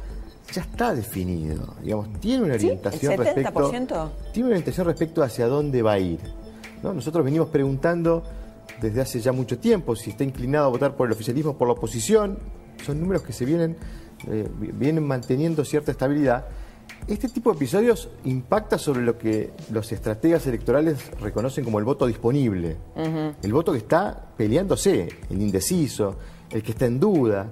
ya 0.53 0.63
está 0.63 0.95
definido. 0.95 1.75
Digamos, 1.83 2.21
tiene 2.21 2.45
una 2.45 2.55
orientación 2.55 3.17
respecto. 3.17 3.71
Tiene 4.33 4.49
una 4.49 4.55
orientación 4.57 4.87
respecto 4.87 5.23
hacia 5.23 5.47
dónde 5.47 5.83
va 5.83 5.93
a 5.93 5.99
ir. 5.99 6.19
¿no? 6.83 6.93
Nosotros 6.93 7.25
venimos 7.25 7.49
preguntando 7.49 8.25
desde 8.81 9.01
hace 9.01 9.21
ya 9.21 9.33
mucho 9.33 9.59
tiempo 9.59 9.95
si 9.95 10.11
está 10.11 10.25
inclinado 10.25 10.67
a 10.67 10.69
votar 10.69 10.97
por 10.97 11.07
el 11.07 11.13
oficialismo 11.13 11.53
o 11.53 11.59
por 11.59 11.69
la 11.69 11.75
oposición. 11.75 12.39
Son 12.85 12.99
números 12.99 13.23
que 13.23 13.33
se 13.33 13.45
vienen, 13.45 13.77
eh, 14.29 14.49
vienen 14.59 15.07
manteniendo 15.07 15.65
cierta 15.65 15.93
estabilidad. 15.93 16.47
Este 17.07 17.29
tipo 17.29 17.51
de 17.51 17.57
episodios 17.57 18.09
impacta 18.25 18.79
sobre 18.79 19.03
lo 19.03 19.19
que 19.19 19.53
los 19.71 19.91
estrategas 19.93 20.47
electorales 20.47 21.11
reconocen 21.21 21.65
como 21.65 21.79
el 21.79 21.85
voto 21.85 22.07
disponible. 22.07 22.77
El 23.43 23.53
voto 23.53 23.73
que 23.73 23.79
está 23.79 24.33
peleándose, 24.37 25.09
el 25.31 25.41
indeciso, 25.41 26.17
el 26.51 26.63
que 26.63 26.73
está 26.73 26.87
en 26.87 27.01
duda. 27.01 27.51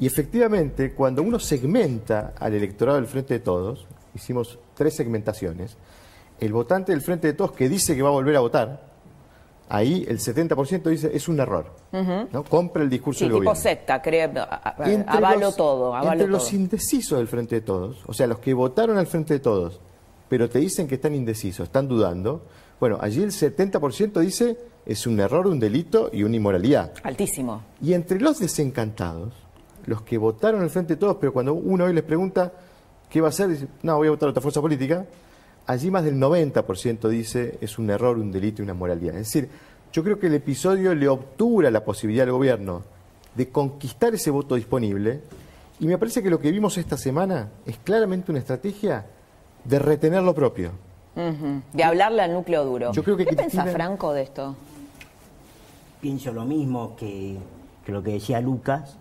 Y 0.00 0.06
efectivamente, 0.06 0.92
cuando 0.94 1.22
uno 1.22 1.38
segmenta 1.38 2.34
al 2.38 2.54
electorado 2.54 2.98
del 2.98 3.06
Frente 3.06 3.34
de 3.34 3.40
Todos, 3.40 3.86
hicimos 4.14 4.58
tres 4.74 4.94
segmentaciones, 4.94 5.76
el 6.40 6.52
votante 6.52 6.92
del 6.92 7.00
Frente 7.00 7.28
de 7.28 7.32
Todos 7.32 7.52
que 7.52 7.68
dice 7.68 7.96
que 7.96 8.02
va 8.02 8.08
a 8.08 8.12
volver 8.12 8.36
a 8.36 8.40
votar, 8.40 8.87
ahí 9.68 10.04
el 10.08 10.18
70% 10.18 10.82
dice 10.84 11.10
es 11.12 11.28
un 11.28 11.40
error. 11.40 11.66
¿no? 12.32 12.44
Compra 12.44 12.82
el 12.82 12.90
discurso 12.90 13.20
del 13.20 13.28
tipo 13.28 13.38
gobierno. 13.38 13.60
secta, 13.60 14.02
cree, 14.02 14.30
avalo 15.06 15.52
todo. 15.52 15.96
entre 16.02 16.28
los 16.28 16.52
indecisos 16.52 17.18
del 17.18 17.28
Frente 17.28 17.56
de 17.56 17.60
Todos, 17.62 17.98
o 18.06 18.12
sea, 18.12 18.26
los 18.26 18.38
que 18.38 18.54
votaron 18.54 18.98
al 18.98 19.06
Frente 19.06 19.34
de 19.34 19.40
Todos, 19.40 19.80
pero 20.28 20.48
te 20.48 20.58
dicen 20.58 20.86
que 20.86 20.96
están 20.96 21.14
indecisos, 21.14 21.66
están 21.66 21.88
dudando, 21.88 22.42
bueno, 22.80 22.98
allí 23.00 23.22
el 23.22 23.30
70% 23.30 24.20
dice 24.20 24.56
es 24.86 25.06
un 25.06 25.20
error, 25.20 25.46
un 25.46 25.60
delito 25.60 26.08
y 26.12 26.22
una 26.22 26.36
inmoralidad. 26.36 26.92
Altísimo. 27.02 27.62
Y 27.82 27.92
entre 27.92 28.20
los 28.20 28.38
desencantados, 28.38 29.34
los 29.84 30.02
que 30.02 30.16
votaron 30.16 30.62
al 30.62 30.70
Frente 30.70 30.94
de 30.94 31.00
Todos, 31.00 31.16
pero 31.20 31.32
cuando 31.32 31.54
uno 31.54 31.84
hoy 31.84 31.92
les 31.92 32.04
pregunta 32.04 32.52
qué 33.10 33.20
va 33.20 33.28
a 33.28 33.30
hacer, 33.30 33.48
dice, 33.48 33.68
no, 33.82 33.96
voy 33.96 34.08
a 34.08 34.10
votar 34.10 34.28
a 34.28 34.30
otra 34.30 34.42
fuerza 34.42 34.60
política, 34.60 35.06
allí 35.68 35.90
más 35.90 36.02
del 36.02 36.16
90% 36.16 37.08
dice 37.08 37.58
es 37.60 37.78
un 37.78 37.90
error, 37.90 38.18
un 38.18 38.32
delito 38.32 38.62
y 38.62 38.64
una 38.64 38.74
moralidad. 38.74 39.14
Es 39.16 39.26
decir, 39.26 39.48
yo 39.92 40.02
creo 40.02 40.18
que 40.18 40.26
el 40.26 40.34
episodio 40.34 40.94
le 40.94 41.08
obtura 41.08 41.70
la 41.70 41.84
posibilidad 41.84 42.24
al 42.24 42.32
gobierno 42.32 42.82
de 43.34 43.50
conquistar 43.50 44.14
ese 44.14 44.30
voto 44.30 44.56
disponible 44.56 45.20
y 45.78 45.86
me 45.86 45.98
parece 45.98 46.22
que 46.22 46.30
lo 46.30 46.40
que 46.40 46.50
vimos 46.50 46.76
esta 46.78 46.96
semana 46.96 47.50
es 47.66 47.76
claramente 47.78 48.32
una 48.32 48.40
estrategia 48.40 49.06
de 49.64 49.78
retener 49.78 50.22
lo 50.22 50.34
propio. 50.34 50.72
De 51.72 51.84
hablarle 51.84 52.22
al 52.22 52.32
núcleo 52.32 52.64
duro. 52.64 52.92
Yo 52.92 53.02
creo 53.02 53.16
que 53.16 53.26
¿Qué 53.26 53.36
piensa 53.36 53.64
Franco 53.66 54.12
de 54.12 54.22
esto? 54.22 54.56
Pienso 56.00 56.32
lo 56.32 56.44
mismo 56.44 56.94
que, 56.96 57.36
que 57.84 57.92
lo 57.92 58.02
que 58.02 58.12
decía 58.12 58.40
Lucas. 58.40 58.96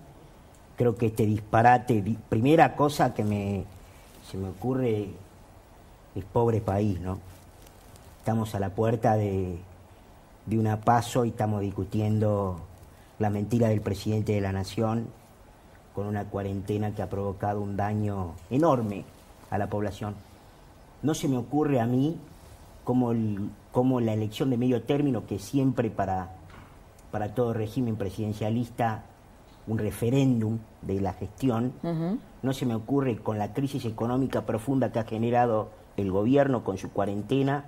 Creo 0.76 0.96
que 0.96 1.08
este 1.08 1.26
disparate, 1.26 2.04
primera 2.28 2.76
cosa 2.76 3.14
que 3.14 3.24
me, 3.24 3.66
se 4.30 4.38
me 4.38 4.50
ocurre 4.50 5.10
es 6.20 6.26
pobre 6.26 6.62
país, 6.62 7.00
¿no? 7.00 7.20
Estamos 8.20 8.56
a 8.56 8.60
la 8.60 8.70
puerta 8.70 9.16
de, 9.16 9.58
de 10.46 10.60
una 10.60 10.82
paso 10.82 11.26
y 11.26 11.30
estamos 11.30 11.62
discutiendo 11.62 12.60
la 13.20 13.30
mentira 13.30 13.70
del 13.70 13.82
presidente 13.82 14.34
de 14.34 14.42
la 14.42 14.52
nación 14.52 15.08
con 15.94 16.08
una 16.08 16.26
cuarentena 16.26 16.94
que 16.94 17.02
ha 17.02 17.10
provocado 17.10 17.62
un 17.62 17.76
daño 17.76 18.34
enorme 18.50 19.04
a 19.50 19.58
la 19.58 19.68
población. 19.68 20.16
No 21.02 21.14
se 21.14 21.28
me 21.28 21.38
ocurre 21.38 21.80
a 21.80 21.86
mí 21.86 22.18
como, 22.84 24.00
la 24.00 24.14
elección 24.14 24.50
de 24.50 24.58
medio 24.58 24.84
término, 24.84 25.26
que 25.26 25.40
siempre 25.40 25.90
para, 25.90 26.30
para 27.12 27.34
todo 27.34 27.54
régimen 27.54 27.96
presidencialista 27.96 29.04
un 29.68 29.78
referéndum 29.78 30.60
de 30.82 31.02
la 31.02 31.14
gestión, 31.14 31.74
no 32.42 32.54
se 32.54 32.66
me 32.66 32.76
ocurre 32.76 33.18
con 33.18 33.38
la 33.38 33.54
crisis 33.54 33.84
económica 33.84 34.46
profunda 34.46 34.92
que 34.92 35.00
ha 35.00 35.04
generado 35.04 35.70
el 35.98 36.12
gobierno 36.12 36.64
con 36.64 36.78
su 36.78 36.92
cuarentena, 36.92 37.66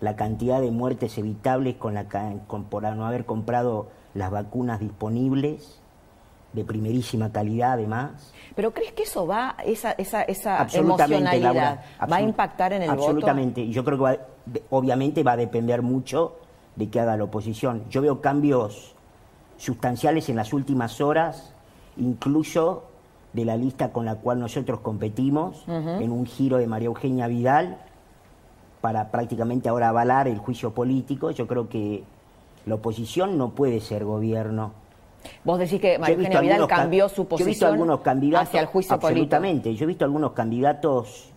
la 0.00 0.14
cantidad 0.14 0.60
de 0.60 0.70
muertes 0.70 1.16
evitables 1.18 1.76
con 1.76 1.94
la, 1.94 2.06
con, 2.46 2.64
por 2.64 2.82
no 2.94 3.06
haber 3.06 3.24
comprado 3.24 3.88
las 4.14 4.30
vacunas 4.30 4.80
disponibles, 4.80 5.80
de 6.52 6.64
primerísima 6.64 7.30
calidad 7.32 7.72
además. 7.72 8.32
¿Pero 8.54 8.72
crees 8.72 8.92
que 8.92 9.02
eso 9.02 9.26
va, 9.26 9.56
esa, 9.64 9.92
esa, 9.92 10.22
esa 10.22 10.66
emocionalidad, 10.72 11.82
va 12.10 12.16
a 12.16 12.22
impactar 12.22 12.72
en 12.72 12.82
el 12.82 12.90
voto? 12.90 13.02
Absolutamente. 13.02 13.68
Yo 13.68 13.84
creo 13.84 13.98
que 13.98 14.20
obviamente 14.70 15.22
va 15.22 15.32
a 15.32 15.36
depender 15.36 15.82
mucho 15.82 16.36
de 16.74 16.88
que 16.88 16.98
haga 17.00 17.16
la 17.16 17.24
oposición. 17.24 17.84
Yo 17.90 18.00
veo 18.00 18.20
cambios 18.20 18.94
sustanciales 19.58 20.28
en 20.28 20.36
las 20.36 20.52
últimas 20.52 21.00
horas, 21.00 21.54
incluso 21.96 22.84
de 23.36 23.44
la 23.44 23.56
lista 23.56 23.92
con 23.92 24.06
la 24.06 24.14
cual 24.16 24.40
nosotros 24.40 24.80
competimos, 24.80 25.64
en 25.68 26.10
un 26.10 26.24
giro 26.24 26.56
de 26.56 26.66
María 26.66 26.86
Eugenia 26.86 27.26
Vidal, 27.28 27.76
para 28.80 29.10
prácticamente 29.10 29.68
ahora 29.68 29.90
avalar 29.90 30.26
el 30.26 30.38
juicio 30.38 30.72
político. 30.72 31.30
Yo 31.32 31.46
creo 31.46 31.68
que 31.68 32.02
la 32.64 32.76
oposición 32.76 33.36
no 33.36 33.50
puede 33.50 33.80
ser 33.80 34.06
gobierno. 34.06 34.72
Vos 35.44 35.58
decís 35.58 35.80
que 35.82 35.98
María 35.98 36.16
Eugenia 36.16 36.40
Vidal 36.40 36.66
cambió 36.66 37.10
su 37.10 37.26
posición 37.26 37.38
yo 37.38 37.44
he 37.44 37.50
visto 37.50 37.66
algunos 37.66 38.00
candidatos, 38.00 38.48
hacia 38.48 38.60
el 38.60 38.66
juicio 38.66 38.94
absolutamente. 38.94 39.74
Yo 39.74 39.84
he 39.84 39.86
visto 39.86 40.06
algunos 40.06 40.32
candidatos 40.32 41.28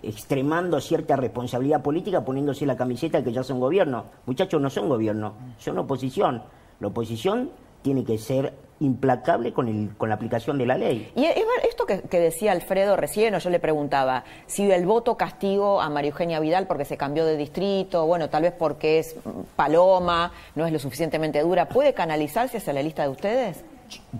extremando 0.00 0.80
cierta 0.80 1.16
responsabilidad 1.16 1.82
política 1.82 2.24
poniéndose 2.24 2.64
la 2.64 2.76
camiseta 2.76 3.18
de 3.18 3.24
que 3.24 3.32
ya 3.32 3.42
son 3.42 3.60
gobierno. 3.60 4.04
Muchachos, 4.24 4.58
no 4.58 4.70
son 4.70 4.88
gobierno, 4.88 5.34
son 5.58 5.76
oposición. 5.76 6.42
La 6.80 6.86
oposición 6.86 7.50
tiene 7.82 8.04
que 8.04 8.16
ser 8.16 8.54
implacable 8.80 9.52
con, 9.52 9.68
el, 9.68 9.90
con 9.96 10.08
la 10.08 10.14
aplicación 10.14 10.58
de 10.58 10.66
la 10.66 10.76
ley. 10.76 11.10
Y 11.16 11.24
esto 11.24 11.86
que, 11.86 12.20
decía 12.20 12.52
Alfredo 12.52 12.96
recién, 12.96 13.34
o 13.34 13.38
yo 13.38 13.50
le 13.50 13.60
preguntaba, 13.60 14.24
si 14.46 14.70
el 14.70 14.86
voto 14.86 15.16
castigo 15.16 15.80
a 15.80 15.90
María 15.90 16.10
Eugenia 16.10 16.40
Vidal 16.40 16.66
porque 16.66 16.84
se 16.84 16.96
cambió 16.96 17.24
de 17.24 17.36
distrito, 17.36 18.06
bueno, 18.06 18.28
tal 18.28 18.42
vez 18.42 18.54
porque 18.56 18.98
es 19.00 19.16
paloma, 19.56 20.32
no 20.54 20.66
es 20.66 20.72
lo 20.72 20.78
suficientemente 20.78 21.40
dura, 21.40 21.68
¿puede 21.68 21.94
canalizarse 21.94 22.58
hacia 22.58 22.72
la 22.72 22.82
lista 22.82 23.02
de 23.02 23.08
ustedes? 23.08 23.64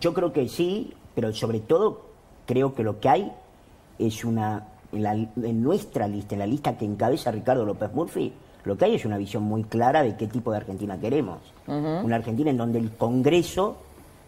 Yo 0.00 0.14
creo 0.14 0.32
que 0.32 0.48
sí, 0.48 0.94
pero 1.14 1.32
sobre 1.32 1.60
todo 1.60 2.02
creo 2.46 2.74
que 2.74 2.82
lo 2.82 3.00
que 3.00 3.08
hay 3.08 3.32
es 3.98 4.24
una 4.24 4.66
en, 4.92 5.62
nuestra 5.62 6.08
lista, 6.08 6.34
en 6.34 6.38
la 6.40 6.46
lista 6.46 6.76
que 6.76 6.84
encabeza 6.84 7.30
Ricardo 7.30 7.64
López 7.64 7.92
Murphy, 7.92 8.32
lo 8.64 8.76
que 8.76 8.86
hay 8.86 8.94
es 8.94 9.04
una 9.04 9.18
visión 9.18 9.42
muy 9.42 9.64
clara 9.64 10.02
de 10.02 10.16
qué 10.16 10.26
tipo 10.26 10.50
de 10.50 10.58
Argentina 10.58 10.98
queremos. 10.98 11.38
Una 11.66 12.16
Argentina 12.16 12.50
en 12.50 12.56
donde 12.56 12.78
el 12.78 12.90
Congreso 12.92 13.76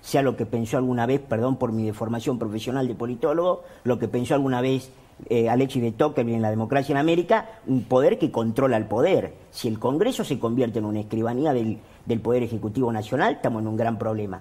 sea 0.01 0.23
lo 0.23 0.37
que 0.37 0.47
pensó 0.47 0.77
alguna 0.77 1.07
vez, 1.07 1.21
perdón 1.21 1.57
por 1.57 1.73
mi 1.73 1.85
deformación 1.85 2.39
profesional 2.39 2.89
de 2.89 2.95
politólogo, 2.95 3.65
lo 3.85 3.99
que 3.99 4.09
pensó 4.09 4.35
alguna 4.35 4.61
vez 4.61 4.91
eh, 5.29 5.51
Alexis 5.51 5.83
de 5.83 5.93
Tocqueville 5.93 6.37
en 6.37 6.43
la 6.43 6.51
democracia 6.51 6.93
en 6.93 6.99
América, 6.99 7.61
un 7.67 7.85
poder 7.85 8.19
que 8.19 8.31
controla 8.31 8.77
el 8.77 8.87
poder. 8.87 9.35
Si 9.51 9.69
el 9.69 9.79
Congreso 9.79 10.25
se 10.25 10.39
convierte 10.39 10.79
en 10.79 10.87
una 10.87 11.01
escribanía 11.01 11.53
del, 11.53 11.79
del 12.07 12.21
Poder 12.21 12.43
Ejecutivo 12.43 12.91
Nacional, 12.93 13.35
estamos 13.35 13.63
en 13.63 13.69
un 13.69 13.77
gran 13.77 13.99
problema. 13.99 14.41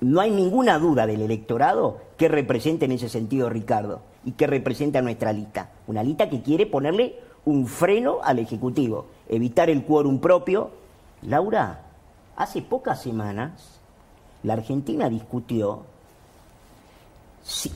No 0.00 0.20
hay 0.20 0.30
ninguna 0.30 0.78
duda 0.78 1.06
del 1.06 1.22
electorado 1.22 1.98
que 2.16 2.28
represente 2.28 2.84
en 2.84 2.92
ese 2.92 3.08
sentido 3.08 3.48
Ricardo 3.48 4.00
y 4.24 4.32
que 4.32 4.46
representa 4.46 5.02
nuestra 5.02 5.32
lista. 5.32 5.70
Una 5.86 6.02
lista 6.02 6.28
que 6.28 6.42
quiere 6.42 6.66
ponerle 6.66 7.16
un 7.44 7.66
freno 7.66 8.18
al 8.22 8.38
Ejecutivo, 8.38 9.06
evitar 9.28 9.70
el 9.70 9.84
quórum 9.84 10.20
propio. 10.20 10.70
Laura, 11.22 11.82
hace 12.36 12.62
pocas 12.62 13.02
semanas 13.02 13.77
la 14.42 14.54
Argentina 14.54 15.08
discutió, 15.08 15.82
si, 17.42 17.72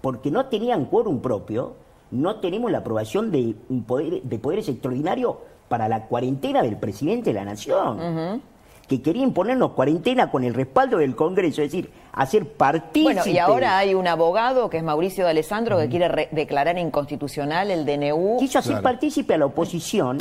porque 0.00 0.30
no 0.30 0.46
tenían 0.46 0.86
quórum 0.86 1.20
propio, 1.20 1.74
no 2.10 2.36
tenemos 2.36 2.70
la 2.70 2.78
aprobación 2.78 3.30
de, 3.30 3.54
poder, 3.86 4.22
de 4.22 4.38
poderes 4.38 4.68
extraordinarios 4.68 5.36
para 5.68 5.88
la 5.88 6.06
cuarentena 6.06 6.62
del 6.62 6.76
presidente 6.76 7.30
de 7.30 7.34
la 7.34 7.44
Nación 7.44 8.40
que 8.88 9.02
quería 9.02 9.22
imponernos 9.22 9.72
cuarentena 9.72 10.30
con 10.30 10.44
el 10.44 10.54
respaldo 10.54 10.96
del 10.96 11.14
Congreso, 11.14 11.60
es 11.60 11.70
decir, 11.70 11.90
hacer 12.12 12.50
partícipe. 12.54 13.14
Bueno, 13.14 13.22
y 13.26 13.38
ahora 13.38 13.76
hay 13.76 13.94
un 13.94 14.08
abogado 14.08 14.70
que 14.70 14.78
es 14.78 14.82
Mauricio 14.82 15.24
de 15.24 15.30
Alessandro 15.30 15.78
que 15.78 15.88
quiere 15.90 16.28
declarar 16.32 16.78
inconstitucional 16.78 17.70
el 17.70 17.84
DNU. 17.84 18.38
Quiso 18.38 18.58
hacer 18.58 18.80
partícipe 18.80 19.34
a 19.34 19.38
la 19.38 19.46
oposición 19.46 20.18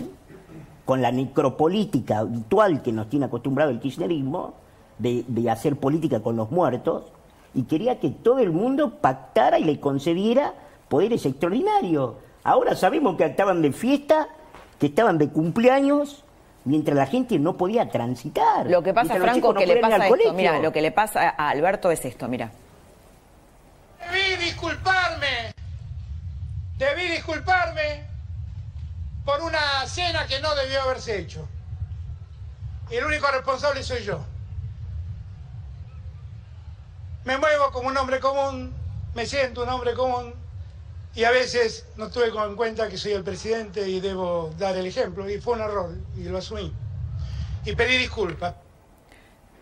con 0.84 1.02
la 1.02 1.12
necropolítica 1.12 2.20
habitual 2.20 2.82
que 2.82 2.92
nos 2.92 3.10
tiene 3.10 3.26
acostumbrado 3.26 3.72
el 3.72 3.80
kirchnerismo, 3.80 4.54
de, 4.98 5.24
de 5.28 5.50
hacer 5.50 5.76
política 5.76 6.22
con 6.22 6.36
los 6.36 6.52
muertos, 6.52 7.04
y 7.54 7.64
quería 7.64 8.00
que 8.00 8.10
todo 8.10 8.40
el 8.40 8.52
mundo 8.52 9.00
pactara 9.00 9.58
y 9.60 9.64
le 9.64 9.80
concediera 9.80 10.54
poderes 10.90 11.26
extraordinarios. 11.26 12.16
Ahora 12.44 12.76
sabemos 12.76 13.18
que 13.18 13.26
estaban 13.26 13.62
de 13.62 13.72
fiesta, 13.72 14.28
que 14.80 14.88
estaban 14.88 15.18
de 15.18 15.30
cumpleaños, 15.30 16.24
mientras 16.66 16.96
la 16.96 17.08
gente 17.08 17.40
no 17.40 17.58
podía 17.58 17.90
transitar. 17.90 18.68
Lo 18.70 18.84
que 18.84 18.94
pasa, 18.94 19.16
Franco, 19.16 19.54
que 19.54 19.66
le 19.66 19.78
pasa 19.78 20.08
esto, 20.08 20.34
mira, 20.34 20.60
lo 20.60 20.72
que 20.72 20.82
le 20.82 20.92
pasa 20.92 21.30
a 21.30 21.50
Alberto 21.50 21.90
es 21.92 22.04
esto, 22.06 22.28
mira. 22.28 22.52
Debí 24.00 24.46
disculparme, 24.46 25.54
debí 26.78 27.08
disculparme 27.08 28.06
por 29.26 29.42
una 29.42 29.86
cena 29.88 30.26
que 30.28 30.40
no 30.40 30.56
debió 30.56 30.82
haberse 30.84 31.20
hecho. 31.20 31.48
Y 32.90 32.96
el 32.96 33.06
único 33.06 33.28
responsable 33.32 33.84
soy 33.84 34.04
yo. 34.04 34.20
Me 37.28 37.38
muevo 37.38 37.72
como 37.74 37.90
un 37.90 37.98
hombre 37.98 38.22
común, 38.22 38.74
me 39.14 39.26
siento 39.26 39.64
un 39.64 39.68
hombre 39.68 39.94
común, 39.94 40.34
y 41.14 41.26
a 41.26 41.32
veces 41.32 41.86
no 41.98 42.10
tuve 42.10 42.28
en 42.28 42.56
cuenta 42.56 42.88
que 42.88 42.96
soy 42.96 43.12
el 43.12 43.24
presidente 43.26 43.86
y 43.86 44.00
debo 44.00 44.52
dar 44.58 44.78
el 44.78 44.86
ejemplo. 44.86 45.30
Y 45.30 45.38
fue 45.42 45.56
un 45.56 45.60
error 45.60 45.94
y 46.16 46.24
lo 46.24 46.38
asumí. 46.38 46.72
Y 47.66 47.76
pedí 47.76 47.98
disculpas. 47.98 48.56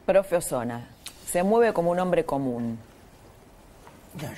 Profe 0.05 0.35
Osona, 0.35 0.89
se 1.25 1.41
mueve 1.41 1.73
como 1.73 1.89
un 1.89 1.97
hombre 1.97 2.23
común. 2.23 2.77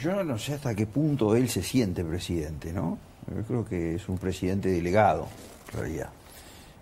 yo 0.01 0.23
no 0.23 0.39
sé 0.39 0.53
hasta 0.53 0.73
qué 0.73 0.87
punto 0.87 1.35
él 1.35 1.49
se 1.49 1.63
siente 1.63 2.05
presidente, 2.05 2.71
¿no? 2.71 2.97
Yo 3.35 3.43
creo 3.43 3.65
que 3.65 3.95
es 3.95 4.07
un 4.07 4.17
presidente 4.17 4.69
delegado, 4.69 5.27
en 5.73 5.79
realidad. 5.79 6.09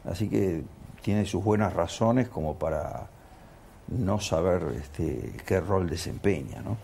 Así 0.07 0.29
que 0.29 0.61
tiene 1.01 1.25
sus 1.25 1.43
buenas 1.43 1.73
razones 1.73 2.29
como 2.29 2.53
para 2.53 3.14
no 3.87 4.19
saber 4.19 4.63
este, 4.81 5.33
qué 5.45 5.59
rol 5.59 5.89
desempeña, 5.89 6.61
¿no? 6.61 6.77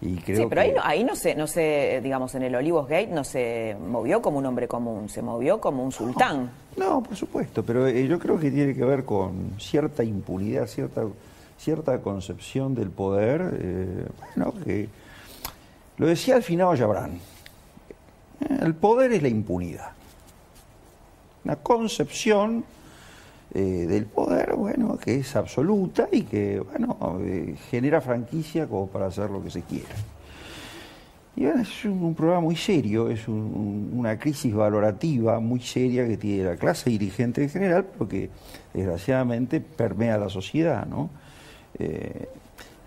sí, 0.00 0.46
pero 0.48 0.60
ahí, 0.60 0.72
no, 0.72 0.80
ahí 0.84 1.04
no 1.04 1.16
se, 1.16 1.34
no 1.34 1.46
se, 1.46 2.00
digamos, 2.02 2.34
en 2.34 2.42
el 2.42 2.54
Olivos 2.54 2.86
Gate 2.88 3.08
no 3.08 3.24
se 3.24 3.76
movió 3.80 4.20
como 4.20 4.38
un 4.38 4.46
hombre 4.46 4.68
común, 4.68 5.08
se 5.08 5.22
movió 5.22 5.60
como 5.60 5.82
un 5.82 5.92
sultán. 5.92 6.50
No, 6.76 7.02
por 7.02 7.16
supuesto, 7.16 7.62
pero 7.62 7.86
eh, 7.86 8.06
yo 8.06 8.18
creo 8.18 8.38
que 8.38 8.50
tiene 8.50 8.74
que 8.74 8.84
ver 8.84 9.04
con 9.04 9.54
cierta 9.58 10.04
impunidad, 10.04 10.66
cierta, 10.66 11.04
cierta 11.58 12.00
concepción 12.02 12.74
del 12.74 12.90
poder, 12.90 13.58
eh, 13.58 14.06
bueno, 14.18 14.52
que 14.64 14.88
lo 15.96 16.06
decía 16.06 16.36
al 16.36 16.42
final 16.42 16.76
Yabrán, 16.76 17.18
el 18.60 18.74
poder 18.74 19.12
es 19.12 19.22
la 19.22 19.28
impunidad, 19.28 19.92
una 21.44 21.56
concepción 21.56 22.64
eh, 23.54 23.86
del 23.88 24.06
poder, 24.06 24.54
bueno, 24.56 24.98
que 24.98 25.20
es 25.20 25.36
absoluta 25.36 26.08
y 26.10 26.22
que, 26.22 26.58
bueno, 26.58 27.18
eh, 27.20 27.54
genera 27.70 28.00
franquicia 28.00 28.66
como 28.66 28.88
para 28.88 29.06
hacer 29.06 29.30
lo 29.30 29.44
que 29.44 29.50
se 29.50 29.62
quiera. 29.62 29.94
Y 31.36 31.44
bueno, 31.44 31.62
es 31.62 31.84
un, 31.84 32.14
problema 32.16 32.40
muy 32.40 32.56
serio, 32.56 33.08
es 33.08 33.28
una 33.28 34.18
crisis 34.18 34.52
valorativa 34.52 35.38
muy 35.38 35.60
seria 35.60 36.04
que 36.06 36.16
tiene 36.16 36.44
la 36.44 36.56
clase 36.56 36.90
dirigente 36.90 37.44
en 37.44 37.48
general, 37.50 37.86
porque 37.96 38.30
desgraciadamente 38.72 39.60
permea 39.60 40.18
la 40.18 40.28
sociedad, 40.28 40.84
¿no? 40.86 41.10
Eh, 41.78 42.28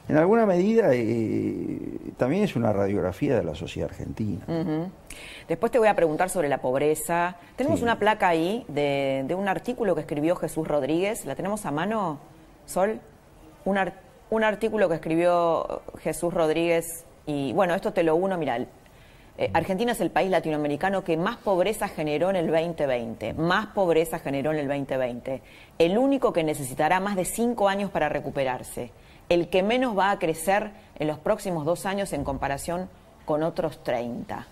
en 0.10 0.18
alguna 0.18 0.46
medida 0.46 0.90
eh, 0.94 1.80
también 2.18 2.44
es 2.44 2.56
una 2.56 2.72
radiografía 2.72 3.38
de 3.38 3.44
la 3.44 3.56
sociedad 3.56 3.90
argentina. 3.90 4.46
Después 5.48 5.72
te 5.72 5.80
voy 5.80 5.88
a 5.88 5.96
preguntar 5.96 6.30
sobre 6.30 6.48
la 6.48 6.60
pobreza. 6.60 7.38
Tenemos 7.56 7.82
una 7.82 8.00
placa 8.00 8.30
ahí 8.30 8.66
de, 8.70 9.26
un 9.38 9.48
artículo 9.48 9.96
que 9.96 10.02
escribió 10.02 10.36
Jesús 10.36 10.68
Rodríguez. 10.68 11.26
¿La 11.26 11.36
tenemos 11.36 11.66
a 11.66 11.72
mano, 11.72 12.20
Sol? 12.66 13.02
Un, 13.66 13.78
un 14.30 14.44
artículo 14.44 14.88
que 14.88 14.96
escribió 14.96 15.82
Jesús 16.00 16.34
Rodríguez. 16.34 17.06
Y 17.26 17.52
bueno, 17.54 17.76
esto 17.76 17.92
te 17.92 18.04
lo 18.04 18.16
uno, 18.16 18.38
mira, 18.38 18.66
eh, 19.38 19.52
Argentina 19.54 19.92
es 19.92 20.02
el 20.02 20.10
país 20.10 20.32
latinoamericano 20.32 21.04
que 21.04 21.18
más 21.18 21.38
pobreza 21.38 21.90
generó 21.90 22.30
en 22.30 22.38
el 22.38 22.48
2020, 22.48 23.34
más 23.34 23.68
pobreza 23.68 24.20
generó 24.20 24.52
en 24.52 24.60
el 24.60 24.68
2020, 24.68 25.42
el 25.78 25.98
único 25.98 26.34
que 26.34 26.44
necesitará 26.44 27.00
más 27.00 27.16
de 27.16 27.26
cinco 27.26 27.68
años 27.68 27.92
para 27.92 28.10
recuperarse 28.10 28.92
el 29.30 29.50
que 29.50 29.64
menos 29.64 29.98
va 29.98 30.12
a 30.12 30.20
crecer 30.20 30.72
en 31.00 31.08
los 31.08 31.20
próximos 31.20 31.66
dos 31.66 31.86
años 31.86 32.14
en 32.14 32.24
comparación 32.24 32.90
con 33.26 33.44
otros 33.44 33.84
30. 33.84 34.48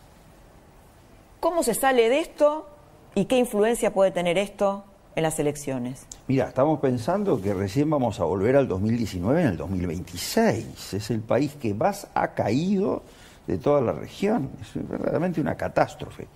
¿Cómo 1.39 1.63
se 1.63 1.73
sale 1.73 2.09
de 2.09 2.19
esto 2.19 2.67
y 3.13 3.25
qué 3.25 3.37
influencia 3.37 3.93
puede 3.93 4.11
tener 4.11 4.37
esto 4.37 4.83
en 5.15 5.23
las 5.23 5.39
elecciones? 5.39 6.05
Mira, 6.27 6.47
estamos 6.47 6.79
pensando 6.79 7.41
que 7.41 7.53
recién 7.53 7.89
vamos 7.89 8.19
a 8.19 8.25
volver 8.25 8.57
al 8.57 8.67
2019 8.67 9.41
en 9.41 9.47
el 9.47 9.57
2026. 9.57 10.93
Es 10.93 11.11
el 11.11 11.21
país 11.21 11.55
que 11.55 11.73
más 11.73 12.07
ha 12.13 12.29
caído 12.29 13.03
de 13.47 13.57
toda 13.57 13.81
la 13.81 13.93
región. 13.93 14.49
Es 14.61 14.71
verdaderamente 14.73 15.39
una 15.39 15.55
catástrofe. 15.55 16.27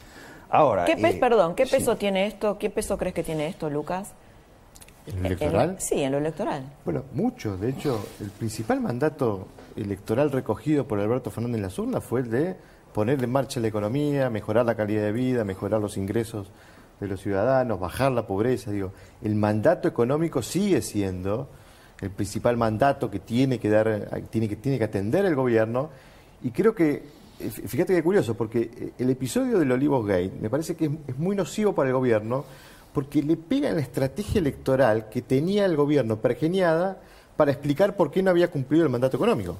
Ahora, 0.50 0.86
¿Qué 0.86 0.94
eh, 0.94 1.18
perdón, 1.20 1.56
¿qué 1.56 1.66
peso 1.66 1.98
tiene 1.98 2.26
esto? 2.26 2.58
¿Qué 2.58 2.70
peso 2.70 2.98
crees 2.98 3.14
que 3.14 3.24
tiene 3.24 3.48
esto, 3.48 3.70
Lucas? 3.70 4.14
¿En 5.14 5.22
lo 5.22 5.28
electoral? 5.28 5.76
sí, 5.80 6.02
en 6.02 6.12
lo 6.12 6.18
electoral. 6.18 6.64
Bueno, 6.86 7.04
mucho. 7.14 7.58
De 7.58 7.70
hecho, 7.70 8.06
el 8.20 8.30
principal 8.30 8.82
mandato 8.82 9.48
electoral 9.76 10.32
recogido 10.32 10.88
por 10.88 11.00
Alberto 11.00 11.32
Fernández 11.32 11.58
en 11.58 11.62
las 11.64 11.80
urnas 11.80 12.04
fue 12.04 12.22
el 12.22 12.30
de 12.30 12.56
poner 12.94 13.24
en 13.24 13.32
marcha 13.32 13.60
la 13.60 13.68
economía, 13.68 14.30
mejorar 14.30 14.66
la 14.66 14.76
calidad 14.76 15.04
de 15.04 15.12
vida, 15.12 15.44
mejorar 15.44 15.80
los 15.80 15.98
ingresos 15.98 16.48
de 17.00 17.08
los 17.08 17.22
ciudadanos, 17.22 17.80
bajar 17.80 18.12
la 18.12 18.28
pobreza. 18.28 18.72
Digo, 18.72 18.92
el 19.22 19.36
mandato 19.36 19.88
económico 19.88 20.42
sigue 20.42 20.82
siendo 20.82 21.50
el 22.02 22.10
principal 22.12 22.58
mandato 22.58 23.10
que 23.10 23.20
tiene 23.20 23.60
que 23.60 23.70
dar, 23.70 24.24
tiene 24.30 24.48
que, 24.48 24.56
tiene 24.56 24.78
que 24.78 24.86
atender 24.86 25.26
el 25.26 25.36
gobierno. 25.36 25.90
Y 26.42 26.52
creo 26.52 26.74
que, 26.74 27.04
eh, 27.40 27.50
fíjate 27.50 27.94
qué 27.94 28.04
curioso, 28.04 28.36
porque 28.36 28.94
el 28.98 29.10
episodio 29.10 29.60
del 29.60 29.72
Olivos 29.72 30.06
Gate 30.06 30.34
me 30.42 30.50
parece 30.50 30.76
que 30.76 30.90
es 31.08 31.18
muy 31.18 31.36
nocivo 31.36 31.74
para 31.74 31.90
el 31.90 31.96
gobierno 31.96 32.46
porque 33.00 33.24
le 33.24 33.38
pega 33.38 33.72
la 33.72 33.80
estrategia 33.80 34.40
electoral 34.40 35.08
que 35.08 35.22
tenía 35.22 35.64
el 35.64 35.78
gobierno 35.78 36.18
pergeniada 36.18 36.98
para 37.38 37.50
explicar 37.50 37.96
por 37.96 38.12
qué 38.12 38.22
no 38.22 38.30
había 38.30 38.52
cumplido 38.52 38.84
el 38.84 38.90
mandato 38.90 39.16
económico. 39.16 39.56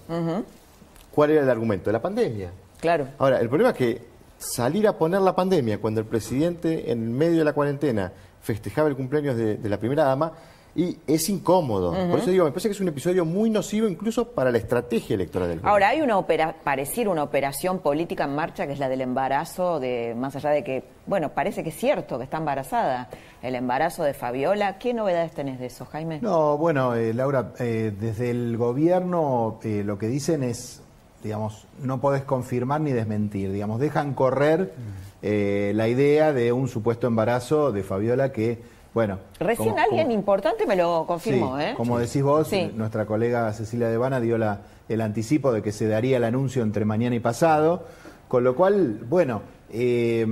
¿Cuál 1.10 1.30
era 1.30 1.44
el 1.44 1.50
argumento? 1.50 1.90
La 1.90 2.02
pandemia. 2.02 2.52
Claro. 2.82 3.08
Ahora, 3.18 3.40
el 3.40 3.48
problema 3.48 3.70
es 3.70 3.78
que 3.78 4.02
salir 4.38 4.90
a 4.90 4.98
poner 4.98 5.22
la 5.22 5.34
pandemia 5.34 5.78
cuando 5.78 6.02
el 6.02 6.06
presidente 6.06 6.92
en 6.92 7.18
medio 7.18 7.38
de 7.38 7.46
la 7.46 7.54
cuarentena 7.54 8.12
festejaba 8.42 8.90
el 8.90 8.98
cumpleaños 8.98 9.38
de 9.38 9.70
la 9.70 9.78
primera 9.78 10.04
dama, 10.04 10.34
y 10.76 10.98
es 11.08 11.30
incómodo. 11.30 11.92
Por 12.10 12.20
eso 12.20 12.30
digo, 12.30 12.46
me 12.46 12.52
parece 12.52 12.70
que 12.70 12.74
es 12.74 12.80
un 12.80 12.88
episodio 12.88 13.26
muy 13.26 13.50
nocivo 13.50 13.88
incluso 13.88 14.30
para 14.30 14.52
la 14.52 14.58
estrategia 14.58 15.16
electoral 15.16 15.50
del 15.50 15.60
Ahora, 15.64 15.90
hay 15.90 16.02
una 16.02 16.18
opera 16.18 16.56
pareciera 16.64 17.10
una 17.10 17.24
operación 17.24 17.80
política 17.80 18.26
en 18.26 18.36
marcha 18.36 18.68
que 18.68 18.74
es 18.74 18.80
la 18.80 18.90
del 18.90 19.02
embarazo, 19.02 19.80
de 19.80 20.16
más 20.16 20.36
allá 20.36 20.52
de 20.52 20.64
que, 20.64 20.84
bueno, 21.06 21.30
parece 21.30 21.64
que 21.64 21.70
es 21.70 21.76
cierto 21.76 22.18
que 22.18 22.24
está 22.26 22.38
embarazada, 22.38 23.10
el 23.42 23.56
embarazo 23.56 24.04
de 24.04 24.14
Fabiola. 24.14 24.78
¿Qué 24.78 24.94
novedades 24.94 25.34
tenés 25.34 25.60
de 25.60 25.68
eso, 25.68 25.86
Jaime? 25.86 26.20
No, 26.22 26.58
bueno, 26.58 26.96
eh, 26.96 27.14
Laura, 27.14 27.54
eh, 27.60 27.94
desde 28.00 28.30
el 28.30 28.58
gobierno 28.58 29.60
eh, 29.64 29.84
lo 29.86 29.98
que 29.98 30.08
dicen 30.08 30.44
es 30.44 30.82
digamos, 31.24 31.68
no 31.82 32.00
podés 32.00 32.24
confirmar 32.24 32.82
ni 32.82 32.92
desmentir, 32.92 33.52
digamos, 33.52 33.80
dejan 33.80 34.14
correr 34.14 34.74
eh, 35.22 35.74
la 35.76 35.88
idea 35.88 36.32
de 36.34 36.52
un 36.52 36.68
supuesto 36.68 37.08
embarazo 37.08 37.72
de 37.72 37.84
Fabiola 37.84 38.32
que, 38.32 38.79
bueno... 38.94 39.20
Recién 39.40 39.78
alguien 39.78 40.12
importante 40.12 40.66
me 40.66 40.76
lo 40.76 41.06
confirmó, 41.08 41.60
¿eh? 41.60 41.74
Como 41.76 42.00
decís 42.00 42.24
vos, 42.24 42.50
nuestra 42.76 43.06
colega 43.06 43.52
Cecilia 43.54 43.88
Devana 43.90 44.20
dio 44.20 44.38
la, 44.38 44.62
el 44.88 45.02
anticipo 45.02 45.52
de 45.52 45.62
que 45.62 45.72
se 45.72 45.88
daría 45.88 46.18
el 46.18 46.24
anuncio 46.24 46.64
entre 46.64 46.86
mañana 46.86 47.16
y 47.16 47.20
pasado, 47.20 47.86
con 48.28 48.44
lo 48.44 48.56
cual, 48.56 49.00
bueno, 49.10 49.42
eh, 49.72 50.26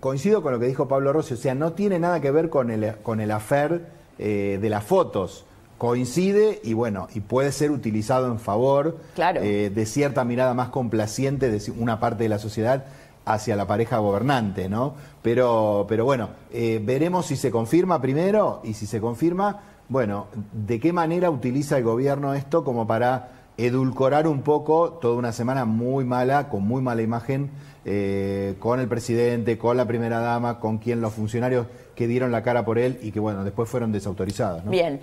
coincido 0.00 0.42
con 0.42 0.52
lo 0.52 0.58
que 0.58 0.66
dijo 0.66 0.88
Pablo 0.88 1.12
Rossi, 1.12 1.34
o 1.34 1.36
sea, 1.36 1.54
no 1.54 1.72
tiene 1.72 1.98
nada 1.98 2.20
que 2.20 2.30
ver 2.30 2.48
con 2.48 2.70
el, 2.70 2.96
con 3.02 3.20
el 3.20 3.30
afer 3.30 3.86
eh, 4.18 4.58
de 4.60 4.70
las 4.70 4.84
fotos. 4.84 5.44
Coincide 5.78 6.60
y 6.62 6.74
bueno, 6.74 7.08
y 7.12 7.20
puede 7.20 7.50
ser 7.50 7.72
utilizado 7.72 8.28
en 8.28 8.38
favor 8.38 8.98
eh, 9.16 9.72
de 9.74 9.86
cierta 9.86 10.24
mirada 10.24 10.54
más 10.54 10.68
complaciente 10.68 11.50
de 11.50 11.72
una 11.72 11.98
parte 11.98 12.22
de 12.22 12.28
la 12.28 12.38
sociedad 12.38 12.84
hacia 13.24 13.56
la 13.56 13.66
pareja 13.66 13.98
gobernante, 13.98 14.68
¿no? 14.68 14.94
Pero, 15.22 15.86
pero 15.88 16.04
bueno, 16.04 16.30
eh, 16.52 16.80
veremos 16.82 17.26
si 17.26 17.36
se 17.36 17.50
confirma 17.50 18.00
primero 18.00 18.60
y 18.64 18.74
si 18.74 18.86
se 18.86 19.00
confirma, 19.00 19.60
bueno, 19.88 20.26
de 20.52 20.80
qué 20.80 20.92
manera 20.92 21.30
utiliza 21.30 21.78
el 21.78 21.84
gobierno 21.84 22.34
esto 22.34 22.64
como 22.64 22.86
para 22.86 23.28
edulcorar 23.56 24.26
un 24.26 24.42
poco 24.42 24.92
toda 24.94 25.14
una 25.16 25.32
semana 25.32 25.64
muy 25.64 26.04
mala, 26.04 26.48
con 26.48 26.62
muy 26.66 26.82
mala 26.82 27.02
imagen, 27.02 27.50
eh, 27.84 28.54
con 28.58 28.80
el 28.80 28.88
presidente, 28.88 29.58
con 29.58 29.76
la 29.76 29.86
primera 29.86 30.20
dama, 30.20 30.58
con 30.58 30.78
quien 30.78 31.00
los 31.00 31.12
funcionarios 31.12 31.66
que 31.94 32.06
dieron 32.06 32.32
la 32.32 32.42
cara 32.42 32.64
por 32.64 32.78
él 32.78 32.98
y 33.02 33.12
que 33.12 33.20
bueno, 33.20 33.44
después 33.44 33.68
fueron 33.68 33.92
desautorizados. 33.92 34.64
¿no? 34.64 34.70
Bien. 34.70 35.00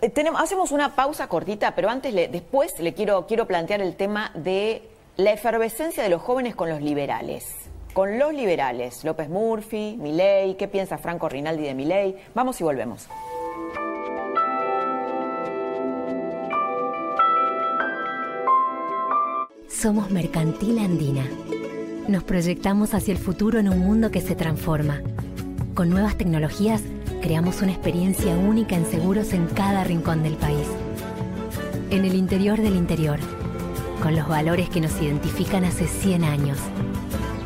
Eh, 0.00 0.12
hacemos 0.36 0.70
una 0.70 0.94
pausa 0.94 1.26
cortita, 1.26 1.74
pero 1.74 1.88
antes, 1.88 2.14
le, 2.14 2.28
después 2.28 2.78
le 2.78 2.94
quiero, 2.94 3.26
quiero 3.26 3.46
plantear 3.46 3.80
el 3.80 3.96
tema 3.96 4.30
de 4.34 4.88
la 5.18 5.32
efervescencia 5.32 6.04
de 6.04 6.10
los 6.10 6.22
jóvenes 6.22 6.54
con 6.54 6.68
los 6.68 6.80
liberales. 6.80 7.44
Con 7.92 8.20
los 8.20 8.32
liberales, 8.32 9.02
López 9.02 9.28
Murphy, 9.28 9.96
Milei, 9.98 10.56
¿qué 10.56 10.68
piensa 10.68 10.96
Franco 10.96 11.28
Rinaldi 11.28 11.64
de 11.64 11.74
Milei? 11.74 12.16
Vamos 12.36 12.60
y 12.60 12.64
volvemos. 12.64 13.08
Somos 19.66 20.08
Mercantil 20.12 20.78
Andina. 20.78 21.26
Nos 22.06 22.22
proyectamos 22.22 22.94
hacia 22.94 23.10
el 23.10 23.18
futuro 23.18 23.58
en 23.58 23.68
un 23.68 23.80
mundo 23.80 24.12
que 24.12 24.20
se 24.20 24.36
transforma. 24.36 25.02
Con 25.74 25.90
nuevas 25.90 26.16
tecnologías, 26.16 26.82
creamos 27.22 27.60
una 27.60 27.72
experiencia 27.72 28.36
única 28.36 28.76
en 28.76 28.86
seguros 28.86 29.32
en 29.32 29.48
cada 29.48 29.82
rincón 29.82 30.22
del 30.22 30.36
país. 30.36 30.68
En 31.90 32.04
el 32.04 32.14
interior 32.14 32.60
del 32.60 32.76
interior, 32.76 33.18
con 34.02 34.16
los 34.16 34.28
valores 34.28 34.68
que 34.68 34.80
nos 34.80 35.00
identifican 35.00 35.64
hace 35.64 35.86
100 35.86 36.24
años. 36.24 36.58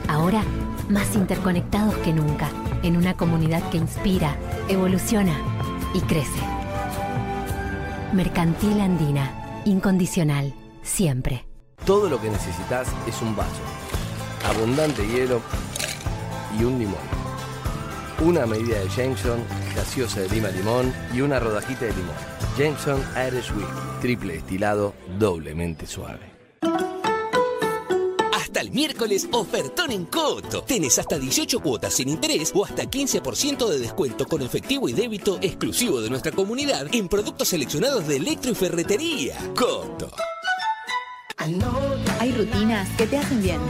Ahora, 0.08 0.42
más 0.88 1.14
interconectados 1.14 1.94
que 1.98 2.12
nunca, 2.12 2.50
en 2.82 2.96
una 2.96 3.16
comunidad 3.16 3.68
que 3.70 3.78
inspira, 3.78 4.36
evoluciona 4.68 5.36
y 5.94 6.00
crece. 6.00 6.40
Mercantil 8.12 8.80
Andina, 8.80 9.62
incondicional, 9.64 10.54
siempre. 10.82 11.46
Todo 11.84 12.08
lo 12.08 12.20
que 12.20 12.30
necesitas 12.30 12.88
es 13.06 13.20
un 13.22 13.34
vaso, 13.34 13.62
abundante 14.48 15.06
hielo 15.06 15.40
y 16.58 16.64
un 16.64 16.78
limón 16.78 17.22
una 18.22 18.46
medida 18.46 18.78
de 18.78 18.88
Jameson, 18.88 19.40
gaseosa 19.74 20.20
de 20.20 20.28
lima 20.28 20.48
limón 20.48 20.92
y 21.12 21.22
una 21.22 21.40
rodajita 21.40 21.86
de 21.86 21.92
limón. 21.92 22.14
Jameson 22.56 23.02
Irish 23.26 23.50
Whisky, 23.52 24.00
triple 24.00 24.34
destilado, 24.34 24.94
doblemente 25.18 25.86
suave. 25.86 26.31
El 28.62 28.70
miércoles, 28.70 29.26
ofertón 29.32 29.90
en 29.90 30.04
Coto. 30.04 30.62
Tenés 30.62 30.96
hasta 30.96 31.18
18 31.18 31.58
cuotas 31.58 31.94
sin 31.94 32.08
interés 32.08 32.52
o 32.54 32.64
hasta 32.64 32.84
15% 32.84 33.68
de 33.68 33.80
descuento 33.80 34.24
con 34.24 34.40
efectivo 34.40 34.88
y 34.88 34.92
débito 34.92 35.40
exclusivo 35.42 36.00
de 36.00 36.08
nuestra 36.08 36.30
comunidad 36.30 36.86
en 36.94 37.08
productos 37.08 37.48
seleccionados 37.48 38.06
de 38.06 38.18
electro 38.18 38.52
y 38.52 38.54
ferretería. 38.54 39.36
Coto. 39.56 40.12
Hay 42.20 42.30
rutinas 42.30 42.88
que 42.96 43.08
te 43.08 43.16
hacen 43.16 43.42
bien 43.42 43.60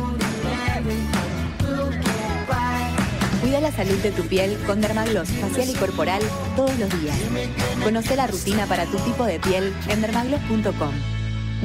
Cuida 3.41 3.63
la 3.63 3.73
salud 3.73 3.97
de 3.97 4.11
tu 4.11 4.25
piel 4.25 4.59
con 4.67 4.83
Dermagloss 4.83 5.31
facial 5.31 5.71
y 5.71 5.73
corporal 5.73 6.21
todos 6.55 6.79
los 6.79 7.01
días. 7.01 7.17
Conoce 7.83 8.15
la 8.15 8.27
rutina 8.27 8.67
para 8.67 8.85
tu 8.85 8.99
tipo 8.99 9.25
de 9.25 9.41
piel 9.41 9.73
en 9.89 10.03
dermagloss.com. 10.03 10.93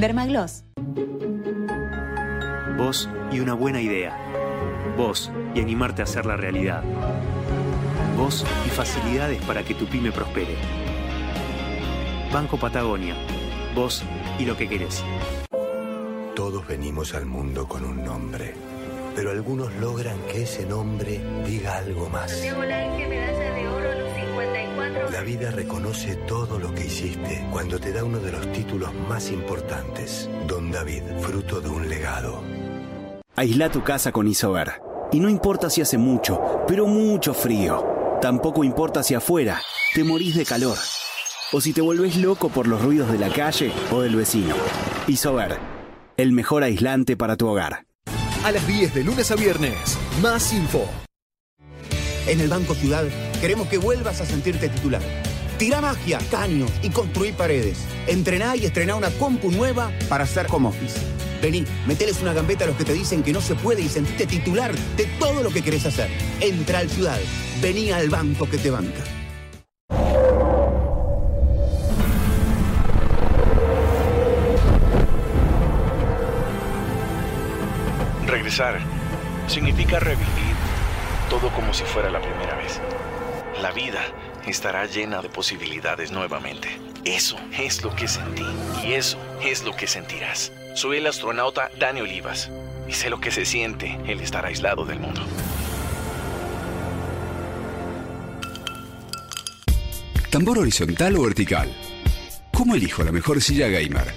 Dermagloss. 0.00 0.64
Vos 2.78 3.10
y 3.30 3.40
una 3.40 3.54
buena 3.54 3.80
idea. 3.80 4.16
Vos 4.96 5.30
y 5.54 5.60
animarte 5.60 6.00
a 6.00 6.04
hacer 6.04 6.24
la 6.24 6.36
realidad. 6.36 6.82
Vos 8.16 8.46
y 8.64 8.70
facilidades 8.70 9.42
para 9.42 9.64
que 9.64 9.74
tu 9.74 9.86
pyme 9.86 10.12
prospere. 10.12 10.56
Banco 12.32 12.56
Patagonia. 12.56 13.14
Vos 13.74 14.04
y 14.38 14.46
lo 14.46 14.56
que 14.56 14.68
querés. 14.68 15.04
Todos 16.34 16.66
venimos 16.66 17.14
al 17.14 17.26
mundo 17.26 17.66
con 17.66 17.84
un 17.84 18.04
nombre 18.04 18.54
pero 19.18 19.32
algunos 19.32 19.74
logran 19.80 20.16
que 20.30 20.44
ese 20.44 20.64
nombre 20.64 21.20
diga 21.44 21.78
algo 21.78 22.08
más. 22.08 22.40
La 25.10 25.22
vida 25.22 25.50
reconoce 25.50 26.14
todo 26.14 26.60
lo 26.60 26.72
que 26.72 26.86
hiciste 26.86 27.44
cuando 27.50 27.80
te 27.80 27.92
da 27.92 28.04
uno 28.04 28.20
de 28.20 28.30
los 28.30 28.52
títulos 28.52 28.94
más 29.08 29.32
importantes. 29.32 30.30
Don 30.46 30.70
David, 30.70 31.02
fruto 31.20 31.60
de 31.60 31.68
un 31.68 31.88
legado. 31.88 32.57
Aísla 33.38 33.70
tu 33.70 33.84
casa 33.84 34.10
con 34.10 34.26
Isover. 34.26 34.82
Y 35.12 35.20
no 35.20 35.28
importa 35.28 35.70
si 35.70 35.80
hace 35.80 35.96
mucho, 35.96 36.40
pero 36.66 36.88
mucho 36.88 37.32
frío. 37.32 37.86
Tampoco 38.20 38.64
importa 38.64 39.04
si 39.04 39.14
afuera 39.14 39.60
te 39.94 40.02
morís 40.02 40.34
de 40.34 40.44
calor. 40.44 40.76
O 41.52 41.60
si 41.60 41.72
te 41.72 41.80
volvés 41.80 42.16
loco 42.16 42.48
por 42.48 42.66
los 42.66 42.82
ruidos 42.82 43.12
de 43.12 43.18
la 43.18 43.28
calle 43.28 43.72
o 43.92 44.00
del 44.00 44.16
vecino. 44.16 44.56
Isover, 45.06 45.56
el 46.16 46.32
mejor 46.32 46.64
aislante 46.64 47.16
para 47.16 47.36
tu 47.36 47.46
hogar 47.46 47.84
a 48.44 48.50
las 48.50 48.66
10 48.66 48.92
de 48.94 49.04
lunes 49.04 49.30
a 49.30 49.36
viernes. 49.36 49.96
Más 50.20 50.52
info. 50.52 50.88
En 52.26 52.40
el 52.40 52.48
Banco 52.48 52.74
Ciudad 52.74 53.04
queremos 53.40 53.68
que 53.68 53.78
vuelvas 53.78 54.20
a 54.20 54.26
sentirte 54.26 54.68
titular. 54.68 55.02
Tira 55.58 55.80
magia, 55.80 56.18
caños 56.28 56.72
y 56.82 56.90
construí 56.90 57.30
paredes. 57.30 57.78
Entrená 58.08 58.56
y 58.56 58.64
estrená 58.64 58.96
una 58.96 59.10
compu 59.10 59.52
nueva 59.52 59.92
para 60.08 60.24
hacer 60.24 60.46
home 60.50 60.70
office. 60.70 60.98
Vení, 61.40 61.64
meteles 61.86 62.20
una 62.20 62.32
gambeta 62.32 62.64
a 62.64 62.66
los 62.68 62.76
que 62.76 62.84
te 62.84 62.92
dicen 62.92 63.22
que 63.22 63.32
no 63.32 63.40
se 63.40 63.54
puede 63.54 63.82
y 63.82 63.88
sentite 63.88 64.26
titular 64.26 64.74
de 64.96 65.06
todo 65.18 65.42
lo 65.42 65.50
que 65.50 65.62
querés 65.62 65.86
hacer. 65.86 66.10
Entra 66.40 66.80
al 66.80 66.90
Ciudad. 66.90 67.18
Vení 67.62 67.90
al 67.90 68.08
banco 68.08 68.48
que 68.48 68.58
te 68.58 68.70
banca. 68.70 69.04
Regresar 78.26 78.80
significa 79.46 79.98
revivir 80.00 80.54
todo 81.30 81.50
como 81.50 81.72
si 81.72 81.84
fuera 81.84 82.10
la 82.10 82.20
primera 82.20 82.56
vez. 82.56 82.80
La 83.62 83.72
vida 83.72 84.00
estará 84.46 84.86
llena 84.86 85.22
de 85.22 85.28
posibilidades 85.28 86.10
nuevamente. 86.10 86.68
Eso 87.04 87.38
es 87.58 87.82
lo 87.82 87.94
que 87.94 88.08
sentí 88.08 88.44
y 88.84 88.92
eso 88.92 89.18
es 89.42 89.64
lo 89.64 89.74
que 89.74 89.86
sentirás. 89.86 90.52
Soy 90.78 90.98
el 90.98 91.08
astronauta 91.08 91.72
Dani 91.76 92.02
Olivas 92.02 92.52
y 92.88 92.92
sé 92.92 93.10
lo 93.10 93.20
que 93.20 93.32
se 93.32 93.44
siente 93.44 93.98
el 94.06 94.20
estar 94.20 94.46
aislado 94.46 94.84
del 94.84 95.00
mundo. 95.00 95.22
¿Tambor 100.30 100.60
horizontal 100.60 101.16
o 101.16 101.22
vertical? 101.22 101.68
¿Cómo 102.52 102.76
elijo 102.76 103.02
la 103.02 103.10
mejor 103.10 103.42
silla 103.42 103.66
gamer? 103.66 104.14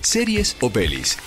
¿Series 0.00 0.56
o 0.62 0.70
pelis? 0.70 1.18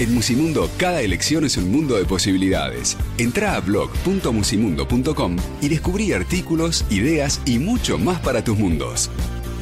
En 0.00 0.12
Musimundo, 0.12 0.68
cada 0.76 1.00
elección 1.00 1.44
es 1.44 1.56
un 1.56 1.70
mundo 1.70 1.94
de 1.94 2.04
posibilidades. 2.04 2.96
Entra 3.16 3.54
a 3.54 3.60
blog.musimundo.com 3.60 5.36
y 5.60 5.68
descubrí 5.68 6.12
artículos, 6.12 6.84
ideas 6.90 7.40
y 7.46 7.60
mucho 7.60 7.96
más 7.96 8.18
para 8.22 8.42
tus 8.42 8.58
mundos. 8.58 9.08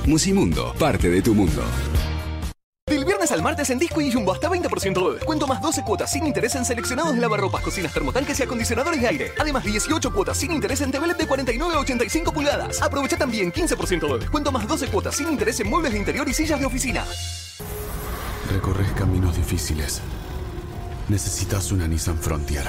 Musimundo, 0.06 0.74
parte 0.78 1.10
de 1.10 1.20
tu 1.20 1.34
mundo. 1.34 1.62
Al 3.32 3.42
martes 3.42 3.70
en 3.70 3.78
Disco 3.78 4.00
y 4.00 4.10
Jumbo 4.10 4.32
hasta 4.32 4.48
20% 4.48 5.08
de 5.08 5.14
descuento 5.14 5.46
más 5.46 5.62
12 5.62 5.82
cuotas 5.82 6.10
sin 6.10 6.26
interés 6.26 6.56
en 6.56 6.64
seleccionados 6.64 7.16
lavarropas, 7.16 7.62
cocinas, 7.62 7.92
termotanques 7.92 8.40
y 8.40 8.42
acondicionadores 8.42 9.00
de 9.00 9.06
aire. 9.06 9.32
Además 9.38 9.62
18 9.62 10.12
cuotas 10.12 10.36
sin 10.36 10.50
interés 10.50 10.80
en 10.80 10.90
tablet 10.90 11.16
de 11.16 11.26
49 11.28 11.74
a 11.74 11.78
85 11.78 12.32
pulgadas. 12.32 12.82
Aprovecha 12.82 13.16
también 13.16 13.52
15% 13.52 14.12
de 14.12 14.18
descuento 14.18 14.50
más 14.50 14.66
12 14.66 14.88
cuotas 14.88 15.14
sin 15.14 15.28
interés 15.28 15.60
en 15.60 15.70
muebles 15.70 15.92
de 15.92 15.98
interior 15.98 16.28
y 16.28 16.34
sillas 16.34 16.58
de 16.58 16.66
oficina. 16.66 17.04
Recorres 18.50 18.90
caminos 18.92 19.36
difíciles 19.36 20.00
necesitas 21.08 21.70
una 21.70 21.86
Nissan 21.86 22.18
Frontier. 22.18 22.64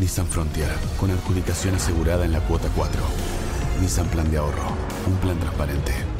Nissan 0.00 0.26
Frontier, 0.26 0.70
con 0.98 1.10
adjudicación 1.10 1.76
asegurada 1.76 2.24
en 2.24 2.32
la 2.32 2.40
cuota 2.40 2.68
4. 2.74 3.00
Nissan 3.80 4.06
Plan 4.08 4.30
de 4.30 4.38
Ahorro, 4.38 4.68
un 5.06 5.16
plan 5.16 5.38
transparente. 5.38 6.15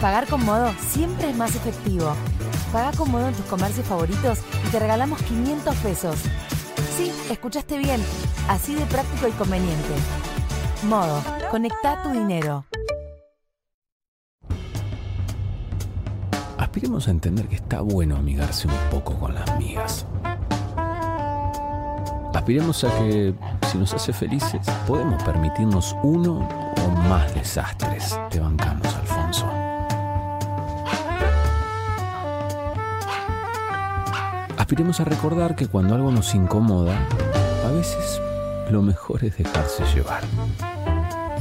Pagar 0.00 0.26
con 0.28 0.42
Modo 0.46 0.72
siempre 0.88 1.28
es 1.28 1.36
más 1.36 1.54
efectivo. 1.54 2.14
Paga 2.72 2.90
con 2.96 3.10
Modo 3.10 3.28
en 3.28 3.34
tus 3.34 3.44
comercios 3.44 3.86
favoritos 3.86 4.38
y 4.66 4.70
te 4.70 4.78
regalamos 4.78 5.20
500 5.22 5.76
pesos. 5.76 6.16
Sí, 6.96 7.12
escuchaste 7.30 7.76
bien. 7.76 8.00
Así 8.48 8.74
de 8.74 8.86
práctico 8.86 9.28
y 9.28 9.32
conveniente. 9.32 9.94
Modo, 10.84 11.22
conecta 11.50 12.02
tu 12.02 12.08
dinero. 12.10 12.64
Aspiremos 16.56 17.06
a 17.06 17.10
entender 17.10 17.46
que 17.46 17.56
está 17.56 17.82
bueno 17.82 18.16
amigarse 18.16 18.68
un 18.68 18.90
poco 18.90 19.18
con 19.18 19.34
las 19.34 19.58
migas. 19.58 20.06
Aspiremos 22.32 22.84
a 22.84 22.88
que, 22.98 23.34
si 23.70 23.76
nos 23.76 23.92
hace 23.92 24.14
felices, 24.14 24.66
podemos 24.86 25.22
permitirnos 25.24 25.94
uno 26.02 26.48
o 26.86 26.90
más 27.08 27.34
desastres. 27.34 28.18
Te 28.30 28.40
bancamos, 28.40 28.86
Alfonso. 28.86 29.09
Aspiremos 34.60 35.00
a 35.00 35.04
recordar 35.04 35.56
que 35.56 35.68
cuando 35.68 35.94
algo 35.94 36.12
nos 36.12 36.34
incomoda, 36.34 36.94
a 37.64 37.70
veces 37.72 38.20
lo 38.70 38.82
mejor 38.82 39.24
es 39.24 39.38
dejarse 39.38 39.82
llevar. 39.94 40.22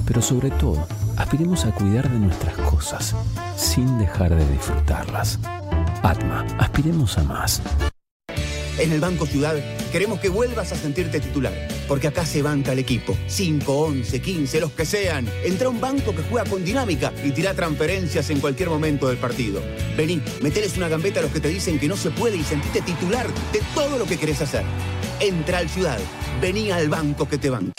Pero 0.07 0.21
sobre 0.21 0.51
todo, 0.51 0.87
aspiremos 1.17 1.65
a 1.65 1.71
cuidar 1.71 2.09
de 2.09 2.17
nuestras 2.17 2.55
cosas 2.55 3.13
sin 3.57 3.99
dejar 3.99 4.33
de 4.33 4.49
disfrutarlas. 4.49 5.37
Atma, 6.01 6.47
aspiremos 6.59 7.17
a 7.17 7.23
más. 7.23 7.61
En 8.77 8.93
el 8.93 9.01
Banco 9.01 9.25
Ciudad 9.25 9.55
queremos 9.91 10.21
que 10.21 10.29
vuelvas 10.29 10.71
a 10.71 10.77
sentirte 10.77 11.19
titular, 11.19 11.51
porque 11.89 12.07
acá 12.07 12.25
se 12.25 12.43
banca 12.43 12.71
el 12.71 12.79
equipo. 12.79 13.17
5, 13.27 13.73
11, 13.73 14.21
15, 14.21 14.61
los 14.61 14.71
que 14.71 14.85
sean. 14.85 15.27
Entra 15.43 15.67
a 15.67 15.71
un 15.71 15.81
banco 15.81 16.15
que 16.15 16.21
juega 16.21 16.49
con 16.49 16.63
dinámica 16.63 17.11
y 17.25 17.31
tira 17.31 17.55
transferencias 17.55 18.29
en 18.29 18.39
cualquier 18.39 18.69
momento 18.69 19.09
del 19.09 19.17
partido. 19.17 19.61
Vení, 19.97 20.21
meteles 20.41 20.77
una 20.77 20.87
gambeta 20.87 21.19
a 21.19 21.23
los 21.23 21.31
que 21.31 21.39
te 21.39 21.49
dicen 21.49 21.79
que 21.79 21.87
no 21.87 21.97
se 21.97 22.11
puede 22.11 22.37
y 22.37 22.43
sentite 22.43 22.81
titular 22.81 23.27
de 23.51 23.61
todo 23.73 23.97
lo 23.97 24.05
que 24.05 24.17
querés 24.17 24.39
hacer. 24.41 24.63
Entra 25.19 25.57
al 25.57 25.67
Ciudad, 25.67 25.99
vení 26.39 26.71
al 26.71 26.87
banco 26.87 27.27
que 27.27 27.39
te 27.39 27.49
banca. 27.49 27.73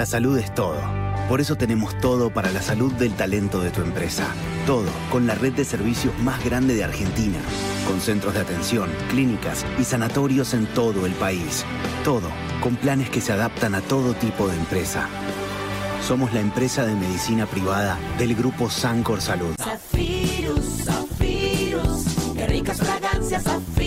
La 0.00 0.06
salud 0.06 0.38
es 0.38 0.54
todo. 0.54 0.80
Por 1.28 1.42
eso 1.42 1.56
tenemos 1.56 1.94
todo 1.98 2.32
para 2.32 2.50
la 2.50 2.62
salud 2.62 2.90
del 2.94 3.12
talento 3.12 3.60
de 3.60 3.70
tu 3.70 3.82
empresa. 3.82 4.28
Todo 4.66 4.88
con 5.12 5.26
la 5.26 5.34
red 5.34 5.52
de 5.52 5.66
servicios 5.66 6.18
más 6.20 6.42
grande 6.42 6.74
de 6.74 6.84
Argentina. 6.84 7.36
Con 7.86 8.00
centros 8.00 8.32
de 8.32 8.40
atención, 8.40 8.88
clínicas 9.10 9.66
y 9.78 9.84
sanatorios 9.84 10.54
en 10.54 10.64
todo 10.68 11.04
el 11.04 11.12
país. 11.12 11.66
Todo 12.02 12.30
con 12.62 12.76
planes 12.76 13.10
que 13.10 13.20
se 13.20 13.34
adaptan 13.34 13.74
a 13.74 13.82
todo 13.82 14.14
tipo 14.14 14.48
de 14.48 14.56
empresa. 14.56 15.06
Somos 16.08 16.32
la 16.32 16.40
empresa 16.40 16.86
de 16.86 16.94
medicina 16.94 17.44
privada 17.44 17.98
del 18.16 18.34
grupo 18.34 18.70
Sancor 18.70 19.20
Salud. 19.20 19.54
Zafirus, 19.62 20.84
Zafirus, 20.84 22.32
qué 22.34 22.46
ricas 22.46 22.78
fragancias 22.78 23.42
Zafirus. 23.42 23.79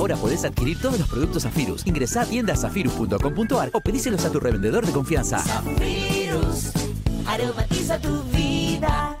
Ahora 0.00 0.16
podés 0.16 0.46
adquirir 0.46 0.80
todos 0.80 0.98
los 0.98 1.06
productos 1.06 1.42
Zafirus. 1.42 1.86
Ingresá 1.86 2.22
a 2.22 2.24
tiendazafirus.com.ar 2.24 3.70
o 3.74 3.80
pedíselos 3.82 4.24
a 4.24 4.32
tu 4.32 4.40
revendedor 4.40 4.86
de 4.86 4.92
confianza. 4.92 5.40
Zafirus, 5.40 6.72
aromatiza 7.26 7.98
tu 8.00 8.22
vida. 8.34 9.18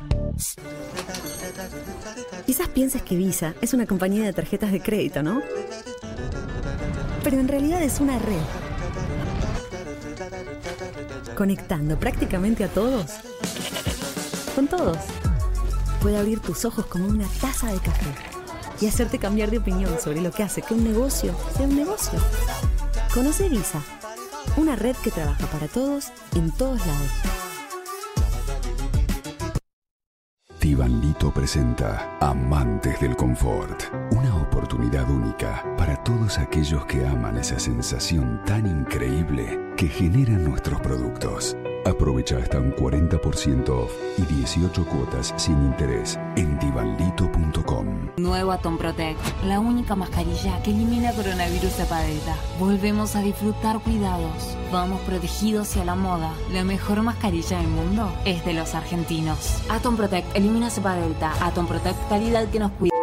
Quizás 2.46 2.68
pienses 2.68 3.02
que 3.02 3.14
Visa 3.14 3.54
es 3.60 3.74
una 3.74 3.84
compañía 3.84 4.24
de 4.24 4.32
tarjetas 4.32 4.72
de 4.72 4.80
crédito, 4.80 5.22
¿no? 5.22 5.42
Pero 7.24 7.38
en 7.38 7.48
realidad 7.48 7.82
es 7.82 8.00
una 8.00 8.18
red. 8.18 8.40
Conectando 11.36 11.98
prácticamente 11.98 12.64
a 12.64 12.68
todos. 12.68 13.04
Con 14.54 14.66
todos. 14.66 14.96
Puede 16.00 16.16
abrir 16.16 16.40
tus 16.40 16.64
ojos 16.64 16.86
como 16.86 17.06
una 17.06 17.28
taza 17.38 17.70
de 17.70 17.80
café 17.80 18.39
y 18.80 18.86
hacerte 18.86 19.18
cambiar 19.18 19.50
de 19.50 19.58
opinión 19.58 19.98
sobre 20.00 20.20
lo 20.20 20.30
que 20.30 20.42
hace 20.42 20.62
que 20.62 20.74
un 20.74 20.84
negocio 20.84 21.34
sea 21.56 21.66
un 21.66 21.76
negocio. 21.76 22.18
Conoce 23.12 23.48
Visa, 23.48 23.82
una 24.56 24.76
red 24.76 24.96
que 24.96 25.10
trabaja 25.10 25.46
para 25.46 25.68
todos 25.68 26.08
en 26.34 26.50
todos 26.50 26.78
lados. 26.86 27.10
Tibanlito 30.60 31.32
presenta 31.32 32.18
Amantes 32.20 33.00
del 33.00 33.16
Confort, 33.16 33.82
una 34.10 34.36
oportunidad 34.36 35.08
única 35.10 35.64
para 35.78 35.96
todos 36.04 36.38
aquellos 36.38 36.84
que 36.84 37.06
aman 37.06 37.38
esa 37.38 37.58
sensación 37.58 38.42
tan 38.44 38.66
increíble 38.66 39.58
que 39.76 39.88
generan 39.88 40.44
nuestros 40.44 40.80
productos. 40.80 41.56
Aprovecha 41.84 42.36
hasta 42.36 42.58
un 42.58 42.74
40% 42.74 43.68
off 43.70 43.92
y 44.18 44.22
18 44.22 44.84
cuotas 44.84 45.32
sin 45.36 45.54
interés 45.62 46.18
en 46.36 46.58
divanlito.com. 46.58 47.86
Nuevo 48.18 48.52
Atom 48.52 48.76
Protect, 48.76 49.18
la 49.46 49.60
única 49.60 49.96
mascarilla 49.96 50.62
que 50.62 50.70
elimina 50.70 51.12
coronavirus 51.12 51.72
cepadeta. 51.72 52.36
Volvemos 52.58 53.16
a 53.16 53.22
disfrutar 53.22 53.80
cuidados. 53.80 54.56
Vamos 54.70 55.00
protegidos 55.02 55.74
y 55.76 55.80
a 55.80 55.84
la 55.84 55.94
moda. 55.94 56.32
La 56.52 56.64
mejor 56.64 57.02
mascarilla 57.02 57.58
del 57.58 57.68
mundo 57.68 58.12
es 58.26 58.44
de 58.44 58.52
los 58.52 58.74
argentinos. 58.74 59.62
Atom 59.70 59.96
Protect 59.96 60.36
elimina 60.36 60.68
cepa 60.68 60.96
delta. 60.96 61.32
Atom 61.40 61.66
Protect 61.66 62.08
calidad 62.08 62.46
que 62.50 62.58
nos 62.58 62.72
cuida. 62.72 62.99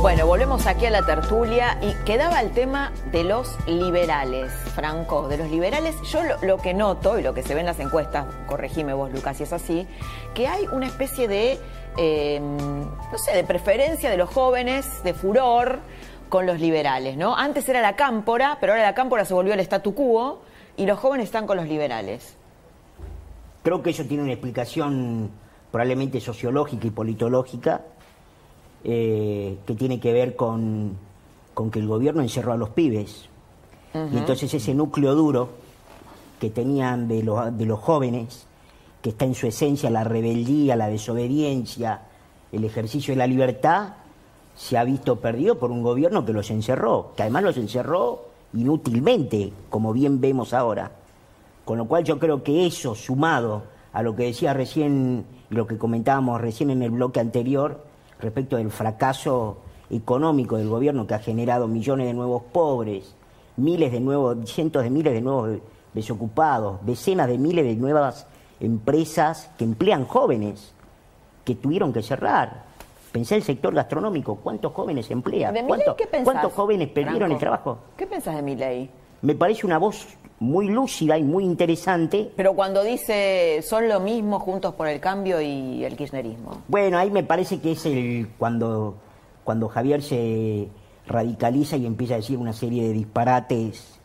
Bueno, 0.00 0.28
volvemos 0.28 0.68
aquí 0.68 0.86
a 0.86 0.90
la 0.90 1.04
tertulia 1.04 1.76
y 1.82 1.92
quedaba 2.04 2.40
el 2.40 2.52
tema 2.52 2.92
de 3.10 3.24
los 3.24 3.56
liberales, 3.66 4.52
Franco, 4.76 5.26
de 5.26 5.38
los 5.38 5.50
liberales. 5.50 5.96
Yo 6.12 6.20
lo, 6.40 6.56
que 6.58 6.72
noto 6.72 7.18
y 7.18 7.22
lo 7.22 7.34
que 7.34 7.42
se 7.42 7.52
ve 7.52 7.60
en 7.60 7.66
las 7.66 7.80
encuestas, 7.80 8.26
corregime 8.46 8.94
vos 8.94 9.10
Lucas 9.10 9.38
si 9.38 9.42
es 9.42 9.52
así, 9.52 9.88
que 10.34 10.46
hay 10.46 10.68
una 10.70 10.86
especie 10.86 11.26
de, 11.26 11.58
eh, 11.96 12.38
no 12.40 13.18
sé, 13.18 13.32
de 13.34 13.42
preferencia 13.42 14.08
de 14.08 14.16
los 14.16 14.30
jóvenes, 14.30 15.02
de 15.02 15.14
furor 15.14 15.80
con 16.28 16.46
los 16.46 16.60
liberales, 16.60 17.16
¿no? 17.16 17.36
Antes 17.36 17.68
era 17.68 17.82
la 17.82 17.96
cámpora, 17.96 18.58
pero 18.60 18.74
ahora 18.74 18.84
la 18.84 18.94
cámpora 18.94 19.24
se 19.24 19.34
volvió 19.34 19.52
el 19.52 19.60
statu 19.60 19.94
quo 19.94 20.42
y 20.76 20.86
los 20.86 20.96
jóvenes 21.00 21.24
están 21.24 21.48
con 21.48 21.56
los 21.56 21.66
liberales. 21.66 22.36
Creo 23.64 23.82
que 23.82 23.90
eso 23.90 24.04
tiene 24.04 24.22
una 24.22 24.32
explicación 24.32 25.32
probablemente 25.72 26.20
sociológica 26.20 26.86
y 26.86 26.90
politológica 26.90 27.82
eh, 28.84 29.58
que 29.66 29.74
tiene 29.74 30.00
que 30.00 30.12
ver 30.12 30.36
con, 30.36 30.96
con, 31.54 31.70
que 31.70 31.78
el 31.78 31.86
gobierno 31.86 32.22
encerró 32.22 32.52
a 32.52 32.56
los 32.56 32.70
pibes. 32.70 33.28
Uh 33.94 33.98
-huh. 33.98 34.14
Y 34.14 34.18
entonces 34.18 34.52
ese 34.54 34.74
núcleo 34.74 35.14
duro 35.14 35.48
que 36.40 36.50
tenían 36.50 37.08
de, 37.08 37.22
lo, 37.22 37.50
de 37.50 37.66
los 37.66 37.80
jóvenes, 37.80 38.46
que 39.02 39.10
está 39.10 39.24
en 39.24 39.34
su 39.34 39.46
esencia 39.46 39.90
la 39.90 40.04
rebeldía, 40.04 40.76
la 40.76 40.88
desobediencia, 40.88 42.02
el 42.52 42.64
ejercicio 42.64 43.12
de 43.12 43.18
la 43.18 43.26
libertad, 43.26 43.94
se 44.56 44.76
ha 44.76 44.84
visto 44.84 45.16
perdido 45.16 45.58
por 45.58 45.70
un 45.70 45.82
gobierno 45.82 46.24
que 46.24 46.32
los 46.32 46.50
encerró, 46.50 47.12
que 47.16 47.22
además 47.22 47.44
los 47.44 47.56
encerró 47.56 48.26
inútilmente, 48.52 49.52
como 49.70 49.92
bien 49.92 50.20
vemos 50.20 50.52
ahora. 50.52 50.90
Con 51.64 51.78
lo 51.78 51.86
cual 51.86 52.04
yo 52.04 52.18
creo 52.18 52.42
que 52.42 52.66
eso, 52.66 52.94
sumado 52.94 53.62
a 53.92 54.02
lo 54.02 54.16
que 54.16 54.24
decía 54.24 54.54
recién, 54.54 55.24
lo 55.50 55.66
que 55.66 55.78
comentábamos 55.78 56.40
recién 56.40 56.70
en 56.70 56.82
el 56.82 56.90
bloque 56.90 57.20
anterior, 57.20 57.84
respecto 58.20 58.56
del 58.56 58.70
fracaso 58.70 59.58
económico 59.90 60.56
del 60.56 60.68
gobierno 60.68 61.06
que 61.06 61.14
ha 61.14 61.18
generado 61.18 61.66
millones 61.68 62.06
de 62.06 62.14
nuevos 62.14 62.42
pobres, 62.52 63.14
miles 63.56 63.92
de 63.92 64.00
nuevos, 64.00 64.36
cientos 64.50 64.82
de 64.82 64.90
miles 64.90 65.12
de 65.12 65.20
nuevos 65.20 65.58
desocupados, 65.94 66.84
decenas 66.84 67.28
de 67.28 67.38
miles 67.38 67.64
de 67.64 67.74
nuevas 67.76 68.26
empresas 68.60 69.50
que 69.56 69.64
emplean 69.64 70.04
jóvenes 70.04 70.72
que 71.44 71.54
tuvieron 71.54 71.92
que 71.92 72.02
cerrar. 72.02 72.66
Pensé 73.12 73.36
el 73.36 73.42
sector 73.42 73.74
gastronómico, 73.74 74.36
¿cuántos 74.36 74.72
jóvenes 74.72 75.10
emplea? 75.10 75.50
¿De 75.50 75.64
¿Cuántos, 75.64 75.94
qué 75.94 76.06
pensás, 76.06 76.24
¿Cuántos 76.24 76.52
jóvenes 76.52 76.88
perdieron 76.88 77.18
Franco? 77.20 77.34
el 77.34 77.40
trabajo? 77.40 77.78
¿Qué 77.96 78.06
pensás 78.06 78.36
de 78.36 78.42
Milei? 78.42 78.90
Me 79.22 79.34
parece 79.34 79.66
una 79.66 79.78
voz 79.78 80.06
muy 80.40 80.68
lúcida 80.68 81.18
y 81.18 81.22
muy 81.22 81.44
interesante. 81.44 82.30
Pero 82.36 82.54
cuando 82.54 82.82
dice 82.82 83.60
son 83.62 83.88
lo 83.88 84.00
mismo 84.00 84.38
juntos 84.38 84.74
por 84.74 84.88
el 84.88 85.00
cambio 85.00 85.40
y 85.40 85.84
el 85.84 85.96
kirchnerismo. 85.96 86.62
Bueno, 86.68 86.98
ahí 86.98 87.10
me 87.10 87.24
parece 87.24 87.60
que 87.60 87.72
es 87.72 87.86
el 87.86 88.28
cuando, 88.38 88.96
cuando 89.44 89.68
Javier 89.68 90.02
se 90.02 90.68
radicaliza 91.06 91.76
y 91.76 91.86
empieza 91.86 92.14
a 92.14 92.16
decir 92.18 92.38
una 92.38 92.52
serie 92.52 92.84
de 92.84 92.92
disparates. 92.92 93.98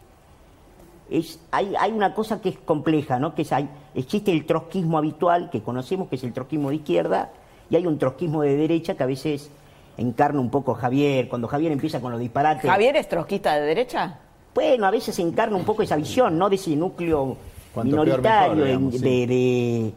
Es, 1.10 1.40
hay, 1.52 1.74
hay 1.80 1.92
una 1.92 2.14
cosa 2.16 2.42
que 2.42 2.50
es 2.50 2.58
compleja, 2.58 3.20
¿no? 3.20 3.36
Que 3.36 3.44
es, 3.44 3.52
hay, 3.52 3.70
existe 3.94 4.32
el 4.32 4.46
trotskismo 4.46 4.98
habitual 4.98 5.50
que 5.52 5.62
conocemos, 5.62 6.08
que 6.08 6.16
es 6.16 6.24
el 6.24 6.34
trotskismo 6.34 6.70
de 6.70 6.78
izquierda, 6.78 7.32
y 7.70 7.76
hay 7.76 7.86
un 7.86 8.00
trotskismo 8.00 8.42
de 8.42 8.56
derecha 8.56 8.96
que 8.96 9.04
a 9.04 9.06
veces 9.06 9.52
encarna 9.98 10.40
un 10.40 10.50
poco 10.50 10.74
Javier. 10.74 11.28
Cuando 11.28 11.48
Javier 11.48 11.72
empieza 11.72 12.02
con 12.02 12.12
los 12.12 12.20
disparates. 12.20 12.70
¿Javier 12.70 12.96
es 12.96 13.08
trotskista 13.08 13.56
de 13.56 13.62
derecha? 13.62 14.20
Bueno, 14.54 14.86
a 14.86 14.92
veces 14.92 15.18
encarna 15.20 15.58
un 15.58 15.66
poco 15.66 15.82
esa 15.82 15.96
visión, 15.96 16.38
¿no? 16.38 16.50
De 16.50 16.56
ese 16.56 16.76
núcleo 16.76 17.38
Cuanto 17.74 17.96
peor, 17.96 18.06
minoritario, 18.06 18.66
mejor, 18.66 18.92
de- 18.92 18.98
sí. 19.00 19.94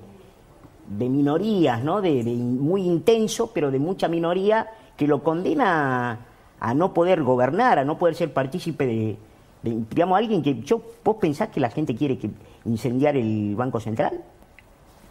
de, 0.89 1.09
minorías, 1.09 1.83
¿no? 1.83 2.01
De, 2.01 2.23
de 2.25 2.33
muy 2.33 2.83
intenso, 2.83 3.51
pero 3.53 3.71
de 3.71 3.79
mucha 3.79 4.09
minoría, 4.09 4.67
que 4.97 5.07
lo 5.07 5.23
condena 5.23 6.13
a, 6.13 6.19
a 6.71 6.75
no 6.75 6.95
poder 6.95 7.23
gobernar, 7.23 7.79
a 7.79 7.85
no 7.85 7.99
poder 7.99 8.15
ser 8.15 8.33
partícipe 8.33 8.87
de, 8.87 9.17
de, 9.63 9.83
digamos, 9.91 10.17
alguien 10.17 10.43
que 10.43 10.61
yo, 10.63 10.81
vos 11.05 11.17
pensás 11.21 11.49
que 11.49 11.61
la 11.61 11.69
gente 11.71 11.95
quiere 11.95 12.17
que 12.19 12.31
incendiar 12.65 13.17
el 13.17 13.55
Banco 13.57 13.79
Central? 13.81 14.23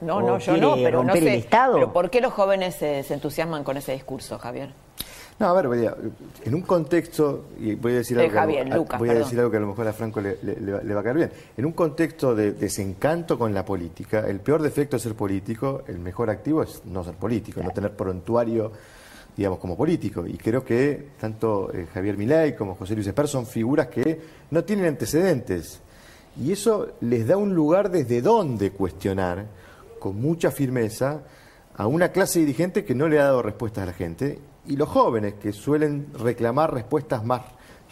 No, 0.02 0.18
¿O 0.18 0.22
no, 0.22 0.39
yo 0.39 0.58
no, 0.58 0.76
pero 0.76 1.04
no 1.04 1.14
sé. 1.14 1.36
Estado? 1.38 1.76
Pero 1.76 1.93
¿por 1.93 2.10
qué 2.10 2.20
los 2.20 2.34
jóvenes 2.34 2.76
se, 2.76 3.04
se 3.04 3.14
entusiasman 3.14 3.64
con 3.64 3.78
ese 3.78 3.93
discurso, 3.93 4.38
Javier? 4.39 4.72
No, 5.38 5.48
a 5.48 5.54
ver, 5.54 5.68
voy 5.68 5.86
a- 5.86 5.96
en 6.46 6.56
un 6.56 6.62
contexto, 6.62 7.46
y 7.60 7.76
voy 7.76 7.92
a 7.92 7.96
decir 7.98 8.18
algo, 8.18 8.32
que 8.32 8.38
a- 8.38 8.42
Javier, 8.42 8.72
a, 8.72 8.78
Lucas, 8.78 9.00
voy 9.00 9.10
a 9.10 9.12
perdón. 9.12 9.24
decir 9.28 9.40
algo 9.40 9.52
que 9.52 9.58
a 9.58 9.60
lo 9.60 9.68
mejor 9.68 9.88
a 9.88 9.94
Franco 9.94 10.22
le, 10.22 10.38
le- 10.42 10.60
le 10.84 10.94
va- 10.94 11.00
a 11.02 11.04
caer 11.04 11.16
bien. 11.18 11.32
En 11.58 11.66
un 11.66 11.74
contexto 11.74 12.34
de 12.34 12.54
desencanto 12.54 13.38
con 13.38 13.54
la 13.54 13.66
política, 13.66 14.22
el 14.28 14.40
peor 14.40 14.62
defecto 14.62 14.96
de 14.96 15.02
ser 15.04 15.14
político, 15.16 15.84
el 15.88 16.00
mejor 16.00 16.30
activo 16.30 16.64
es 16.64 16.82
no 16.86 17.04
ser 17.04 17.16
político, 17.16 17.62
no 17.62 17.72
tener 17.72 17.92
prontuario, 17.98 18.72
digamos, 19.36 19.60
como 19.60 19.76
político. 19.76 20.26
Y 20.26 20.38
creo 20.38 20.64
que 20.64 21.10
tanto 21.20 21.70
eh, 21.74 21.86
Javier 21.94 22.16
Milei 22.18 22.56
como 22.56 22.76
José 22.76 22.96
Luis 22.96 23.08
Esper 23.08 23.28
son 23.28 23.46
figuras 23.46 23.88
que 23.88 24.22
no 24.52 24.64
tienen 24.64 24.86
antecedentes. 24.86 25.82
Y 26.42 26.54
eso 26.54 26.94
les 27.02 27.28
da 27.28 27.36
un 27.36 27.54
lugar 27.54 27.92
desde 27.92 28.22
donde 28.22 28.72
cuestionar 28.72 29.48
con 30.00 30.16
mucha 30.22 30.50
firmeza 30.52 31.24
a 31.76 31.88
una 31.88 32.10
clase 32.10 32.40
dirigente 32.40 32.86
que 32.86 32.96
no 32.96 33.10
le 33.10 33.20
ha 33.20 33.26
dado 33.26 33.42
respuestas 33.42 33.84
a 33.84 33.88
la 33.88 33.94
gente 33.94 34.40
y 34.68 34.76
los 34.76 34.89
jóvenes 34.89 35.36
que 35.36 35.51
suelen 35.51 36.07
reclamar 36.18 36.74
respuestas 36.74 37.24
más 37.24 37.41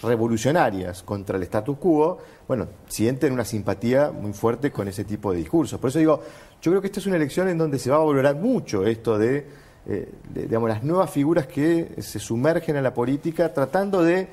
revolucionarias 0.01 1.03
contra 1.03 1.37
el 1.37 1.43
status 1.43 1.77
quo, 1.77 2.17
bueno, 2.47 2.67
sienten 2.87 3.33
una 3.33 3.45
simpatía 3.45 4.11
muy 4.11 4.33
fuerte 4.33 4.71
con 4.71 4.87
ese 4.87 5.03
tipo 5.03 5.31
de 5.31 5.37
discursos. 5.37 5.79
Por 5.79 5.89
eso 5.89 5.99
digo, 5.99 6.21
yo 6.61 6.71
creo 6.71 6.81
que 6.81 6.87
esta 6.87 6.99
es 6.99 7.05
una 7.05 7.15
elección 7.15 7.47
en 7.47 7.57
donde 7.57 7.79
se 7.79 7.89
va 7.89 7.97
a 7.97 7.99
valorar 7.99 8.35
mucho 8.35 8.85
esto 8.85 9.17
de, 9.17 9.45
eh, 9.85 10.11
de, 10.29 10.41
digamos, 10.43 10.69
las 10.69 10.83
nuevas 10.83 11.09
figuras 11.09 11.47
que 11.47 11.95
se 11.99 12.19
sumergen 12.19 12.75
a 12.77 12.81
la 12.81 12.93
política 12.93 13.53
tratando 13.53 14.01
de 14.03 14.29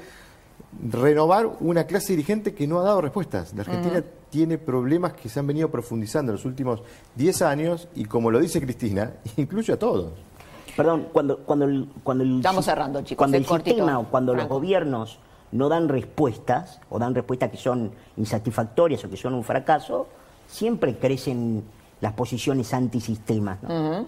renovar 0.91 1.47
una 1.61 1.85
clase 1.85 2.13
dirigente 2.13 2.55
que 2.55 2.67
no 2.67 2.81
ha 2.81 2.85
dado 2.85 3.01
respuestas. 3.01 3.53
La 3.55 3.63
Argentina 3.63 4.03
tiene 4.31 4.59
problemas 4.59 5.13
que 5.15 5.29
se 5.29 5.41
han 5.41 5.47
venido 5.47 5.71
profundizando 5.71 6.33
en 6.33 6.37
los 6.37 6.45
últimos 6.45 6.83
10 7.17 7.43
años 7.43 7.89
y 7.95 8.05
como 8.05 8.31
lo 8.31 8.39
dice 8.39 8.61
Cristina, 8.61 9.15
incluye 9.37 9.73
a 9.73 9.79
todos. 9.79 10.30
Perdón, 10.77 11.09
cuando, 11.13 11.39
cuando 11.39 11.65
el, 11.65 11.89
cuando 12.03 12.25
el, 12.25 12.37
Estamos 12.37 12.65
cerrando, 12.65 13.03
chicos, 13.03 13.19
Cuando 13.19 13.37
el 13.37 13.47
cortito. 13.47 13.77
sistema 13.77 13.99
o 13.99 14.05
cuando 14.05 14.35
los 14.35 14.49
gobiernos 14.49 15.19
no 15.53 15.69
dan 15.69 15.89
respuestas, 15.89 16.81
o 16.91 16.99
dan 16.99 17.15
respuestas 17.15 17.51
que 17.51 17.57
son 17.57 17.93
insatisfactorias 18.17 19.05
o 19.05 19.11
que 19.11 19.17
son 19.17 19.35
un 19.35 19.45
fracaso, 19.45 20.07
siempre 20.47 20.97
crecen 20.97 21.65
las 22.01 22.13
posiciones 22.13 22.73
antisistema. 22.73 23.59
¿no? 23.63 23.75
Ujú. 23.75 24.07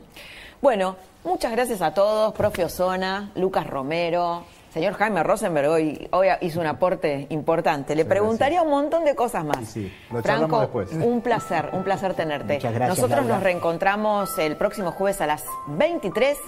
Bueno, 0.61 0.97
muchas 1.25 1.51
gracias 1.53 1.83
a 1.83 1.93
todos, 1.93 2.33
profe 2.35 2.65
Osona, 2.65 3.33
Lucas 3.35 3.67
Romero, 3.67 4.45
señor 4.73 4.95
Jaime 4.95 5.23
Rosenberg, 5.23 5.69
hoy, 5.69 6.09
hoy 6.13 6.29
hizo 6.41 6.61
un 6.61 6.67
aporte 6.67 7.27
importante. 7.31 7.95
Le 7.95 8.05
preguntaría 8.05 8.63
un 8.63 8.71
montón 8.71 9.05
de 9.05 9.15
cosas 9.15 9.45
más. 9.45 9.77
lo 10.11 10.23
charlamos 10.23 10.23
Franco, 10.23 10.61
después. 10.61 10.93
un 10.93 11.21
placer, 11.21 11.71
un 11.73 11.85
placer 11.85 12.15
tenerte. 12.15 12.55
Muchas 12.55 12.73
gracias, 12.73 12.97
Nosotros 12.97 13.21
Laura. 13.21 13.35
nos 13.35 13.43
reencontramos 13.43 14.39
el 14.39 14.57
próximo 14.57 14.93
jueves 14.93 15.21
a 15.21 15.27
las 15.27 15.45
23 15.69 16.39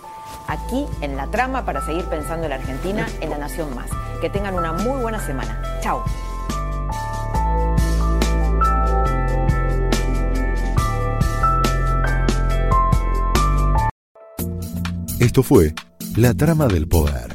aquí 0.49 0.87
en 1.03 1.17
La 1.17 1.27
Trama 1.27 1.65
para 1.65 1.83
seguir 1.83 2.05
pensando 2.07 2.45
en 2.45 2.51
la 2.51 2.57
Argentina, 2.57 3.07
en 3.21 3.31
La 3.31 3.39
Nación 3.39 3.75
Más. 3.75 3.91
Que 4.21 4.31
tengan 4.31 4.55
una 4.55 4.73
muy 4.73 5.01
buena 5.03 5.21
semana. 5.21 5.63
Chao. 5.81 6.03
Esto 15.21 15.43
fue 15.43 15.75
La 16.17 16.35
Trama 16.35 16.67
del 16.67 16.89
Poder 16.89 17.35